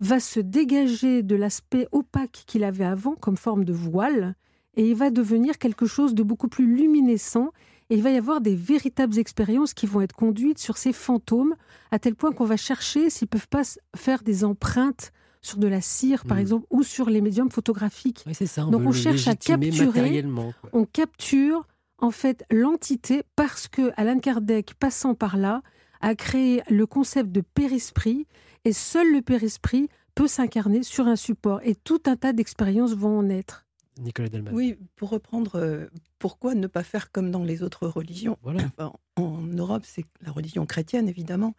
va 0.00 0.20
se 0.20 0.40
dégager 0.40 1.22
de 1.22 1.36
l'aspect 1.36 1.88
opaque 1.92 2.44
qu'il 2.46 2.64
avait 2.64 2.84
avant 2.84 3.14
comme 3.14 3.36
forme 3.36 3.64
de 3.64 3.72
voile, 3.72 4.34
et 4.74 4.88
il 4.88 4.94
va 4.94 5.10
devenir 5.10 5.58
quelque 5.58 5.86
chose 5.86 6.14
de 6.14 6.22
beaucoup 6.22 6.48
plus 6.48 6.66
luminescent, 6.66 7.50
et 7.88 7.96
il 7.96 8.02
va 8.02 8.10
y 8.10 8.16
avoir 8.16 8.40
des 8.40 8.56
véritables 8.56 9.18
expériences 9.18 9.72
qui 9.72 9.86
vont 9.86 10.00
être 10.00 10.14
conduites 10.14 10.58
sur 10.58 10.76
ces 10.76 10.92
fantômes, 10.92 11.54
à 11.90 11.98
tel 11.98 12.14
point 12.14 12.32
qu'on 12.32 12.44
va 12.44 12.56
chercher 12.56 13.10
s'ils 13.10 13.28
peuvent 13.28 13.48
pas 13.48 13.62
faire 13.94 14.22
des 14.22 14.44
empreintes 14.44 15.12
sur 15.46 15.58
de 15.58 15.68
la 15.68 15.80
cire, 15.80 16.24
par 16.24 16.36
mm. 16.36 16.40
exemple, 16.40 16.66
ou 16.70 16.82
sur 16.82 17.08
les 17.08 17.20
médiums 17.20 17.50
photographiques. 17.50 18.24
ça, 18.32 18.64
Donc 18.64 18.82
on 18.84 18.92
cherche 18.92 19.28
à 19.28 19.36
capturer, 19.36 20.24
on 20.72 20.84
capture 20.84 21.66
en 21.98 22.10
fait 22.10 22.44
l'entité 22.50 23.22
parce 23.36 23.68
que 23.68 23.92
Alan 23.96 24.18
Kardec, 24.18 24.74
passant 24.74 25.14
par 25.14 25.36
là, 25.36 25.62
a 26.00 26.14
créé 26.14 26.62
le 26.68 26.86
concept 26.86 27.32
de 27.32 27.40
périsprit 27.40 28.26
et 28.64 28.72
seul 28.72 29.12
le 29.12 29.22
périsprit 29.22 29.88
peut 30.14 30.28
s'incarner 30.28 30.82
sur 30.82 31.06
un 31.06 31.16
support 31.16 31.60
et 31.62 31.74
tout 31.74 32.02
un 32.06 32.16
tas 32.16 32.32
d'expériences 32.32 32.94
vont 32.94 33.18
en 33.18 33.22
naître. 33.24 33.66
Nicolas 33.98 34.28
Delman. 34.28 34.52
Oui, 34.52 34.76
pour 34.96 35.10
reprendre, 35.10 35.56
euh, 35.56 35.86
pourquoi 36.18 36.54
ne 36.54 36.66
pas 36.66 36.82
faire 36.82 37.10
comme 37.12 37.30
dans 37.30 37.44
les 37.44 37.62
autres 37.62 37.86
religions? 37.86 38.36
Voilà. 38.42 38.70
En 39.16 39.40
Europe, 39.42 39.84
c'est 39.86 40.04
la 40.20 40.32
religion 40.32 40.66
chrétienne, 40.66 41.08
évidemment. 41.08 41.54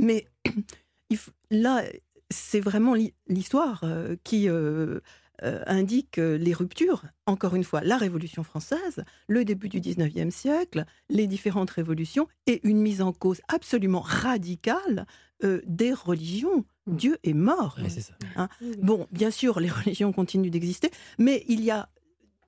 Mais 0.00 0.26
là, 1.50 1.82
c'est 2.30 2.60
vraiment 2.60 2.94
l'histoire 3.28 3.80
euh, 3.84 4.16
qui 4.24 4.48
euh, 4.48 5.00
euh, 5.42 5.62
indique 5.66 6.16
les 6.16 6.52
ruptures. 6.52 7.02
Encore 7.26 7.54
une 7.54 7.64
fois, 7.64 7.80
la 7.82 7.96
Révolution 7.96 8.44
française, 8.44 9.04
le 9.26 9.44
début 9.44 9.68
du 9.68 9.80
19e 9.80 10.30
siècle, 10.30 10.84
les 11.08 11.26
différentes 11.26 11.70
révolutions 11.70 12.28
et 12.46 12.60
une 12.62 12.80
mise 12.80 13.02
en 13.02 13.12
cause 13.12 13.40
absolument 13.48 14.00
radicale 14.00 15.06
des 15.66 15.94
religions. 15.94 16.66
Mmh. 16.86 16.96
Dieu 16.96 17.18
est 17.24 17.32
mort. 17.32 17.78
Hein. 18.36 18.48
Bon, 18.78 19.06
bien 19.10 19.30
sûr, 19.30 19.58
les 19.58 19.70
religions 19.70 20.12
continuent 20.12 20.50
d'exister, 20.50 20.90
mais 21.18 21.44
il 21.48 21.64
y 21.64 21.70
a 21.70 21.88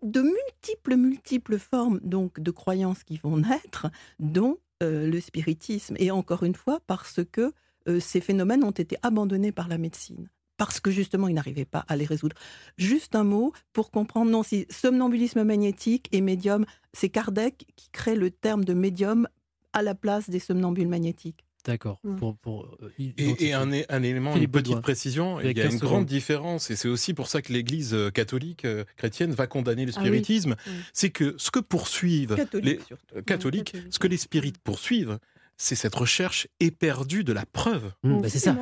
de 0.03 0.21
multiples, 0.21 0.97
multiples 0.97 1.59
formes 1.59 2.01
donc 2.03 2.39
de 2.39 2.51
croyances 2.51 3.03
qui 3.03 3.17
vont 3.17 3.39
naître, 3.39 3.87
dont 4.19 4.59
le 4.83 5.21
spiritisme. 5.21 5.95
Et 5.99 6.11
encore 6.11 6.43
une 6.43 6.57
fois, 6.57 6.81
parce 6.87 7.21
que 7.31 7.55
euh, 7.89 8.01
ces 8.01 8.21
phénomènes 8.21 8.65
ont 8.65 8.71
été 8.71 8.97
abandonnés 9.03 9.53
par 9.53 9.69
la 9.69 9.79
médecine. 9.79 10.29
Parce 10.57 10.81
que 10.81 10.91
justement, 10.91 11.29
ils 11.29 11.35
n'arrivaient 11.35 11.65
pas 11.65 11.85
à 11.89 11.97
les 11.97 12.05
résoudre. 12.05 12.37
Juste 12.77 13.17
un 13.17 13.25
mot 13.25 13.53
pour 13.73 13.91
comprendre, 13.91 14.31
non, 14.31 14.43
si 14.43 14.67
somnambulisme 14.71 15.43
magnétique 15.43 16.09
et 16.13 16.21
médium, 16.21 16.67
c'est 16.93 17.09
Kardec 17.09 17.67
qui 17.75 17.89
crée 17.91 18.15
le 18.15 18.31
terme 18.31 18.65
de 18.65 18.75
médium 18.75 19.29
à 19.73 19.83
la 19.83 19.95
place 19.95 20.31
des 20.31 20.39
somnambules 20.39 20.89
magnétiques. 20.89 21.45
D'accord. 21.65 22.01
Mmh. 22.03 22.17
Pour, 22.43 22.77
euh, 22.83 22.91
et, 23.19 23.53
un, 23.53 23.71
élément, 24.03 24.35
une 24.35 24.49
petite 24.49 24.81
précision, 24.81 25.41
il 25.41 25.57
y 25.57 25.61
a 25.61 25.71
une 25.71 25.79
grande 25.79 26.07
différence, 26.07 26.71
et 26.71 26.77
c'est 26.77 26.89
aussi 26.89 27.15
pour 27.15 27.29
ça 27.29 27.41
que 27.41 27.53
l'Église 27.53 27.95
euh, 27.95 28.11
catholique 28.11 28.67
chrétienne 28.97 29.33
va 29.33 29.47
condamner 29.47 29.87
le 29.87 29.93
ah 29.95 30.01
spiritisme, 30.01 30.57
c'est 30.93 31.11
que 31.11 31.35
ce 31.39 31.53
que 31.53 31.61
poursuivent 31.61 32.37
les 32.55 32.81
catholiques, 33.27 33.75
ce 33.91 33.99
que 34.01 34.09
les 34.09 34.17
spirites 34.17 34.59
poursuivent, 34.59 35.19
c'est 35.57 35.75
cette 35.75 35.95
recherche 35.95 36.49
éperdue 36.61 37.25
de 37.25 37.33
la 37.33 37.47
preuve. 37.47 37.93
Mmh, 38.03 38.21
bah, 38.21 38.29
c'est 38.29 38.39
ça. 38.39 38.57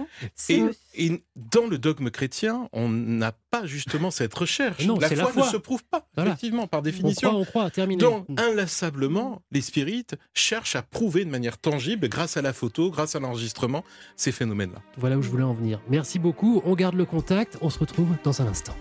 Et, 0.48 1.22
dans 1.36 1.66
le 1.66 1.78
dogme 1.78 2.10
chrétien, 2.10 2.68
on 2.72 2.88
n'a 2.88 3.32
pas 3.50 3.64
justement 3.64 4.10
cette 4.10 4.34
recherche. 4.34 4.84
Non, 4.84 4.98
la, 4.98 5.08
foi 5.08 5.16
la 5.16 5.26
foi 5.26 5.46
ne 5.46 5.50
se 5.50 5.56
prouve 5.56 5.82
pas, 5.84 6.06
effectivement, 6.18 6.66
par 6.66 6.82
définition. 6.82 7.30
On 7.30 7.32
croit, 7.32 7.40
on 7.40 7.44
croit, 7.44 7.70
terminé. 7.70 8.00
Donc, 8.00 8.28
mmh. 8.28 8.34
inlassablement, 8.38 9.42
les 9.50 9.60
spirites 9.60 10.16
cherchent 10.34 10.76
à 10.76 10.82
prouver 10.82 11.24
de 11.24 11.30
manière 11.30 11.58
tangible, 11.58 12.08
grâce 12.08 12.36
à 12.36 12.42
la 12.42 12.52
photo, 12.52 12.90
grâce 12.90 13.16
à 13.16 13.20
l'enregistrement, 13.20 13.84
ces 14.16 14.32
phénomènes-là. 14.32 14.82
Voilà 14.96 15.16
où 15.16 15.22
je 15.22 15.30
voulais 15.30 15.44
en 15.44 15.54
venir. 15.54 15.80
Merci 15.88 16.18
beaucoup. 16.18 16.62
On 16.64 16.74
garde 16.74 16.96
le 16.96 17.04
contact. 17.04 17.56
On 17.60 17.70
se 17.70 17.78
retrouve 17.78 18.16
dans 18.24 18.42
un 18.42 18.46
instant. 18.46 18.74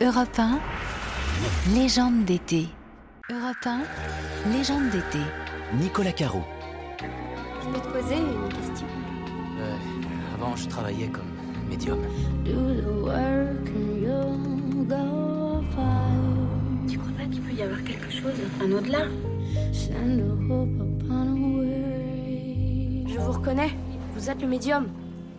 Europe 0.00 0.38
1, 0.38 0.60
légende 1.74 2.24
d'été. 2.24 2.66
Europe 3.30 3.56
1, 3.64 3.82
légende 4.52 4.90
d'été. 4.90 5.18
Nicolas 5.74 6.12
Caro. 6.12 6.42
Je 7.68 7.74
vais 7.74 7.80
te 7.80 7.88
poser 7.88 8.16
une 8.16 8.48
question. 8.48 8.86
Euh, 9.60 9.76
avant, 10.34 10.56
je 10.56 10.68
travaillais 10.68 11.08
comme 11.08 11.26
médium. 11.68 11.98
Tu 16.88 16.98
crois 16.98 17.12
pas 17.18 17.24
qu'il 17.30 17.42
peut 17.42 17.52
y 17.52 17.62
avoir 17.62 17.82
quelque 17.84 18.10
chose, 18.10 18.32
un 18.62 18.72
au-delà? 18.72 19.04
Je 23.06 23.18
vous 23.18 23.32
reconnais, 23.32 23.70
vous 24.14 24.30
êtes 24.30 24.40
le 24.40 24.48
médium. 24.48 24.86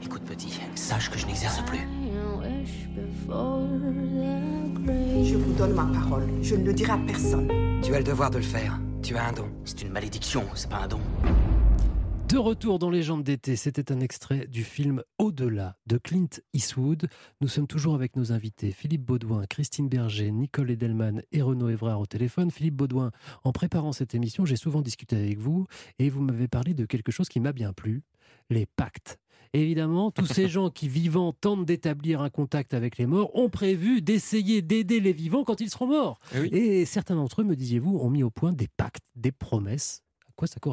Écoute 0.04 0.22
petit, 0.22 0.60
sache 0.76 1.10
que 1.10 1.18
je 1.18 1.26
n'exerce 1.26 1.64
plus. 1.66 1.88
Je 5.24 5.36
vous 5.36 5.54
donne 5.54 5.74
ma 5.74 5.86
parole, 5.86 6.28
je 6.44 6.56
ne 6.56 6.66
le 6.66 6.74
dirai 6.74 6.92
à 6.92 7.00
personne. 7.08 7.48
Tu 7.82 7.94
as 7.96 7.98
le 7.98 8.04
devoir 8.04 8.30
de 8.30 8.38
le 8.38 8.44
faire. 8.44 8.80
Tu 9.02 9.18
as 9.18 9.28
un 9.28 9.32
don. 9.32 9.50
C'est 9.64 9.82
une 9.82 9.92
malédiction, 9.92 10.44
c'est 10.54 10.70
pas 10.70 10.82
un 10.84 10.88
don. 10.88 11.00
De 12.30 12.38
retour 12.38 12.78
dans 12.78 12.92
Légende 12.92 13.24
d'été, 13.24 13.56
c'était 13.56 13.92
un 13.92 14.02
extrait 14.02 14.46
du 14.46 14.64
film 14.64 15.02
Au-delà 15.18 15.78
de 15.88 15.98
Clint 15.98 16.30
Eastwood. 16.54 17.10
Nous 17.42 17.48
sommes 17.48 17.66
toujours 17.66 17.96
avec 17.96 18.16
nos 18.16 18.32
invités 18.32 18.70
Philippe 18.72 19.04
Baudouin, 19.04 19.48
Christine 19.48 19.90
Berger, 19.90 20.30
Nicole 20.30 20.70
Edelman 20.70 21.24
et 21.32 21.42
Renaud 21.42 21.70
Evrard 21.70 22.00
au 22.00 22.06
téléphone. 22.06 22.52
Philippe 22.52 22.76
Baudouin, 22.76 23.10
en 23.44 23.52
préparant 23.52 23.94
cette 23.94 24.14
émission, 24.14 24.46
j'ai 24.46 24.58
souvent 24.58 24.84
discuté 24.84 25.16
avec 25.16 25.40
vous 25.40 25.66
et 25.98 26.12
vous 26.12 26.22
m'avez 26.22 26.48
parlé 26.48 26.76
de 26.76 26.86
quelque 26.86 27.12
chose 27.12 27.30
qui 27.30 27.40
m'a 27.40 27.52
bien 27.52 27.74
plu, 27.74 28.04
les 28.52 28.68
pactes. 28.68 29.18
Évidemment, 29.54 30.12
tous 30.12 30.28
ces 30.28 30.48
gens 30.50 30.70
qui, 30.70 30.88
vivants, 30.88 31.34
tentent 31.34 31.66
d'établir 31.66 32.22
un 32.22 32.30
contact 32.30 32.76
avec 32.76 33.00
les 33.00 33.08
morts, 33.08 33.36
ont 33.36 33.50
prévu 33.50 34.04
d'essayer 34.04 34.62
d'aider 34.62 35.00
les 35.00 35.14
vivants 35.14 35.44
quand 35.44 35.62
ils 35.62 35.72
seront 35.72 35.88
morts. 35.88 36.20
Eh 36.36 36.56
Et 36.56 36.86
certains 36.86 37.16
d'entre 37.16 37.42
eux, 37.42 37.46
me 37.46 37.56
disiez-vous, 37.56 37.98
ont 37.98 38.12
mis 38.12 38.22
au 38.22 38.30
point 38.30 38.54
des 38.54 38.68
pactes, 38.68 39.02
des 39.16 39.32
promesses. 39.32 40.04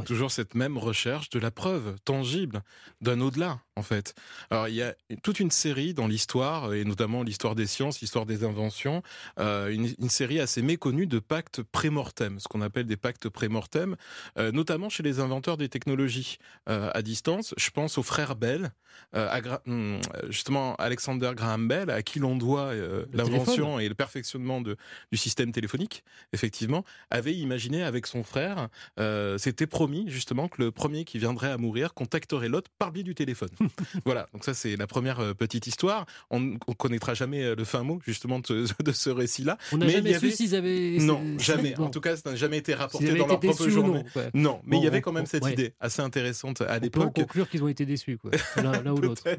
Toujours 0.05 0.31
cette 0.31 0.55
même 0.55 0.79
recherche 0.79 1.31
de 1.31 1.39
la 1.39 1.51
preuve 1.51 1.97
tangible 2.05 2.63
d'un 3.01 3.21
au-delà, 3.21 3.61
en 3.77 3.83
fait. 3.83 4.15
Alors, 4.51 4.69
il 4.69 4.75
y 4.75 4.83
a 4.83 4.95
toute 5.23 5.39
une 5.39 5.51
série 5.51 5.95
dans 5.95 6.07
l'histoire, 6.07 6.73
et 6.73 6.85
notamment 6.85 7.23
l'histoire 7.23 7.55
des 7.55 7.67
sciences, 7.67 8.01
l'histoire 8.01 8.27
des 8.27 8.43
inventions, 8.43 9.03
euh, 9.39 9.69
une, 9.69 9.89
une 9.99 10.09
série 10.09 10.41
assez 10.41 10.63
méconnue 10.63 11.07
de 11.07 11.19
pactes 11.19 11.63
pré-mortem, 11.63 12.41
ce 12.41 12.49
qu'on 12.49 12.63
appelle 12.63 12.87
des 12.87 12.97
pactes 12.97 13.29
pré-mortem, 13.29 13.97
euh, 14.39 14.51
notamment 14.51 14.89
chez 14.89 15.03
les 15.03 15.21
inventeurs 15.21 15.57
des 15.57 15.69
technologies 15.69 16.39
euh, 16.69 16.91
à 16.95 17.03
distance. 17.03 17.55
Je 17.59 17.71
pense 17.71 17.99
aux 17.99 18.03
frères 18.03 18.35
Bell, 18.35 18.73
euh, 19.15 19.29
à 19.31 19.61
hum, 19.67 20.01
justement 20.31 20.75
Alexander 20.77 21.33
Graham 21.37 21.69
Bell, 21.69 21.91
à 21.91 22.03
qui 22.03 22.19
l'on 22.19 22.37
doit 22.37 22.73
euh, 22.73 23.05
l'invention 23.13 23.79
et 23.79 23.89
le 23.89 23.95
perfectionnement 23.95 24.61
de, 24.63 24.77
du 25.13 25.19
système 25.19 25.53
téléphonique, 25.53 26.03
effectivement, 26.33 26.85
avait 27.11 27.35
imaginé 27.35 27.83
avec 27.83 28.07
son 28.07 28.25
frère, 28.25 28.69
euh, 28.99 29.37
c'était 29.39 29.67
promis 29.67 30.09
justement 30.09 30.49
que 30.49 30.63
le 30.63 30.71
premier 30.71 31.05
qui 31.05 31.19
viendrait 31.19 31.51
à 31.51 31.59
mourir 31.59 31.93
contacterait 31.93 32.49
l'autre 32.49 32.71
par 32.79 32.91
biais 32.91 33.03
du 33.03 33.15
téléphone. 33.15 33.51
voilà, 34.05 34.29
donc 34.33 34.45
ça 34.45 34.55
c'est 34.55 34.77
la 34.77 34.87
première 34.87 35.21
euh, 35.21 35.35
petite 35.35 35.67
histoire. 35.67 36.07
On 36.31 36.41
ne 36.41 36.57
connaîtra 36.59 37.15
jamais 37.15 37.43
euh, 37.43 37.55
le 37.55 37.65
fin 37.65 37.83
mot 37.83 37.99
justement 38.07 38.39
de, 38.41 38.67
ce- 38.67 38.83
de 38.83 38.93
ce 38.93 39.11
récit-là. 39.11 39.59
On 39.73 39.79
n'a 39.79 39.87
Mais 39.87 39.93
jamais 39.93 40.19
su 40.19 40.31
s'ils 40.31 40.55
avaient- 40.55 40.99
Non, 41.01 41.21
jamais. 41.39 41.75
bon. 41.75 41.85
En 41.85 41.91
tout 41.91 42.01
cas, 42.01 42.17
ça 42.17 42.31
n'a 42.31 42.37
jamais 42.37 42.59
été 42.59 42.75
rapporté 42.75 43.09
dans 43.09 43.27
leur 43.27 43.41
propre 43.41 43.65
non, 43.67 43.71
journée. 43.71 44.05
Non, 44.35 44.61
mais 44.65 44.79
il 44.79 44.85
y 44.85 44.87
avait 44.87 45.01
quand 45.01 45.13
même 45.13 45.27
cette 45.27 45.45
ouais. 45.45 45.53
idée 45.53 45.75
assez 45.81 46.03
intéressante 46.03 46.61
à 46.61 46.65
On 46.65 46.75
peut 46.77 46.83
l'époque. 46.85 47.13
conclure 47.15 47.49
qu'ils 47.49 47.63
ont 47.63 47.69
été 47.69 47.85
déçus, 47.87 48.19
quoi. 48.19 48.31
L'un 48.63 48.87
ou 48.93 49.01
l'autre. 49.01 49.23
Ouais. 49.27 49.37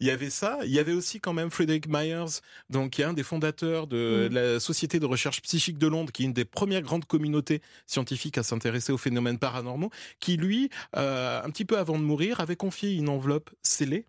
Il 0.00 0.06
y 0.06 0.10
avait 0.10 0.30
ça. 0.30 0.58
Il 0.64 0.70
y 0.70 0.78
avait 0.78 0.92
aussi 0.92 1.20
quand 1.20 1.32
même 1.32 1.50
Frederick 1.50 1.88
Myers, 1.88 2.40
donc 2.70 2.90
qui 2.90 3.02
est 3.02 3.04
un 3.04 3.12
des 3.12 3.22
fondateurs 3.22 3.86
de 3.86 4.28
Mm. 4.30 4.34
la 4.34 4.60
Société 4.60 5.00
de 5.00 5.06
recherche 5.06 5.42
psychique 5.42 5.78
de 5.78 5.86
Londres, 5.86 6.12
qui 6.12 6.22
est 6.22 6.26
une 6.26 6.32
des 6.32 6.44
premières 6.44 6.82
grandes 6.82 7.04
communautés 7.06 7.60
scientifiques 7.86 8.38
à 8.38 8.42
s'intéresser 8.42 8.92
aux 8.92 8.98
phénomènes 8.98 9.38
paranormaux, 9.38 9.90
qui 10.20 10.36
lui, 10.36 10.70
euh, 10.96 11.40
un 11.42 11.50
petit 11.50 11.64
peu 11.64 11.78
avant 11.78 11.98
de 11.98 12.04
mourir, 12.04 12.40
avait 12.40 12.56
confié 12.56 12.92
une 12.94 13.08
enveloppe 13.08 13.50
scellée 13.62 14.06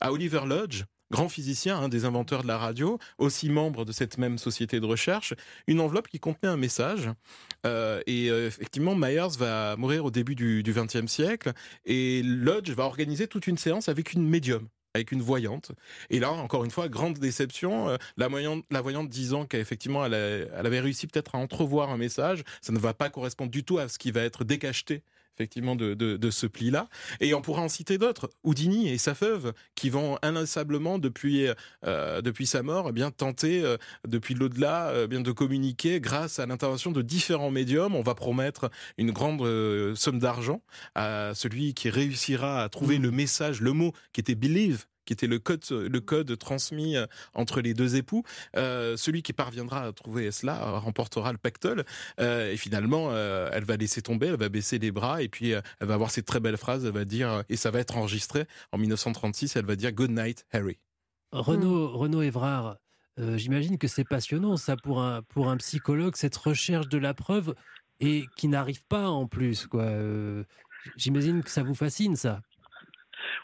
à 0.00 0.12
Oliver 0.12 0.42
Lodge. 0.46 0.84
Grand 1.12 1.28
physicien, 1.28 1.78
un 1.78 1.88
des 1.88 2.04
inventeurs 2.04 2.42
de 2.42 2.48
la 2.48 2.58
radio, 2.58 2.98
aussi 3.18 3.48
membre 3.48 3.84
de 3.84 3.92
cette 3.92 4.18
même 4.18 4.38
société 4.38 4.80
de 4.80 4.86
recherche, 4.86 5.34
une 5.68 5.78
enveloppe 5.80 6.08
qui 6.08 6.18
contenait 6.18 6.48
un 6.48 6.56
message. 6.56 7.08
Euh, 7.64 8.02
et 8.08 8.28
euh, 8.28 8.48
effectivement, 8.48 8.96
Myers 8.96 9.38
va 9.38 9.76
mourir 9.76 10.04
au 10.04 10.10
début 10.10 10.34
du 10.34 10.64
XXe 10.66 11.06
siècle, 11.06 11.52
et 11.84 12.22
Lodge 12.24 12.70
va 12.70 12.84
organiser 12.84 13.28
toute 13.28 13.46
une 13.46 13.56
séance 13.56 13.88
avec 13.88 14.14
une 14.14 14.28
médium 14.28 14.68
avec 14.96 15.12
une 15.12 15.20
voyante. 15.20 15.72
Et 16.10 16.18
là, 16.20 16.32
encore 16.32 16.64
une 16.64 16.70
fois, 16.70 16.88
grande 16.88 17.18
déception. 17.18 17.90
euh, 17.90 17.96
la, 18.16 18.28
voyante, 18.28 18.64
la 18.70 18.80
voyante 18.80 19.08
disant 19.10 19.44
qu'effectivement, 19.44 20.06
elle, 20.06 20.14
elle 20.14 20.66
avait 20.66 20.80
réussi 20.80 21.06
peut-être 21.06 21.34
à 21.34 21.38
entrevoir 21.38 21.90
un 21.90 21.98
message. 21.98 22.42
Ça 22.62 22.72
ne 22.72 22.78
va 22.78 22.94
pas 22.94 23.10
correspondre 23.10 23.50
du 23.50 23.62
tout 23.62 23.78
à 23.78 23.88
ce 23.88 23.98
qui 23.98 24.10
va 24.10 24.22
être 24.22 24.42
décacheté 24.42 25.02
effectivement 25.36 25.76
de, 25.76 25.94
de, 25.94 26.16
de 26.16 26.30
ce 26.30 26.46
pli-là. 26.46 26.88
Et 27.20 27.34
on 27.34 27.42
pourra 27.42 27.62
en 27.62 27.68
citer 27.68 27.98
d'autres. 27.98 28.30
Houdini 28.42 28.88
et 28.88 28.98
sa 28.98 29.12
veuve, 29.12 29.52
qui 29.74 29.90
vont 29.90 30.18
inlassablement, 30.22 30.98
depuis, 30.98 31.48
euh, 31.84 32.22
depuis 32.22 32.46
sa 32.46 32.62
mort, 32.62 32.86
eh 32.88 32.92
bien 32.92 33.10
tenter, 33.10 33.62
euh, 33.62 33.76
depuis 34.06 34.34
l'au-delà, 34.34 34.88
euh, 34.88 35.06
bien 35.06 35.20
de 35.20 35.32
communiquer 35.32 36.00
grâce 36.00 36.38
à 36.38 36.46
l'intervention 36.46 36.90
de 36.90 37.02
différents 37.02 37.50
médiums. 37.50 37.94
On 37.94 38.02
va 38.02 38.14
promettre 38.14 38.70
une 38.96 39.10
grande 39.10 39.42
euh, 39.42 39.94
somme 39.94 40.18
d'argent 40.18 40.62
à 40.94 41.32
celui 41.34 41.74
qui 41.74 41.90
réussira 41.90 42.62
à 42.62 42.68
trouver 42.68 42.98
le 42.98 43.10
message, 43.10 43.60
le 43.60 43.72
mot 43.72 43.92
qui 44.12 44.20
était 44.20 44.34
believe 44.34 44.86
qui 45.06 45.14
était 45.14 45.26
le 45.26 45.38
code, 45.38 45.64
le 45.70 46.00
code 46.00 46.36
transmis 46.38 46.96
euh, 46.96 47.06
entre 47.32 47.62
les 47.62 47.72
deux 47.72 47.96
époux. 47.96 48.22
Euh, 48.56 48.96
celui 48.98 49.22
qui 49.22 49.32
parviendra 49.32 49.84
à 49.86 49.92
trouver 49.92 50.30
cela 50.30 50.62
euh, 50.62 50.78
remportera 50.78 51.32
le 51.32 51.38
pactole. 51.38 51.84
Euh, 52.20 52.52
et 52.52 52.56
finalement, 52.58 53.08
euh, 53.10 53.48
elle 53.52 53.64
va 53.64 53.76
laisser 53.76 54.02
tomber, 54.02 54.26
elle 54.26 54.36
va 54.36 54.50
baisser 54.50 54.78
les 54.78 54.90
bras, 54.92 55.22
et 55.22 55.28
puis 55.28 55.54
euh, 55.54 55.60
elle 55.80 55.86
va 55.88 55.94
avoir 55.94 56.10
cette 56.10 56.26
très 56.26 56.40
belle 56.40 56.58
phrase, 56.58 56.84
elle 56.84 56.92
va 56.92 57.04
dire, 57.06 57.44
et 57.48 57.56
ça 57.56 57.70
va 57.70 57.80
être 57.80 57.96
enregistré 57.96 58.44
en 58.72 58.78
1936, 58.78 59.56
elle 59.56 59.64
va 59.64 59.76
dire 59.76 59.92
Good 59.92 60.10
night, 60.10 60.44
Harry. 60.52 60.78
Renaud, 61.32 61.96
Renaud 61.96 62.22
Evrard, 62.22 62.76
euh, 63.18 63.36
j'imagine 63.38 63.78
que 63.78 63.88
c'est 63.88 64.04
passionnant, 64.04 64.56
ça, 64.56 64.76
pour 64.76 65.00
un, 65.00 65.22
pour 65.22 65.48
un 65.48 65.56
psychologue, 65.56 66.16
cette 66.16 66.36
recherche 66.36 66.88
de 66.88 66.98
la 66.98 67.14
preuve, 67.14 67.54
et 68.00 68.26
qui 68.36 68.48
n'arrive 68.48 68.84
pas 68.88 69.08
en 69.08 69.26
plus. 69.26 69.66
quoi. 69.66 69.82
Euh, 69.84 70.44
J'imagine 70.96 71.42
que 71.42 71.50
ça 71.50 71.62
vous 71.62 71.74
fascine, 71.74 72.14
ça. 72.16 72.42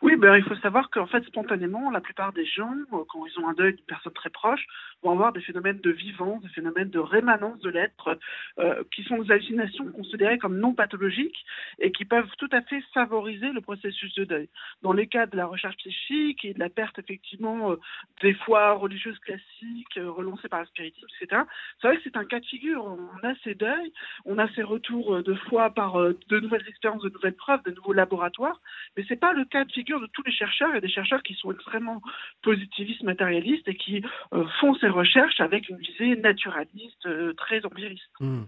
Oui, 0.03 0.17
ben, 0.17 0.35
il 0.35 0.43
faut 0.43 0.57
savoir 0.57 0.91
qu'en 0.91 1.07
fait, 1.07 1.25
spontanément, 1.27 1.89
la 1.89 2.01
plupart 2.01 2.33
des 2.33 2.45
gens, 2.45 2.75
euh, 2.93 3.05
quand 3.09 3.25
ils 3.25 3.39
ont 3.39 3.49
un 3.49 3.53
deuil 3.53 3.75
d'une 3.75 3.85
personne 3.85 4.13
très 4.13 4.31
proche, 4.31 4.67
vont 5.01 5.13
avoir 5.13 5.33
des 5.33 5.41
phénomènes 5.41 5.79
de 5.79 5.91
vivance, 5.93 6.43
des 6.43 6.49
phénomènes 6.49 6.91
de 6.91 6.99
rémanence 6.99 7.61
de 7.61 7.71
l'être, 7.71 8.19
euh, 8.59 8.83
qui 8.93 9.05
sont 9.05 9.23
des 9.23 9.31
hallucinations 9.31 9.93
considérées 9.93 10.39
comme 10.39 10.59
non 10.59 10.75
pathologiques 10.75 11.45
et 11.79 11.93
qui 11.93 12.05
peuvent 12.05 12.29
tout 12.39 12.49
à 12.51 12.63
fait 12.63 12.83
favoriser 12.93 13.53
le 13.53 13.61
processus 13.61 14.13
de 14.17 14.25
deuil. 14.25 14.49
Dans 14.83 14.93
les 14.93 15.07
cas 15.07 15.27
de 15.27 15.37
la 15.37 15.47
recherche 15.47 15.77
psychique 15.77 16.45
et 16.45 16.55
de 16.55 16.59
la 16.59 16.69
perte, 16.69 16.99
effectivement, 16.99 17.71
euh, 17.71 17.77
des 18.23 18.35
foi 18.35 18.73
religieuses 18.73 19.21
classiques, 19.21 19.95
relancées 19.97 20.49
par 20.49 20.61
le 20.61 20.67
spiritisme, 20.67 21.07
etc., 21.21 21.43
c'est 21.81 21.87
vrai 21.87 21.97
que 21.99 22.03
c'est 22.03 22.17
un 22.17 22.25
cas 22.25 22.41
de 22.41 22.47
figure. 22.47 22.85
On 22.85 23.25
a 23.25 23.35
ces 23.45 23.55
deuils, 23.55 23.93
on 24.25 24.39
a 24.39 24.49
ces 24.55 24.65
retours 24.65 25.23
de 25.23 25.35
foi 25.35 25.71
par 25.71 25.95
de 25.97 26.41
nouvelles 26.41 26.67
expériences, 26.67 27.03
de 27.03 27.11
nouvelles 27.11 27.37
preuves, 27.37 27.63
de 27.63 27.71
nouveaux 27.71 27.93
laboratoires, 27.93 28.61
mais 28.97 29.05
c'est 29.07 29.21
pas 29.21 29.33
le 29.33 29.45
cas 29.45 29.65
de 29.65 29.71
figure 29.71 29.92
de 30.01 30.07
tous 30.13 30.23
les 30.25 30.33
chercheurs. 30.33 30.75
A 30.75 30.81
des 30.81 30.89
chercheurs 30.89 31.23
qui 31.23 31.35
sont 31.35 31.53
extrêmement 31.53 32.01
positivistes, 32.43 33.03
matérialistes 33.03 33.67
et 33.69 33.77
qui 33.77 34.03
euh, 34.33 34.45
font 34.61 34.75
ces 34.77 34.89
recherches 34.89 35.41
avec 35.41 35.69
une 35.69 35.79
visée 35.79 36.17
naturaliste, 36.17 37.07
euh, 37.07 37.33
très 37.35 37.65
empiriste. 37.65 38.03
Hmm. 38.21 38.43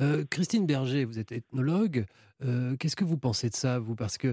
Euh, 0.00 0.24
Christine 0.30 0.66
Berger, 0.66 1.04
vous 1.04 1.18
êtes 1.18 1.32
ethnologue. 1.32 2.06
Qu'est-ce 2.78 2.94
que 2.94 3.02
vous 3.02 3.18
pensez 3.18 3.50
de 3.50 3.56
ça, 3.56 3.80
vous? 3.80 3.96
Parce 3.96 4.16
que 4.16 4.32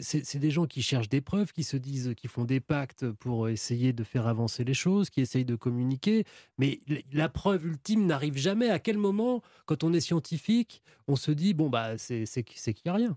c'est 0.00 0.40
des 0.40 0.50
gens 0.50 0.66
qui 0.66 0.82
cherchent 0.82 1.08
des 1.08 1.20
preuves, 1.20 1.52
qui 1.52 1.62
se 1.62 1.76
disent, 1.76 2.12
qui 2.16 2.26
font 2.26 2.44
des 2.44 2.58
pactes 2.58 3.08
pour 3.12 3.48
essayer 3.48 3.92
de 3.92 4.02
faire 4.02 4.26
avancer 4.26 4.64
les 4.64 4.74
choses, 4.74 5.08
qui 5.08 5.20
essayent 5.20 5.44
de 5.44 5.54
communiquer. 5.54 6.24
Mais 6.58 6.80
la 7.12 7.28
preuve 7.28 7.64
ultime 7.64 8.06
n'arrive 8.06 8.36
jamais. 8.36 8.70
À 8.70 8.80
quel 8.80 8.98
moment, 8.98 9.40
quand 9.66 9.84
on 9.84 9.92
est 9.92 10.00
scientifique, 10.00 10.82
on 11.06 11.14
se 11.14 11.30
dit, 11.30 11.54
bon, 11.54 11.70
bah, 11.70 11.96
c'est 11.96 12.42
qu'il 12.42 12.82
n'y 12.86 12.90
a 12.90 12.94
rien? 12.94 13.16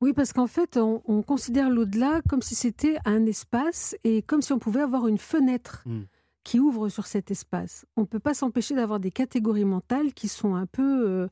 Oui, 0.00 0.12
parce 0.12 0.32
qu'en 0.32 0.46
fait, 0.46 0.76
on, 0.76 1.02
on 1.06 1.22
considère 1.22 1.70
l'au-delà 1.70 2.20
comme 2.28 2.42
si 2.42 2.54
c'était 2.54 2.98
un 3.04 3.26
espace 3.26 3.96
et 4.04 4.22
comme 4.22 4.42
si 4.42 4.52
on 4.52 4.58
pouvait 4.58 4.80
avoir 4.80 5.08
une 5.08 5.18
fenêtre 5.18 5.82
Hmm. 5.86 6.02
qui 6.44 6.60
ouvre 6.60 6.88
sur 6.88 7.06
cet 7.06 7.30
espace. 7.30 7.84
On 7.96 8.02
ne 8.02 8.06
peut 8.06 8.20
pas 8.20 8.32
s'empêcher 8.34 8.74
d'avoir 8.74 9.00
des 9.00 9.10
catégories 9.10 9.64
mentales 9.64 10.14
qui 10.14 10.28
sont 10.28 10.54
un 10.54 10.66
peu, 10.66 11.06
euh, 11.08 11.28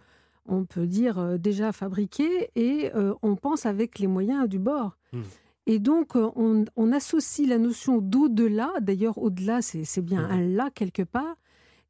on 0.47 0.65
peut 0.65 0.87
dire, 0.87 1.19
euh, 1.19 1.39
déjà 1.39 1.73
fabriquées 1.73 2.51
et 2.55 2.91
euh, 2.95 3.15
on 3.23 3.37
pense 3.37 3.67
avec 3.67 3.99
les 3.99 4.09
moyens 4.09 4.49
du 4.49 4.59
bord. 4.59 4.99
Hmm. 5.13 5.23
Et 5.67 5.79
donc, 5.79 6.15
on, 6.17 6.65
on 6.77 6.93
associe 6.93 7.49
la 7.49 7.59
notion 7.59 7.99
d'au-delà, 8.01 8.73
d'ailleurs, 8.81 9.19
au-delà, 9.19 9.63
c'est 9.63 10.01
bien 10.03 10.25
un 10.29 10.41
là 10.41 10.71
quelque 10.73 11.03
part, 11.03 11.37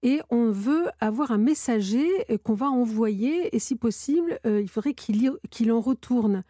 et 0.03 0.21
on 0.31 0.51
veut 0.51 0.87
avoir 1.01 1.31
un 1.31 1.37
messager 1.37 2.09
qu'on 2.43 2.55
va 2.55 2.71
envoyer, 2.71 3.55
et 3.55 3.59
si 3.59 3.77
possible, 3.77 4.39
euh, 4.47 4.63
il 4.63 4.69
faudrait 4.69 4.95
qu'il 4.95 5.73
en 5.73 5.81
retourne. 5.81 6.43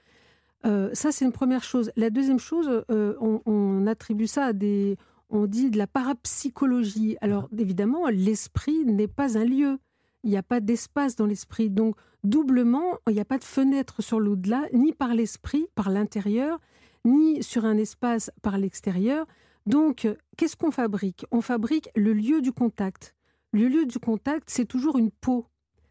Euh, 0.64 0.90
ça, 0.94 1.12
c'est 1.12 1.24
une 1.24 1.32
première 1.32 1.62
chose. 1.62 1.90
La 1.96 2.10
deuxième 2.10 2.38
chose, 2.38 2.84
euh, 2.90 3.14
on, 3.20 3.40
on 3.46 3.86
attribue 3.86 4.26
ça 4.26 4.46
à 4.46 4.52
des. 4.52 4.96
On 5.28 5.46
dit 5.46 5.70
de 5.70 5.78
la 5.78 5.86
parapsychologie. 5.86 7.16
Alors, 7.20 7.48
évidemment, 7.56 8.08
l'esprit 8.08 8.84
n'est 8.84 9.08
pas 9.08 9.36
un 9.36 9.44
lieu. 9.44 9.78
Il 10.22 10.30
n'y 10.30 10.36
a 10.36 10.42
pas 10.42 10.60
d'espace 10.60 11.16
dans 11.16 11.26
l'esprit. 11.26 11.68
Donc, 11.68 11.96
doublement, 12.24 12.98
il 13.08 13.14
n'y 13.14 13.20
a 13.20 13.24
pas 13.24 13.38
de 13.38 13.44
fenêtre 13.44 14.02
sur 14.02 14.20
l'au-delà, 14.20 14.64
ni 14.72 14.92
par 14.92 15.14
l'esprit, 15.14 15.66
par 15.74 15.90
l'intérieur, 15.90 16.60
ni 17.04 17.42
sur 17.42 17.64
un 17.64 17.76
espace 17.76 18.30
par 18.42 18.56
l'extérieur. 18.56 19.26
Donc, 19.66 20.08
qu'est-ce 20.36 20.56
qu'on 20.56 20.70
fabrique? 20.70 21.26
On 21.32 21.40
fabrique 21.40 21.90
le 21.96 22.12
lieu 22.12 22.40
du 22.40 22.52
contact. 22.52 23.14
Le 23.52 23.68
lieu 23.68 23.84
du 23.84 23.98
contact, 23.98 24.48
c'est 24.48 24.64
toujours 24.64 24.96
une 24.96 25.10
peau. 25.10 25.46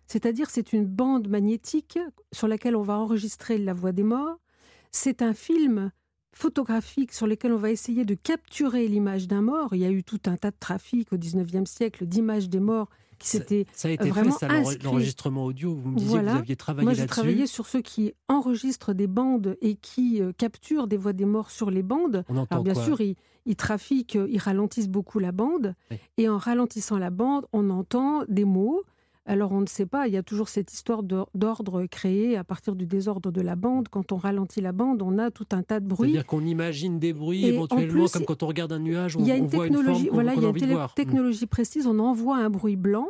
C'est-à-dire, 0.07 0.49
c'est 0.49 0.71
une 0.71 0.85
bande 0.85 1.27
magnétique 1.27 1.99
sur 2.31 2.47
laquelle 2.47 2.75
on 2.75 2.83
va 2.83 2.97
enregistrer 2.97 3.57
la 3.57 3.73
voix 3.73 3.91
des 3.91 4.03
morts. 4.03 4.39
C'est 4.95 5.21
un 5.21 5.33
film 5.33 5.91
photographique 6.31 7.11
sur 7.11 7.27
lequel 7.27 7.51
on 7.51 7.57
va 7.57 7.69
essayer 7.69 8.05
de 8.05 8.13
capturer 8.13 8.87
l'image 8.87 9.27
d'un 9.27 9.41
mort. 9.41 9.75
Il 9.75 9.81
y 9.81 9.85
a 9.85 9.91
eu 9.91 10.05
tout 10.05 10.21
un 10.25 10.37
tas 10.37 10.51
de 10.51 10.55
trafic 10.57 11.11
au 11.11 11.17
19e 11.17 11.65
siècle 11.65 12.05
d'images 12.05 12.47
des 12.47 12.61
morts 12.61 12.87
qui 13.19 13.27
s'était 13.27 13.65
Ça 13.73 13.89
a 13.89 13.91
été 13.91 14.09
vraiment 14.09 14.31
fait, 14.31 14.47
ça, 14.47 14.77
l'enregistrement 14.83 15.43
audio. 15.43 15.75
Vous 15.75 15.89
me 15.89 15.97
disiez 15.97 16.09
Voilà. 16.11 16.31
que 16.31 16.35
vous 16.35 16.41
aviez 16.43 16.55
travaillé 16.55 16.85
Moi, 16.85 16.93
j'ai 16.93 17.07
travaillé 17.07 17.45
sur 17.45 17.67
ceux 17.67 17.81
qui 17.81 18.13
enregistrent 18.29 18.93
des 18.93 19.07
bandes 19.07 19.57
et 19.61 19.75
qui 19.75 20.21
euh, 20.21 20.31
capturent 20.31 20.87
des 20.87 20.97
voix 20.97 21.13
des 21.13 21.25
morts 21.25 21.51
sur 21.51 21.71
les 21.71 21.83
bandes. 21.83 22.23
On 22.29 22.37
entend 22.37 22.55
Alors, 22.55 22.63
bien 22.63 22.73
quoi 22.73 22.85
sûr, 22.85 23.01
ils, 23.01 23.17
ils 23.45 23.57
trafiquent, 23.57 24.15
euh, 24.15 24.29
ils 24.31 24.39
ralentissent 24.39 24.89
beaucoup 24.89 25.19
la 25.19 25.33
bande. 25.33 25.75
Oui. 25.91 25.97
Et 26.17 26.29
en 26.29 26.37
ralentissant 26.37 26.97
la 26.97 27.09
bande, 27.09 27.45
on 27.51 27.69
entend 27.69 28.23
des 28.29 28.45
mots. 28.45 28.81
Alors, 29.27 29.51
on 29.51 29.61
ne 29.61 29.65
sait 29.65 29.87
pas, 29.87 30.07
il 30.07 30.13
y 30.13 30.17
a 30.17 30.23
toujours 30.23 30.49
cette 30.49 30.71
histoire 30.71 31.01
d'or- 31.01 31.29
d'ordre 31.33 31.85
créé 31.87 32.37
à 32.37 32.43
partir 32.43 32.75
du 32.75 32.85
désordre 32.85 33.31
de 33.31 33.41
la 33.41 33.55
bande. 33.55 33.87
Quand 33.89 34.11
on 34.11 34.17
ralentit 34.17 34.61
la 34.61 34.71
bande, 34.71 35.01
on 35.01 35.17
a 35.17 35.31
tout 35.31 35.47
un 35.51 35.63
tas 35.63 35.79
de 35.79 35.87
bruits. 35.87 36.11
C'est-à-dire 36.11 36.27
qu'on 36.27 36.45
imagine 36.45 36.99
des 36.99 37.11
bruits 37.11 37.43
Et 37.45 37.55
éventuellement, 37.55 38.03
plus, 38.03 38.11
comme 38.11 38.25
quand 38.25 38.43
on 38.43 38.47
regarde 38.47 38.71
un 38.71 38.79
nuage, 38.79 39.17
on, 39.17 39.25
y 39.25 39.31
a 39.31 39.35
on 39.35 39.37
une 39.37 39.47
voit 39.47 39.65
une 39.67 39.73
forme 39.73 39.85
voilà, 40.13 40.33
il 40.35 40.41
y 40.41 40.45
a 40.45 40.49
une 40.49 40.53
télé- 40.55 40.75
technologie 40.95 41.47
précise. 41.47 41.87
On 41.87 41.97
envoie 41.97 42.37
un 42.37 42.51
bruit 42.51 42.75
blanc, 42.75 43.07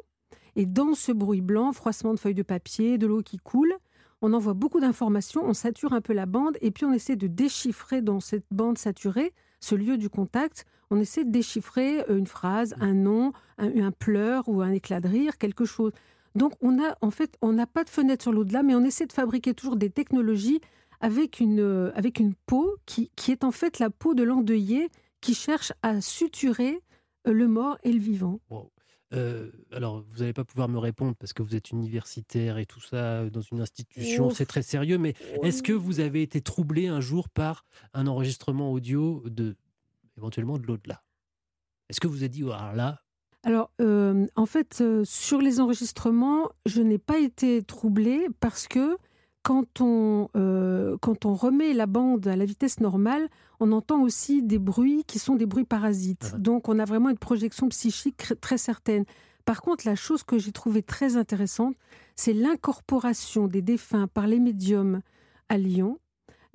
et 0.56 0.66
dans 0.66 0.94
ce 0.94 1.12
bruit 1.12 1.42
blanc, 1.42 1.74
froissement 1.74 2.14
de 2.14 2.20
feuilles 2.20 2.34
de 2.34 2.44
papier, 2.44 2.98
de 2.98 3.08
l'eau 3.08 3.22
qui 3.22 3.36
coule, 3.38 3.74
on 4.22 4.32
envoie 4.32 4.54
beaucoup 4.54 4.80
d'informations, 4.80 5.42
on 5.44 5.54
sature 5.54 5.92
un 5.92 6.00
peu 6.00 6.14
la 6.14 6.26
bande, 6.26 6.58
et 6.62 6.72
puis 6.72 6.86
on 6.86 6.94
essaie 6.94 7.18
de 7.18 7.28
déchiffrer 7.28 8.02
dans 8.02 8.22
cette 8.22 8.46
bande 8.52 8.78
saturée 8.78 9.34
ce 9.60 9.76
lieu 9.76 9.98
du 9.98 10.10
contact. 10.10 10.66
On 10.92 11.00
essaie 11.00 11.24
de 11.24 11.32
déchiffrer 11.32 12.02
euh, 12.10 12.18
une 12.18 12.28
phrase, 12.28 12.76
un 12.80 12.94
nom, 12.94 13.34
un, 13.58 13.86
un 13.86 13.92
pleur 13.92 14.48
ou 14.48 14.62
un 14.62 14.72
éclat 14.72 15.00
de 15.00 15.08
rire, 15.08 15.38
quelque 15.38 15.66
chose. 15.66 15.92
Donc 16.36 16.54
on 16.62 16.82
a, 16.84 16.98
en 17.02 17.12
fait, 17.12 17.38
on 17.42 17.54
n'a 17.54 17.66
pas 17.66 17.84
de 17.84 17.90
fenêtre 17.90 18.24
sur 18.24 18.34
l'au-delà, 18.34 18.62
mais 18.62 18.76
on 18.76 18.84
essaie 18.84 19.06
de 19.06 19.14
fabriquer 19.14 19.54
toujours 19.54 19.78
des 19.78 19.90
technologies 19.90 20.60
avec 21.00 21.40
une, 21.40 21.60
euh, 21.60 21.92
avec 21.96 22.20
une 22.20 22.34
peau 22.46 22.76
qui, 22.86 23.12
qui 23.16 23.32
est 23.32 23.44
en 23.44 23.52
fait 23.52 23.80
la 23.80 23.90
peau 23.90 24.14
de 24.14 24.24
l'endeuillé 24.24 24.90
qui 25.22 25.34
cherche 25.34 25.72
à 25.82 26.02
suturer 26.02 26.82
euh, 27.28 27.34
le 27.34 27.48
mort 27.48 27.78
et 27.84 27.92
le 27.92 28.00
vivant. 28.00 28.40
Wow. 28.50 28.72
Euh, 29.14 29.52
alors, 29.72 30.04
vous 30.10 30.20
n'allez 30.20 30.34
pas 30.34 30.44
pouvoir 30.44 30.68
me 30.68 30.80
répondre 30.80 31.16
parce 31.18 31.32
que 31.32 31.44
vous 31.44 31.56
êtes 31.56 31.72
universitaire 31.72 32.58
et 32.58 32.66
tout 32.66 32.82
ça 32.82 33.30
dans 33.30 33.42
une 33.42 33.62
institution, 33.62 34.30
c'est 34.30 34.48
très 34.48 34.64
sérieux. 34.64 34.98
Mais 34.98 35.14
est-ce 35.44 35.64
que 35.64 35.74
vous 35.74 36.00
avez 36.00 36.22
été 36.22 36.42
troublé 36.42 36.88
un 36.88 37.02
jour 37.02 37.30
par 37.30 37.66
un 37.94 38.08
enregistrement 38.08 38.72
audio 38.72 39.24
de 39.28 39.56
éventuellement 40.18 40.58
de 40.58 40.66
l'au-delà 40.66 41.04
Est-ce 41.90 42.00
que 42.00 42.08
vous 42.08 42.18
avez 42.18 42.30
dit 42.30 42.44
oh, 42.44 42.52
alors 42.52 42.74
là 42.74 43.02
Alors, 43.44 43.72
euh, 43.82 44.26
en 44.36 44.46
fait, 44.46 44.80
euh, 44.82 45.04
sur 45.06 45.40
les 45.40 45.60
enregistrements, 45.60 46.50
je 46.66 46.82
n'ai 46.82 46.98
pas 46.98 47.20
été 47.20 47.62
troublée 47.64 48.28
parce 48.40 48.68
que 48.68 48.98
quand 49.44 49.80
on, 49.80 50.30
euh, 50.36 50.98
quand 51.02 51.26
on 51.26 51.36
remet 51.36 51.74
la 51.74 51.86
bande 51.86 52.28
à 52.28 52.36
la 52.36 52.46
vitesse 52.46 52.80
normale, 52.80 53.30
on 53.60 53.72
entend 53.72 54.02
aussi 54.02 54.42
des 54.42 54.58
bruits 54.58 55.04
qui 55.06 55.20
sont 55.20 55.36
des 55.36 55.46
bruits 55.46 55.66
parasites. 55.66 56.36
Donc, 56.38 56.68
on 56.68 56.80
a 56.80 56.86
vraiment 56.86 57.10
une 57.10 57.18
projection 57.18 57.70
psychique 57.70 58.34
très 58.42 58.58
certaine. 58.58 59.06
Par 59.46 59.62
contre, 59.62 59.86
la 59.86 59.96
chose 59.96 60.24
que 60.24 60.40
j'ai 60.40 60.52
trouvée 60.52 60.82
très 60.82 61.16
intéressante, 61.16 61.76
c'est 62.16 62.34
l'incorporation 62.34 63.48
des 63.48 63.62
défunts 63.62 64.08
par 64.08 64.26
les 64.26 64.40
médiums 64.40 65.02
à 65.48 65.60
Lyon 65.60 66.00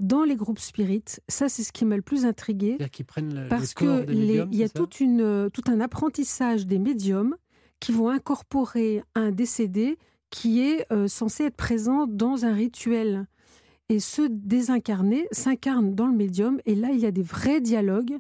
dans 0.01 0.25
les 0.25 0.37
groupes 0.37 0.59
spirites. 0.59 1.21
Ça, 1.29 1.49
c'est 1.49 1.63
ce 1.63 1.73
qui 1.73 1.85
m'a 1.85 1.97
le 1.97 2.03
plus 2.03 2.25
qu'ils 2.91 3.05
prennent 3.05 3.35
le, 3.35 3.43
le 3.45 3.49
Parce 3.49 3.75
corps 3.75 4.05
que 4.07 4.13
il 4.13 4.55
y 4.55 4.63
a 4.63 4.69
euh, 5.21 5.49
tout 5.51 5.65
un 5.69 5.81
apprentissage 5.81 6.67
des 6.67 6.79
médiums 6.79 7.37
qui 7.79 7.93
vont 7.93 8.09
incorporer 8.09 9.03
un 9.15 9.31
décédé 9.31 9.99
qui 10.31 10.61
est 10.63 10.87
euh, 10.93 11.09
censé 11.09 11.45
être 11.45 11.57
présent 11.57 12.07
dans 12.07 12.45
un 12.45 12.53
rituel. 12.53 13.27
Et 13.89 13.99
ce 13.99 14.23
désincarné 14.23 15.27
s'incarne 15.33 15.95
dans 15.95 16.07
le 16.07 16.17
médium. 16.17 16.61
Et 16.67 16.75
là, 16.77 16.91
il 16.93 17.01
y 17.01 17.07
a 17.07 17.11
des 17.11 17.23
vrais 17.23 17.61
dialogues 17.61 18.17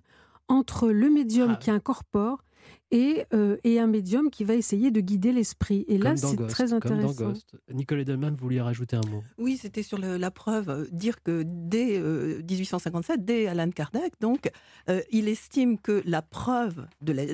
entre 0.48 0.88
le 0.88 1.08
médium 1.10 1.52
Ah. 1.52 1.56
qui 1.56 1.70
incorpore 1.70 2.42
et, 2.90 3.24
euh, 3.34 3.56
et 3.64 3.78
un 3.78 3.86
médium 3.86 4.30
qui 4.30 4.44
va 4.44 4.54
essayer 4.54 4.90
de 4.90 5.00
guider 5.00 5.32
l'esprit. 5.32 5.84
Et 5.88 5.96
là, 5.98 6.10
Comme 6.10 6.16
c'est 6.30 6.36
Ghost, 6.36 6.50
très 6.50 6.68
comme 6.68 6.80
dans 6.80 6.86
intéressant. 7.10 7.28
Ghost. 7.28 7.54
Nicole 7.72 8.00
Edelman, 8.00 8.30
vous 8.34 8.42
vouliez 8.42 8.60
rajouter 8.60 8.96
un 8.96 9.08
mot? 9.10 9.22
Oui, 9.38 9.58
c'était 9.60 9.82
sur 9.82 9.98
le- 9.98 10.16
la 10.16 10.30
preuve, 10.30 10.70
euh, 10.70 10.86
dire 10.92 11.22
que 11.22 11.42
dès 11.46 11.98
euh, 11.98 12.40
1857, 12.48 13.24
dès 13.24 13.46
Alan 13.46 13.70
Kardec, 13.70 14.12
donc, 14.20 14.50
euh, 14.88 15.00
il 15.10 15.28
estime 15.28 15.78
que 15.78 16.02
la 16.04 16.22
preuve 16.22 16.86
de 17.02 17.12
la- 17.12 17.24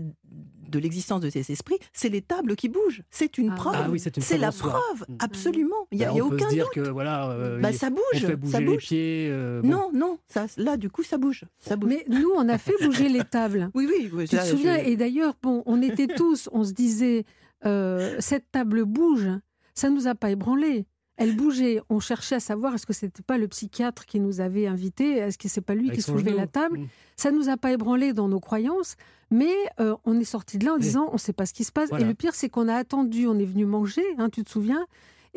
de 0.68 0.80
l'existence 0.80 1.20
de 1.20 1.30
ces 1.30 1.52
esprits, 1.52 1.78
c'est 1.92 2.08
les 2.08 2.20
tables 2.22 2.56
qui 2.56 2.68
bougent. 2.68 3.02
C'est 3.08 3.38
une 3.38 3.54
preuve. 3.54 3.76
Ah 3.78 3.88
oui, 3.88 4.00
c'est 4.00 4.16
une 4.16 4.22
preuve 4.24 4.40
la 4.40 4.50
soi. 4.50 4.70
preuve, 4.70 5.04
Mm. 5.08 5.16
absolument. 5.20 5.76
Il 5.92 5.98
n'y 5.98 6.04
a, 6.04 6.08
Ben, 6.08 6.14
il 6.14 6.16
y 6.16 6.20
a 6.20 6.24
on 6.24 6.28
peut 6.30 6.34
aucun 6.34 6.48
se 6.48 6.54
dire 6.54 6.64
doute. 6.64 6.84
que 6.84 6.90
voilà, 6.90 7.30
euh, 7.30 7.60
Bah, 7.60 7.72
ça 7.72 7.88
bouge, 7.88 8.00
on 8.14 8.18
fait 8.18 8.34
bouger 8.36 8.52
ça 8.52 8.60
les 8.60 8.76
pieds. 8.76 9.28
euh, 9.30 9.62
bon. 9.62 9.68
Non, 9.68 9.90
non, 9.94 10.18
ça, 10.26 10.46
là, 10.56 10.76
du 10.76 10.90
coup, 10.90 11.04
ça 11.04 11.18
bouge. 11.18 11.44
Ça 11.60 11.76
bouge. 11.76 11.88
Mais 11.90 12.04
nous, 12.08 12.30
on 12.36 12.48
a 12.48 12.58
fait 12.58 12.74
bouger 12.84 13.08
les 13.08 13.22
tables. 13.22 13.70
Oui, 13.76 13.86
oui. 13.88 14.10
oui, 14.12 14.24
Tu 14.24 14.30
te 14.36 14.42
ça, 14.42 14.44
souviens 14.44 14.76
je- 14.82 14.88
Et 14.90 14.96
d'ailleurs, 14.96 15.36
bon, 15.46 15.62
on 15.64 15.80
était 15.80 16.06
tous, 16.20 16.48
on 16.52 16.64
se 16.64 16.72
disait, 16.72 17.24
euh, 17.64 18.16
cette 18.18 18.50
table 18.50 18.84
bouge. 18.84 19.28
Ça 19.74 19.90
nous 19.90 20.08
a 20.08 20.14
pas 20.14 20.30
ébranlé. 20.30 20.86
Elle 21.18 21.34
bougeait. 21.34 21.80
On 21.88 21.98
cherchait 21.98 22.34
à 22.34 22.40
savoir 22.40 22.74
est-ce 22.74 22.84
que 22.84 22.92
c'était 22.92 23.22
pas 23.22 23.38
le 23.38 23.48
psychiatre 23.48 24.04
qui 24.04 24.20
nous 24.20 24.40
avait 24.40 24.66
invités, 24.66 25.16
est-ce 25.16 25.38
que 25.38 25.48
c'est 25.48 25.62
pas 25.62 25.74
lui 25.74 25.86
Avec 25.86 25.96
qui 25.96 26.02
soulevait 26.02 26.32
la 26.32 26.46
table. 26.46 26.80
Mm. 26.80 26.88
Ça 27.16 27.30
nous 27.30 27.48
a 27.48 27.56
pas 27.56 27.72
ébranlé 27.72 28.12
dans 28.12 28.28
nos 28.28 28.40
croyances, 28.40 28.96
mais 29.30 29.54
euh, 29.80 29.96
on 30.04 30.20
est 30.20 30.24
sorti 30.24 30.58
de 30.58 30.66
là 30.66 30.74
en 30.74 30.76
disant 30.76 31.08
on 31.12 31.16
sait 31.16 31.32
pas 31.32 31.46
ce 31.46 31.54
qui 31.54 31.64
se 31.64 31.72
passe. 31.72 31.88
Voilà. 31.88 32.04
Et 32.04 32.08
le 32.08 32.14
pire, 32.14 32.34
c'est 32.34 32.50
qu'on 32.50 32.68
a 32.68 32.74
attendu, 32.74 33.26
on 33.26 33.38
est 33.38 33.46
venu 33.46 33.64
manger, 33.64 34.04
hein, 34.18 34.28
tu 34.28 34.44
te 34.44 34.50
souviens? 34.50 34.86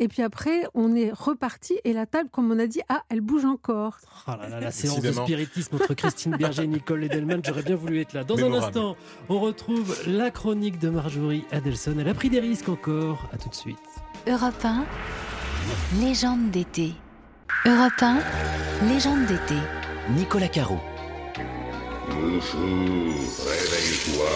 Et 0.00 0.08
puis 0.08 0.22
après, 0.22 0.62
on 0.72 0.96
est 0.96 1.12
reparti 1.12 1.78
et 1.84 1.92
la 1.92 2.06
table, 2.06 2.30
comme 2.32 2.50
on 2.50 2.58
a 2.58 2.66
dit, 2.66 2.80
ah, 2.88 3.02
elle 3.10 3.20
bouge 3.20 3.44
encore. 3.44 3.98
Ah 4.26 4.38
là 4.40 4.48
là, 4.48 4.58
la 4.60 4.70
séance 4.72 5.02
de 5.02 5.12
spiritisme 5.12 5.76
entre 5.76 5.92
Christine 5.92 6.36
Berger 6.38 6.64
et 6.64 6.66
Nicole 6.66 7.04
Edelman, 7.04 7.42
j'aurais 7.44 7.62
bien 7.62 7.76
voulu 7.76 8.00
être 8.00 8.14
là. 8.14 8.24
Dans 8.24 8.38
un 8.38 8.52
instant, 8.54 8.96
on 9.28 9.38
retrouve 9.38 9.94
la 10.06 10.30
chronique 10.30 10.78
de 10.78 10.88
Marjorie 10.88 11.44
Adelson. 11.52 11.96
Elle 12.00 12.08
a 12.08 12.14
pris 12.14 12.30
des 12.30 12.40
risques 12.40 12.70
encore. 12.70 13.28
À 13.30 13.36
tout 13.36 13.50
de 13.50 13.54
suite. 13.54 13.76
Europe 14.26 14.64
1, 14.64 14.84
légende 16.00 16.50
d'été. 16.50 16.94
Europe 17.66 17.92
1, 18.00 18.20
légende 18.88 19.26
d'été. 19.26 19.56
Nicolas 20.16 20.48
Caro. 20.48 20.78
Bonjour, 22.08 22.40
réveille-toi. 23.46 24.30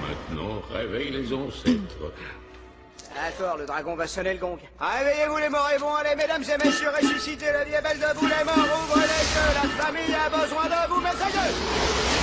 Maintenant, 0.00 0.62
réveille 0.72 1.10
les 1.10 1.32
ancêtres. 1.34 2.12
D'accord, 3.14 3.56
le 3.56 3.66
dragon 3.66 3.96
va 3.96 4.06
sonner 4.06 4.34
le 4.34 4.38
gong. 4.38 4.58
Réveillez-vous 4.78 5.38
les 5.38 5.48
moribonds, 5.48 5.94
allez 5.96 6.14
mesdames 6.14 6.42
et 6.42 6.64
messieurs, 6.64 6.90
ressuscitez 6.90 7.52
la 7.52 7.64
vie 7.64 7.72
est 7.72 7.82
belle 7.82 7.98
de 7.98 8.18
vous. 8.18 8.26
Les 8.26 8.44
morts, 8.44 8.84
ouvrez 8.84 9.00
les 9.00 9.26
yeux, 9.34 9.50
la 9.54 9.84
famille 9.84 10.14
a 10.14 10.28
besoin 10.28 10.64
de 10.64 10.88
vous, 10.88 11.00
messieurs 11.00 12.19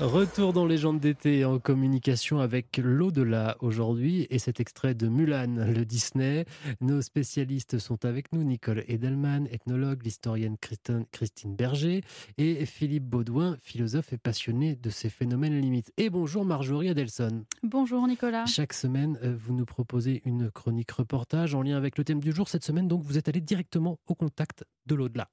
Retour 0.00 0.52
dans 0.52 0.66
Légende 0.66 0.98
d'été 0.98 1.44
en 1.44 1.60
communication 1.60 2.40
avec 2.40 2.78
l'au-delà 2.82 3.56
aujourd'hui 3.60 4.26
et 4.30 4.40
cet 4.40 4.58
extrait 4.58 4.94
de 4.96 5.06
Mulan, 5.06 5.54
le 5.72 5.84
Disney. 5.84 6.44
Nos 6.80 7.02
spécialistes 7.02 7.78
sont 7.78 8.04
avec 8.04 8.32
nous, 8.32 8.42
Nicole 8.42 8.82
Edelman, 8.88 9.46
ethnologue, 9.52 10.02
l'historienne 10.02 10.56
Christine- 10.60 11.04
Christine 11.12 11.54
Berger 11.54 12.02
et 12.36 12.66
Philippe 12.66 13.04
Baudouin, 13.04 13.56
philosophe 13.62 14.12
et 14.12 14.18
passionné 14.18 14.74
de 14.74 14.90
ces 14.90 15.08
phénomènes 15.08 15.60
limites. 15.60 15.92
Et 15.96 16.10
bonjour 16.10 16.44
Marjorie 16.44 16.88
Adelson. 16.88 17.44
Bonjour 17.62 18.04
Nicolas. 18.08 18.46
Chaque 18.46 18.72
semaine, 18.72 19.18
euh, 19.22 19.36
vous 19.38 19.54
nous 19.54 19.66
proposez 19.66 20.20
une 20.24 20.50
chronique 20.50 20.90
reportage 20.90 21.54
en 21.54 21.62
lien 21.62 21.76
avec 21.76 21.96
le 21.96 22.02
thème 22.02 22.20
du 22.20 22.32
jour. 22.32 22.48
Cette 22.48 22.64
semaine, 22.64 22.88
donc, 22.88 23.04
vous 23.04 23.18
êtes 23.18 23.28
allé 23.28 23.40
directement 23.40 24.00
au 24.08 24.14
contact 24.16 24.64
de 24.86 24.96
l'au-delà. 24.96 25.28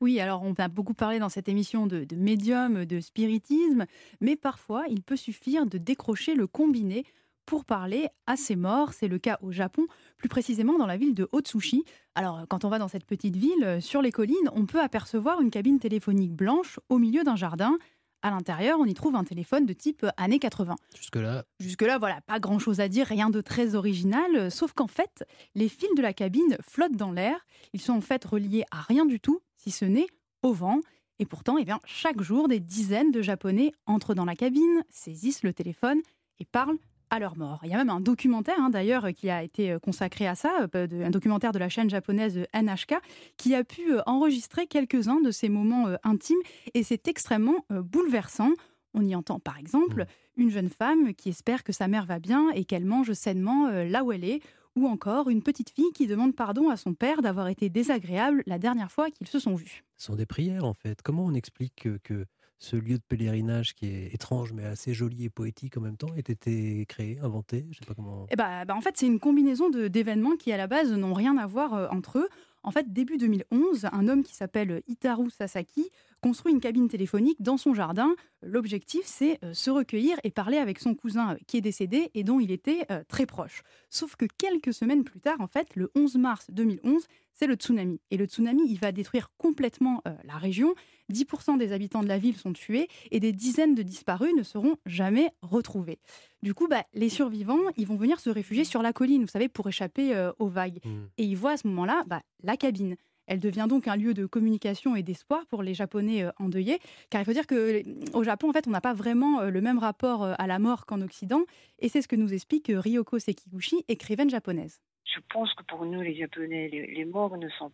Oui, 0.00 0.18
alors 0.18 0.42
on 0.42 0.54
a 0.54 0.68
beaucoup 0.68 0.94
parlé 0.94 1.18
dans 1.18 1.28
cette 1.28 1.48
émission 1.48 1.86
de, 1.86 2.04
de 2.04 2.16
médium, 2.16 2.84
de 2.84 3.00
spiritisme, 3.00 3.86
mais 4.20 4.36
parfois 4.36 4.84
il 4.88 5.02
peut 5.02 5.16
suffire 5.16 5.64
de 5.66 5.78
décrocher 5.78 6.34
le 6.34 6.46
combiné 6.46 7.04
pour 7.46 7.64
parler 7.64 8.08
à 8.26 8.36
ses 8.36 8.56
morts. 8.56 8.92
C'est 8.92 9.08
le 9.08 9.18
cas 9.18 9.38
au 9.42 9.52
Japon, 9.52 9.86
plus 10.16 10.28
précisément 10.28 10.78
dans 10.78 10.86
la 10.86 10.96
ville 10.96 11.14
de 11.14 11.28
Otsushi. 11.32 11.84
Alors 12.14 12.44
quand 12.48 12.64
on 12.64 12.68
va 12.68 12.78
dans 12.78 12.88
cette 12.88 13.04
petite 13.04 13.36
ville, 13.36 13.64
euh, 13.64 13.80
sur 13.80 14.02
les 14.02 14.12
collines, 14.12 14.50
on 14.54 14.66
peut 14.66 14.80
apercevoir 14.80 15.40
une 15.40 15.50
cabine 15.50 15.78
téléphonique 15.78 16.32
blanche 16.32 16.78
au 16.88 16.98
milieu 16.98 17.24
d'un 17.24 17.36
jardin. 17.36 17.78
À 18.22 18.30
l'intérieur, 18.30 18.78
on 18.78 18.84
y 18.84 18.94
trouve 18.94 19.16
un 19.16 19.24
téléphone 19.24 19.66
de 19.66 19.72
type 19.72 20.06
années 20.16 20.38
80. 20.38 20.76
Jusque-là, 20.96 21.44
Jusque-là, 21.58 21.98
voilà, 21.98 22.20
pas 22.20 22.38
grand-chose 22.38 22.78
à 22.78 22.88
dire, 22.88 23.06
rien 23.06 23.30
de 23.30 23.40
très 23.40 23.74
original, 23.74 24.36
euh, 24.36 24.48
sauf 24.48 24.72
qu'en 24.72 24.86
fait, 24.86 25.24
les 25.56 25.68
fils 25.68 25.88
de 25.96 26.02
la 26.02 26.12
cabine 26.12 26.56
flottent 26.60 26.96
dans 26.96 27.10
l'air. 27.10 27.44
Ils 27.72 27.80
sont 27.80 27.94
en 27.94 28.00
fait 28.00 28.24
reliés 28.24 28.64
à 28.70 28.80
rien 28.80 29.06
du 29.06 29.18
tout, 29.18 29.40
si 29.56 29.72
ce 29.72 29.84
n'est 29.84 30.06
au 30.42 30.52
vent. 30.52 30.78
Et 31.18 31.26
pourtant, 31.26 31.58
eh 31.58 31.64
bien, 31.64 31.80
chaque 31.84 32.20
jour, 32.22 32.46
des 32.46 32.60
dizaines 32.60 33.10
de 33.10 33.22
Japonais 33.22 33.72
entrent 33.86 34.14
dans 34.14 34.24
la 34.24 34.36
cabine, 34.36 34.84
saisissent 34.88 35.42
le 35.42 35.52
téléphone 35.52 36.00
et 36.38 36.44
parlent 36.44 36.78
à 37.12 37.18
leur 37.18 37.36
mort. 37.36 37.60
Il 37.62 37.70
y 37.70 37.74
a 37.74 37.76
même 37.76 37.90
un 37.90 38.00
documentaire, 38.00 38.58
hein, 38.58 38.70
d'ailleurs, 38.70 39.08
qui 39.14 39.28
a 39.28 39.42
été 39.42 39.70
euh, 39.70 39.78
consacré 39.78 40.26
à 40.26 40.34
ça, 40.34 40.66
euh, 40.74 41.06
un 41.06 41.10
documentaire 41.10 41.52
de 41.52 41.58
la 41.58 41.68
chaîne 41.68 41.90
japonaise 41.90 42.38
euh, 42.38 42.58
NHK, 42.58 42.94
qui 43.36 43.54
a 43.54 43.64
pu 43.64 43.92
enregistrer 44.06 44.66
quelques-uns 44.66 45.20
de 45.20 45.30
ces 45.30 45.50
moments 45.50 45.88
intimes, 46.04 46.40
et 46.72 46.82
c'est 46.82 47.08
extrêmement 47.08 47.66
bouleversant. 47.70 48.52
On 48.94 49.04
y 49.04 49.14
entend 49.14 49.38
par 49.40 49.58
exemple 49.58 50.06
une 50.36 50.50
jeune 50.50 50.70
femme 50.70 51.12
qui 51.14 51.28
espère 51.28 51.64
que 51.64 51.72
sa 51.72 51.86
mère 51.86 52.06
va 52.06 52.18
bien 52.18 52.50
et 52.50 52.64
qu'elle 52.64 52.86
mange 52.86 53.12
sainement 53.12 53.68
là 53.70 54.04
où 54.04 54.12
elle 54.12 54.24
est, 54.24 54.40
ou 54.76 54.86
encore 54.86 55.28
une 55.28 55.42
petite 55.42 55.70
fille 55.70 55.92
qui 55.94 56.06
demande 56.06 56.34
pardon 56.34 56.70
à 56.70 56.76
son 56.76 56.94
père 56.94 57.20
d'avoir 57.20 57.48
été 57.48 57.68
désagréable 57.68 58.42
la 58.46 58.58
dernière 58.58 58.90
fois 58.90 59.10
qu'ils 59.10 59.28
se 59.28 59.38
sont 59.38 59.54
vus. 59.54 59.84
Ce 59.96 60.06
sont 60.06 60.16
des 60.16 60.26
prières 60.26 60.64
en 60.64 60.74
fait. 60.74 61.02
Comment 61.02 61.24
on 61.24 61.34
explique 61.34 61.74
que, 61.76 61.98
que 62.02 62.26
ce 62.62 62.76
lieu 62.76 62.96
de 62.96 63.02
pèlerinage 63.08 63.74
qui 63.74 63.86
est 63.86 64.14
étrange 64.14 64.52
mais 64.52 64.64
assez 64.64 64.94
joli 64.94 65.24
et 65.24 65.30
poétique 65.30 65.76
en 65.76 65.80
même 65.80 65.96
temps, 65.96 66.14
ait 66.16 66.20
été 66.20 66.86
créé, 66.86 67.18
inventé 67.20 67.66
Je 67.72 67.78
sais 67.78 67.84
pas 67.84 67.94
comment. 67.94 68.26
Eh 68.30 68.36
bah, 68.36 68.64
bah, 68.64 68.76
en 68.76 68.80
fait, 68.80 68.96
c'est 68.96 69.06
une 69.06 69.18
combinaison 69.18 69.68
d'événements 69.68 70.36
qui, 70.36 70.52
à 70.52 70.56
la 70.56 70.68
base, 70.68 70.92
n'ont 70.92 71.12
rien 71.12 71.36
à 71.38 71.46
voir 71.46 71.74
euh, 71.74 71.88
entre 71.90 72.18
eux. 72.20 72.28
En 72.62 72.70
fait, 72.70 72.92
début 72.92 73.18
2011, 73.18 73.88
un 73.90 74.06
homme 74.06 74.22
qui 74.22 74.34
s'appelle 74.34 74.82
Itaru 74.86 75.28
Sasaki 75.30 75.90
construit 76.22 76.52
une 76.52 76.60
cabine 76.60 76.88
téléphonique 76.88 77.42
dans 77.42 77.56
son 77.56 77.74
jardin. 77.74 78.14
L'objectif, 78.42 79.02
c'est 79.04 79.38
euh, 79.44 79.52
se 79.52 79.70
recueillir 79.70 80.16
et 80.24 80.30
parler 80.30 80.56
avec 80.56 80.78
son 80.78 80.94
cousin 80.94 81.34
euh, 81.34 81.36
qui 81.46 81.58
est 81.58 81.60
décédé 81.60 82.10
et 82.14 82.24
dont 82.24 82.40
il 82.40 82.50
était 82.50 82.86
très 83.08 83.26
proche. 83.26 83.62
Sauf 83.90 84.16
que 84.16 84.24
quelques 84.38 84.72
semaines 84.72 85.04
plus 85.04 85.20
tard, 85.20 85.40
en 85.40 85.46
fait, 85.46 85.68
le 85.74 85.90
11 85.94 86.16
mars 86.16 86.46
2011, 86.50 87.06
c'est 87.34 87.46
le 87.46 87.54
tsunami. 87.54 88.00
Et 88.10 88.16
le 88.16 88.26
tsunami, 88.26 88.62
il 88.66 88.78
va 88.78 88.92
détruire 88.92 89.30
complètement 89.36 90.02
la 90.24 90.36
région. 90.36 90.74
10% 91.12 91.58
des 91.58 91.72
habitants 91.72 92.02
de 92.02 92.08
la 92.08 92.18
ville 92.18 92.36
sont 92.36 92.52
tués 92.52 92.88
et 93.10 93.20
des 93.20 93.32
dizaines 93.32 93.74
de 93.74 93.82
disparus 93.82 94.32
ne 94.36 94.42
seront 94.42 94.76
jamais 94.86 95.30
retrouvés. 95.42 95.98
Du 96.42 96.54
coup, 96.54 96.66
bah, 96.66 96.84
les 96.94 97.08
survivants, 97.08 97.60
ils 97.76 97.86
vont 97.86 97.96
venir 97.96 98.18
se 98.18 98.30
réfugier 98.30 98.64
sur 98.64 98.82
la 98.82 98.92
colline, 98.92 99.22
vous 99.22 99.28
savez, 99.28 99.48
pour 99.48 99.68
échapper 99.68 100.14
euh, 100.14 100.32
aux 100.38 100.48
vagues. 100.48 100.80
Mmh. 100.84 100.90
Et 101.18 101.24
ils 101.24 101.36
voient 101.36 101.52
à 101.52 101.56
ce 101.56 101.68
moment-là 101.68 102.02
bah, 102.06 102.22
la 102.42 102.56
cabine. 102.56 102.96
Elle 103.26 103.40
devient 103.40 103.66
donc 103.68 103.88
un 103.88 103.96
lieu 103.96 104.14
de 104.14 104.26
communication 104.26 104.96
et 104.96 105.02
d'espoir 105.02 105.46
pour 105.46 105.62
les 105.62 105.74
Japonais 105.74 106.24
euh, 106.24 106.30
endeuillés, 106.38 106.78
car 107.10 107.20
il 107.20 107.24
faut 107.24 107.32
dire 107.32 107.46
qu'au 107.46 107.54
euh, 107.54 108.24
Japon, 108.24 108.50
en 108.50 108.52
fait, 108.52 108.66
on 108.66 108.70
n'a 108.70 108.80
pas 108.80 108.94
vraiment 108.94 109.42
le 109.42 109.60
même 109.60 109.78
rapport 109.78 110.24
à 110.24 110.46
la 110.46 110.58
mort 110.58 110.86
qu'en 110.86 111.00
Occident, 111.00 111.42
et 111.78 111.88
c'est 111.88 112.02
ce 112.02 112.08
que 112.08 112.16
nous 112.16 112.32
explique 112.32 112.70
Ryoko 112.74 113.18
Sekiguchi, 113.18 113.84
écrivaine 113.88 114.30
japonaise. 114.30 114.80
Je 115.04 115.20
pense 115.32 115.52
que 115.54 115.62
pour 115.64 115.84
nous, 115.84 116.00
les 116.00 116.14
Japonais, 116.14 116.68
les 116.68 117.04
morts 117.04 117.36
ne 117.36 117.48
sont 117.50 117.72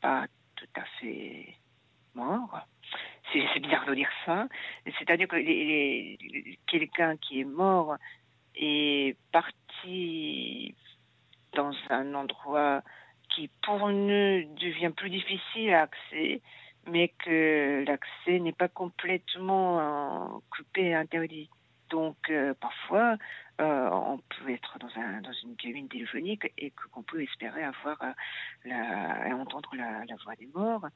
pas 0.00 0.26
tout 0.56 0.68
à 0.76 0.84
fait 1.00 1.54
morts 2.14 2.66
c'est 3.32 3.60
bizarre 3.60 3.86
de 3.86 3.94
dire 3.94 4.10
ça. 4.24 4.48
C'est-à-dire 4.98 5.28
que 5.28 5.36
quelqu'un 6.66 7.16
qui 7.16 7.40
est 7.40 7.44
mort 7.44 7.96
est 8.54 9.16
parti 9.32 10.74
dans 11.54 11.72
un 11.88 12.14
endroit 12.14 12.82
qui 13.40 13.48
pour 13.62 13.88
nous 13.88 14.44
devient 14.60 14.92
plus 14.94 15.08
difficile 15.08 15.72
à 15.72 15.82
accéder, 15.82 16.42
mais 16.86 17.08
que 17.24 17.84
l'accès 17.86 18.38
n'est 18.38 18.52
pas 18.52 18.68
complètement 18.68 20.42
coupé, 20.50 20.94
interdit. 20.94 21.48
Donc 21.88 22.16
euh, 22.28 22.52
parfois, 22.60 23.16
euh, 23.60 23.90
on 23.90 24.18
peut 24.18 24.50
être 24.50 24.78
dans, 24.78 24.94
un, 24.96 25.22
dans 25.22 25.32
une 25.32 25.56
cabine 25.56 25.88
téléphonique 25.88 26.52
et 26.58 26.70
qu'on 26.92 27.02
peut 27.02 27.22
espérer 27.22 27.64
avoir 27.64 27.98
euh, 28.02 29.32
entendre 29.32 29.70
la 29.74 30.16
voix 30.22 30.36
des 30.36 30.48
morts. 30.54 30.86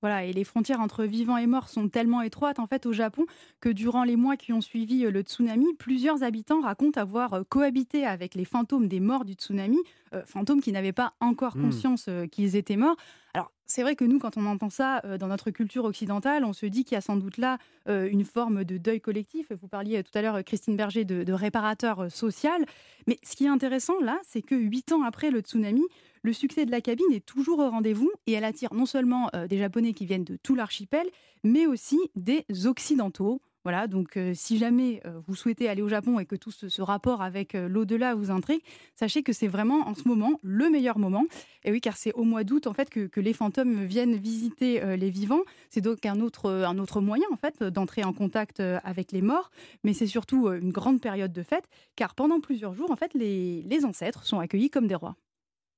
Voilà, 0.00 0.24
et 0.24 0.32
les 0.32 0.44
frontières 0.44 0.80
entre 0.80 1.04
vivants 1.04 1.36
et 1.36 1.46
morts 1.46 1.68
sont 1.68 1.88
tellement 1.88 2.22
étroites 2.22 2.60
en 2.60 2.66
fait 2.66 2.86
au 2.86 2.92
Japon 2.92 3.26
que 3.60 3.68
durant 3.68 4.04
les 4.04 4.14
mois 4.14 4.36
qui 4.36 4.52
ont 4.52 4.60
suivi 4.60 5.04
euh, 5.04 5.10
le 5.10 5.22
tsunami, 5.22 5.66
plusieurs 5.78 6.22
habitants 6.22 6.60
racontent 6.60 7.00
avoir 7.00 7.34
euh, 7.34 7.42
cohabité 7.48 8.06
avec 8.06 8.34
les 8.34 8.44
fantômes 8.44 8.86
des 8.86 9.00
morts 9.00 9.24
du 9.24 9.32
tsunami, 9.32 9.78
euh, 10.14 10.22
fantômes 10.24 10.60
qui 10.60 10.70
n'avaient 10.70 10.92
pas 10.92 11.14
encore 11.20 11.56
hmm. 11.56 11.62
conscience 11.62 12.08
qu'ils 12.30 12.54
étaient 12.54 12.76
morts. 12.76 12.96
Alors 13.38 13.52
c'est 13.66 13.82
vrai 13.82 13.94
que 13.94 14.04
nous, 14.04 14.18
quand 14.18 14.36
on 14.36 14.46
entend 14.46 14.70
ça 14.70 15.00
dans 15.18 15.28
notre 15.28 15.50
culture 15.50 15.84
occidentale, 15.84 16.44
on 16.44 16.52
se 16.52 16.66
dit 16.66 16.84
qu'il 16.84 16.94
y 16.94 16.98
a 16.98 17.00
sans 17.00 17.16
doute 17.16 17.36
là 17.36 17.58
une 17.86 18.24
forme 18.24 18.64
de 18.64 18.78
deuil 18.78 19.00
collectif. 19.00 19.52
Vous 19.60 19.68
parliez 19.68 20.02
tout 20.02 20.10
à 20.18 20.22
l'heure, 20.22 20.42
Christine 20.42 20.74
Berger, 20.74 21.04
de, 21.04 21.32
réparateur 21.32 22.10
social. 22.10 22.64
Mais 23.06 23.18
ce 23.22 23.36
qui 23.36 23.44
est 23.44 23.48
intéressant 23.48 24.00
là, 24.00 24.18
c'est 24.26 24.42
que 24.42 24.54
huit 24.54 24.90
ans 24.90 25.02
après 25.02 25.30
le 25.30 25.40
tsunami, 25.40 25.84
le 26.22 26.32
succès 26.32 26.66
de 26.66 26.70
la 26.70 26.80
cabine 26.80 27.12
est 27.12 27.24
toujours 27.24 27.58
au 27.60 27.70
rendez-vous 27.70 28.10
et 28.26 28.32
elle 28.32 28.44
attire 28.44 28.74
non 28.74 28.86
seulement 28.86 29.30
euh, 29.34 29.46
des 29.46 29.58
Japonais 29.58 29.92
qui 29.92 30.06
viennent 30.06 30.24
de 30.24 30.36
tout 30.36 30.54
l'archipel, 30.54 31.06
mais 31.44 31.66
aussi 31.66 31.98
des 32.16 32.44
Occidentaux. 32.66 33.40
Voilà, 33.68 33.86
donc 33.86 34.16
euh, 34.16 34.32
si 34.34 34.56
jamais 34.56 35.02
euh, 35.04 35.20
vous 35.26 35.34
souhaitez 35.34 35.68
aller 35.68 35.82
au 35.82 35.88
Japon 35.88 36.18
et 36.18 36.24
que 36.24 36.36
tout 36.36 36.50
ce, 36.50 36.80
rapport 36.80 37.20
avec 37.20 37.52
l'au-delà 37.52 38.14
vous 38.14 38.30
intrigue, 38.30 38.62
sachez 38.94 39.22
que 39.22 39.34
c'est 39.34 39.46
vraiment 39.46 39.86
en 39.86 39.94
ce 39.94 40.08
moment 40.08 40.40
le 40.42 40.70
meilleur 40.70 40.98
moment. 40.98 41.24
Et 41.64 41.70
oui, 41.70 41.80
car 41.80 41.96
c'est 41.96 42.12
au 42.14 42.24
mois 42.24 42.44
d'août 42.44 42.66
en 42.66 42.72
fait 42.72 42.88
que, 42.88 43.20
les 43.20 43.32
fantômes 43.32 43.84
viennent 43.84 44.16
visiter 44.16 44.96
les 44.96 45.10
vivants. 45.10 45.42
C'est 45.68 45.80
donc 45.80 46.06
un 46.06 46.20
autre, 46.20 46.50
un 46.50 46.78
autre 46.78 47.00
moyen 47.00 47.26
en 47.30 47.36
fait 47.36 47.62
d'entrer 47.62 48.04
en 48.04 48.12
contact 48.12 48.60
avec 48.60 49.12
les 49.12 49.20
morts, 49.20 49.50
mais 49.84 49.92
c'est 49.92 50.06
surtout 50.06 50.48
une 50.48 50.70
grande 50.70 51.00
période 51.00 51.32
de 51.32 51.42
fête, 51.42 51.68
car 51.96 52.14
pendant 52.14 52.40
plusieurs 52.40 52.74
jours 52.74 52.90
en 52.90 52.96
fait 52.96 53.12
les 53.14 53.84
ancêtres 53.84 54.24
sont 54.24 54.38
accueillis 54.38 54.70
comme 54.70 54.86
des 54.86 54.94
rois 54.94 55.16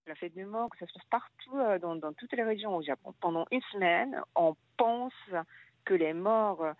la 0.06 0.16
fête 0.16 0.34
du 0.34 0.44
mort, 0.44 0.68
ça 0.78 0.86
se 0.86 0.92
passe 0.92 1.04
partout 1.08 1.56
euh, 1.56 1.78
dans, 1.78 2.12
toutes 2.14 2.32
les 2.32 2.42
régions 2.42 2.74
au 2.74 2.82
Japon. 2.82 3.14
Pendant 3.20 3.46
une 3.52 3.62
semaine, 3.72 4.20
on 4.34 4.56
pense 4.76 5.14
que 5.84 5.94
les 5.94 6.12
morts 6.12 6.62
euh, 6.62 6.72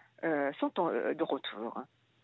sont 0.59 0.73
euh, 0.79 1.15
de 1.15 1.23
retour. 1.23 1.75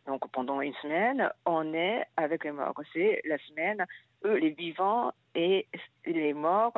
Donc 0.07 0.31
pendant 0.31 0.61
une 0.61 0.75
semaine, 0.75 1.31
on 1.45 1.75
est 1.75 2.05
avec 2.17 2.45
les 2.45 2.53
morts. 2.53 2.81
C'est 2.93 3.21
la 3.25 3.39
semaine, 3.39 3.85
eux, 4.25 4.37
les 4.37 4.51
vivants 4.51 5.13
et 5.37 5.69
les 6.07 6.35
morts 6.35 6.73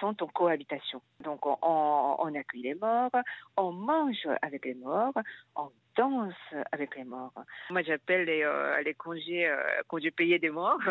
sont 0.00 0.22
en 0.22 0.26
cohabitation. 0.26 1.00
Donc 1.22 1.46
on, 1.46 1.56
on, 1.62 2.34
accueille 2.34 2.62
les 2.62 2.74
morts, 2.74 3.10
on 3.56 3.72
mange 3.72 4.26
avec 4.42 4.64
les 4.64 4.74
morts, 4.74 5.14
on 5.54 5.70
danse 5.96 6.32
avec 6.72 6.96
les 6.96 7.04
morts. 7.04 7.32
Moi, 7.70 7.82
j'appelle 7.82 8.26
les, 8.26 8.42
euh, 8.42 8.82
les 8.84 8.94
congés, 8.94 9.46
euh, 9.46 9.56
congés 9.88 10.10
payés 10.10 10.38
des 10.38 10.50
morts. 10.50 10.80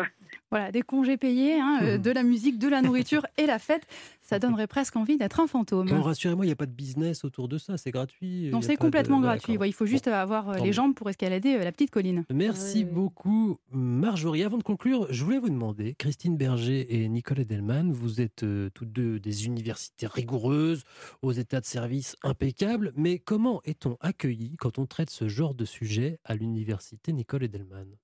Voilà, 0.50 0.72
des 0.72 0.82
congés 0.82 1.16
payés, 1.16 1.60
hein, 1.60 1.78
euh, 1.82 1.96
de 1.98 2.10
la 2.10 2.24
musique, 2.24 2.58
de 2.58 2.66
la 2.66 2.82
nourriture 2.82 3.24
et 3.36 3.46
la 3.46 3.60
fête. 3.60 3.86
Ça 4.20 4.40
donnerait 4.40 4.66
presque 4.66 4.96
envie 4.96 5.16
d'être 5.16 5.38
un 5.38 5.46
fantôme. 5.46 5.88
rassurez-moi, 5.88 6.44
il 6.44 6.48
n'y 6.48 6.52
a 6.52 6.56
pas 6.56 6.66
de 6.66 6.72
business 6.72 7.24
autour 7.24 7.46
de 7.46 7.56
ça, 7.56 7.76
c'est 7.76 7.92
gratuit. 7.92 8.50
Non, 8.50 8.60
c'est 8.60 8.74
complètement 8.74 9.20
gratuit. 9.20 9.56
il 9.64 9.72
faut 9.72 9.86
juste 9.86 10.08
avoir 10.08 10.54
les 10.58 10.72
jambes 10.72 10.94
pour 10.96 11.08
escalader 11.08 11.56
la 11.58 11.70
petite 11.70 11.92
colline. 11.92 12.24
Merci 12.34 12.84
beaucoup, 12.84 13.58
Marjorie. 13.70 14.42
Avant 14.42 14.58
de 14.58 14.64
conclure, 14.64 15.06
je 15.10 15.22
voulais 15.22 15.38
vous 15.38 15.50
demander, 15.50 15.94
Christine 15.94 16.36
Berger 16.36 16.96
et 16.96 16.99
Nicole 17.08 17.40
Edelman, 17.40 17.92
vous 17.92 18.20
êtes 18.20 18.44
toutes 18.74 18.92
deux 18.92 19.20
des 19.20 19.46
universités 19.46 20.06
rigoureuses, 20.06 20.84
aux 21.22 21.32
états 21.32 21.60
de 21.60 21.66
service 21.66 22.16
impeccables, 22.22 22.92
mais 22.96 23.18
comment 23.18 23.60
est-on 23.64 23.96
accueilli 24.00 24.56
quand 24.56 24.78
on 24.78 24.86
traite 24.86 25.10
ce 25.10 25.28
genre 25.28 25.54
de 25.54 25.64
sujet 25.64 26.18
à 26.24 26.34
l'université 26.34 27.12
Nicole 27.12 27.44
Edelman? 27.44 27.96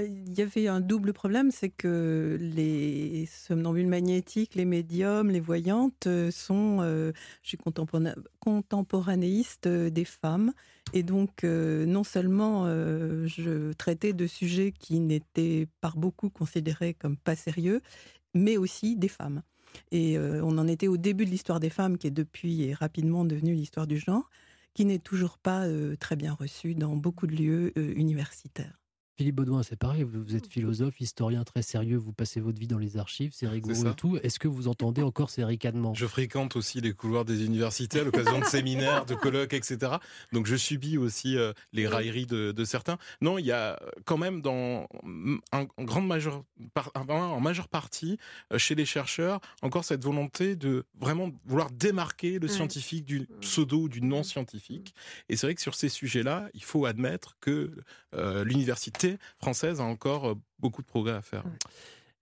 Il 0.00 0.32
y 0.38 0.42
avait 0.42 0.68
un 0.68 0.80
double 0.80 1.12
problème, 1.12 1.50
c'est 1.50 1.68
que 1.68 2.38
les 2.40 3.26
somnambules 3.26 3.86
magnétiques, 3.86 4.54
les 4.54 4.64
médiums, 4.64 5.30
les 5.30 5.40
voyantes 5.40 6.06
euh, 6.06 6.30
sont, 6.30 6.78
euh, 6.80 7.12
je 7.42 7.48
suis 7.48 7.58
contemporanéiste 8.40 9.66
euh, 9.66 9.90
des 9.90 10.04
femmes. 10.04 10.52
Et 10.94 11.02
donc, 11.02 11.44
non 11.44 12.04
seulement 12.04 12.66
je 12.66 13.72
traitais 13.74 14.12
de 14.12 14.26
sujets 14.26 14.72
qui 14.72 14.98
n'étaient 15.00 15.68
par 15.80 15.96
beaucoup 15.96 16.28
considérés 16.28 16.92
comme 16.92 17.16
pas 17.16 17.36
sérieux, 17.36 17.80
mais 18.34 18.58
aussi 18.58 18.96
des 18.96 19.08
femmes. 19.08 19.42
Et 19.90 20.18
on 20.18 20.58
en 20.58 20.66
était 20.68 20.88
au 20.88 20.98
début 20.98 21.24
de 21.24 21.30
l'histoire 21.30 21.60
des 21.60 21.70
femmes, 21.70 21.96
qui 21.96 22.08
est 22.08 22.10
depuis 22.10 22.64
et 22.64 22.74
rapidement 22.74 23.24
devenue 23.24 23.54
l'histoire 23.54 23.86
du 23.86 23.96
genre 23.96 24.28
qui 24.74 24.84
n'est 24.84 24.98
toujours 24.98 25.38
pas 25.38 25.66
très 26.00 26.16
bien 26.16 26.34
reçu 26.34 26.74
dans 26.74 26.96
beaucoup 26.96 27.26
de 27.26 27.36
lieux 27.36 27.72
universitaires. 27.78 28.81
Philippe 29.22 29.36
Baudouin, 29.36 29.62
c'est 29.62 29.76
pareil, 29.76 30.02
vous, 30.02 30.34
êtes 30.34 30.48
philosophe, 30.48 31.00
historien 31.00 31.44
très 31.44 31.62
sérieux, 31.62 31.96
vous 31.96 32.12
passez 32.12 32.40
votre 32.40 32.58
vie 32.58 32.66
dans 32.66 32.78
les 32.78 32.96
archives, 32.96 33.30
c'est 33.32 33.46
rigoureux 33.46 33.86
et 33.86 33.94
tout. 33.94 34.18
Est-ce 34.24 34.40
que 34.40 34.48
vous 34.48 34.66
entendez 34.66 35.00
encore 35.00 35.30
ces 35.30 35.44
ricanements? 35.44 35.94
Je 35.94 36.08
fréquente 36.08 36.56
aussi 36.56 36.80
les 36.80 36.92
couloirs 36.92 37.24
des 37.24 37.44
universités 37.44 38.00
à 38.00 38.02
l'occasion 38.02 38.40
de 38.40 38.44
séminaires, 38.44 39.06
de 39.06 39.14
colloques, 39.14 39.52
etc. 39.52 39.92
Donc 40.32 40.46
je 40.46 40.56
subis 40.56 40.98
aussi 40.98 41.36
euh, 41.36 41.52
les 41.72 41.86
railleries 41.86 42.26
de, 42.26 42.64
certains. 42.64 42.98
Non, 43.20 43.38
il 43.38 43.46
y 43.46 43.52
a 43.52 43.78
quand 44.06 44.18
même 44.18 44.42
dans 44.42 44.88
en 45.52 45.84
grande 45.84 46.08
majeure, 46.08 46.42
en 46.96 47.40
majeure 47.40 47.68
partie 47.68 48.18
euh, 48.52 48.58
chez 48.58 48.74
les 48.74 48.84
chercheurs 48.84 49.38
encore 49.62 49.84
cette 49.84 50.02
volonté 50.02 50.56
de 50.56 50.84
vraiment 50.98 51.30
vouloir 51.46 51.70
démarquer 51.70 52.40
le 52.40 52.48
scientifique 52.48 53.04
du 53.04 53.28
pseudo 53.40 53.82
ou 53.82 53.88
du 53.88 54.02
non 54.02 54.24
scientifique. 54.24 54.96
Et 55.28 55.36
c'est 55.36 55.46
vrai 55.46 55.54
que 55.54 55.62
sur 55.62 55.76
ces 55.76 55.88
sujets-là, 55.88 56.48
il 56.54 56.64
faut 56.64 56.86
admettre 56.86 57.36
que 57.40 57.70
euh, 58.14 58.42
l'université 58.42 59.11
française 59.38 59.80
a 59.80 59.84
encore 59.84 60.30
euh, 60.30 60.34
beaucoup 60.58 60.82
de 60.82 60.86
progrès 60.86 61.14
à 61.14 61.22
faire. 61.22 61.44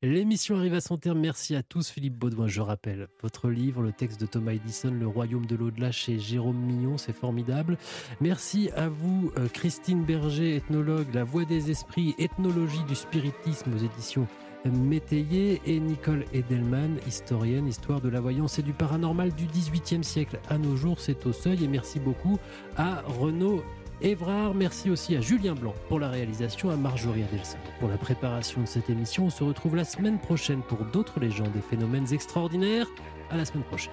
L'émission 0.03 0.57
arrive 0.57 0.73
à 0.73 0.81
son 0.81 0.97
terme. 0.97 1.21
Merci 1.21 1.55
à 1.55 1.63
tous. 1.63 1.91
Philippe 1.91 2.17
Baudouin, 2.17 2.49
je 2.49 2.63
rappelle, 2.63 3.09
votre 3.23 3.51
livre, 3.51 3.83
le 3.83 3.93
texte 3.93 4.19
de 4.19 4.25
Thomas 4.25 4.53
Edison, 4.53 4.91
Le 4.91 5.07
Royaume 5.07 5.45
de 5.45 5.55
l'au-delà 5.57 5.93
chez 5.93 6.19
Jérôme 6.19 6.57
Mignon, 6.57 6.97
c'est 6.97 7.13
formidable. 7.13 7.77
Merci 8.23 8.71
à 8.75 8.89
vous, 8.89 9.31
euh, 9.37 9.49
Christine 9.49 10.05
Berger, 10.05 10.57
ethnologue, 10.57 11.13
La 11.13 11.25
Voix 11.25 11.45
des 11.45 11.71
Esprits, 11.71 12.15
ethnologie 12.19 12.83
du 12.89 12.95
spiritisme 12.95 13.75
aux 13.75 13.79
éditions 13.79 14.27
Métayer 14.65 15.61
et 15.65 15.81
Nicole 15.81 16.25
Edelman, 16.33 16.99
historienne, 17.07 17.67
histoire 17.67 18.01
de 18.01 18.09
la 18.09 18.21
voyance 18.21 18.59
et 18.59 18.63
du 18.63 18.73
paranormal 18.73 19.33
du 19.33 19.47
XVIIIe 19.47 20.05
siècle 20.05 20.39
à 20.49 20.59
nos 20.59 20.77
jours. 20.77 21.01
C'est 21.01 21.27
au 21.27 21.33
seuil 21.33 21.65
et 21.65 21.69
merci 21.69 21.99
beaucoup 21.99 22.39
à 22.77 23.03
Renaud 23.03 23.63
Évrard, 24.03 24.55
merci 24.55 24.89
aussi 24.89 25.15
à 25.15 25.21
Julien 25.21 25.55
Blanc 25.55 25.75
pour 25.89 25.99
la 26.01 26.09
réalisation, 26.09 26.71
à 26.71 26.77
Marjorie 26.77 27.23
Adelson 27.23 27.59
pour 27.79 27.89
la 27.89 27.99
préparation 27.99 28.63
de 28.63 28.67
cette 28.67 28.89
émission. 28.89 29.27
On 29.27 29.31
se 29.31 29.45
retrouve 29.45 29.77
la 29.77 29.85
semaine 29.85 30.19
prochaine 30.19 30.63
pour 30.63 30.79
d'autres 30.87 31.21
légendes 31.21 31.55
et 31.57 31.61
phénomènes 31.61 32.07
extraordinaires. 32.13 32.87
À 33.31 33.37
la 33.37 33.45
semaine 33.45 33.65
prochaine. 33.65 33.93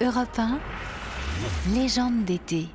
Europe 0.00 0.36
1, 0.36 0.58
légende 1.72 2.24
d'été. 2.24 2.66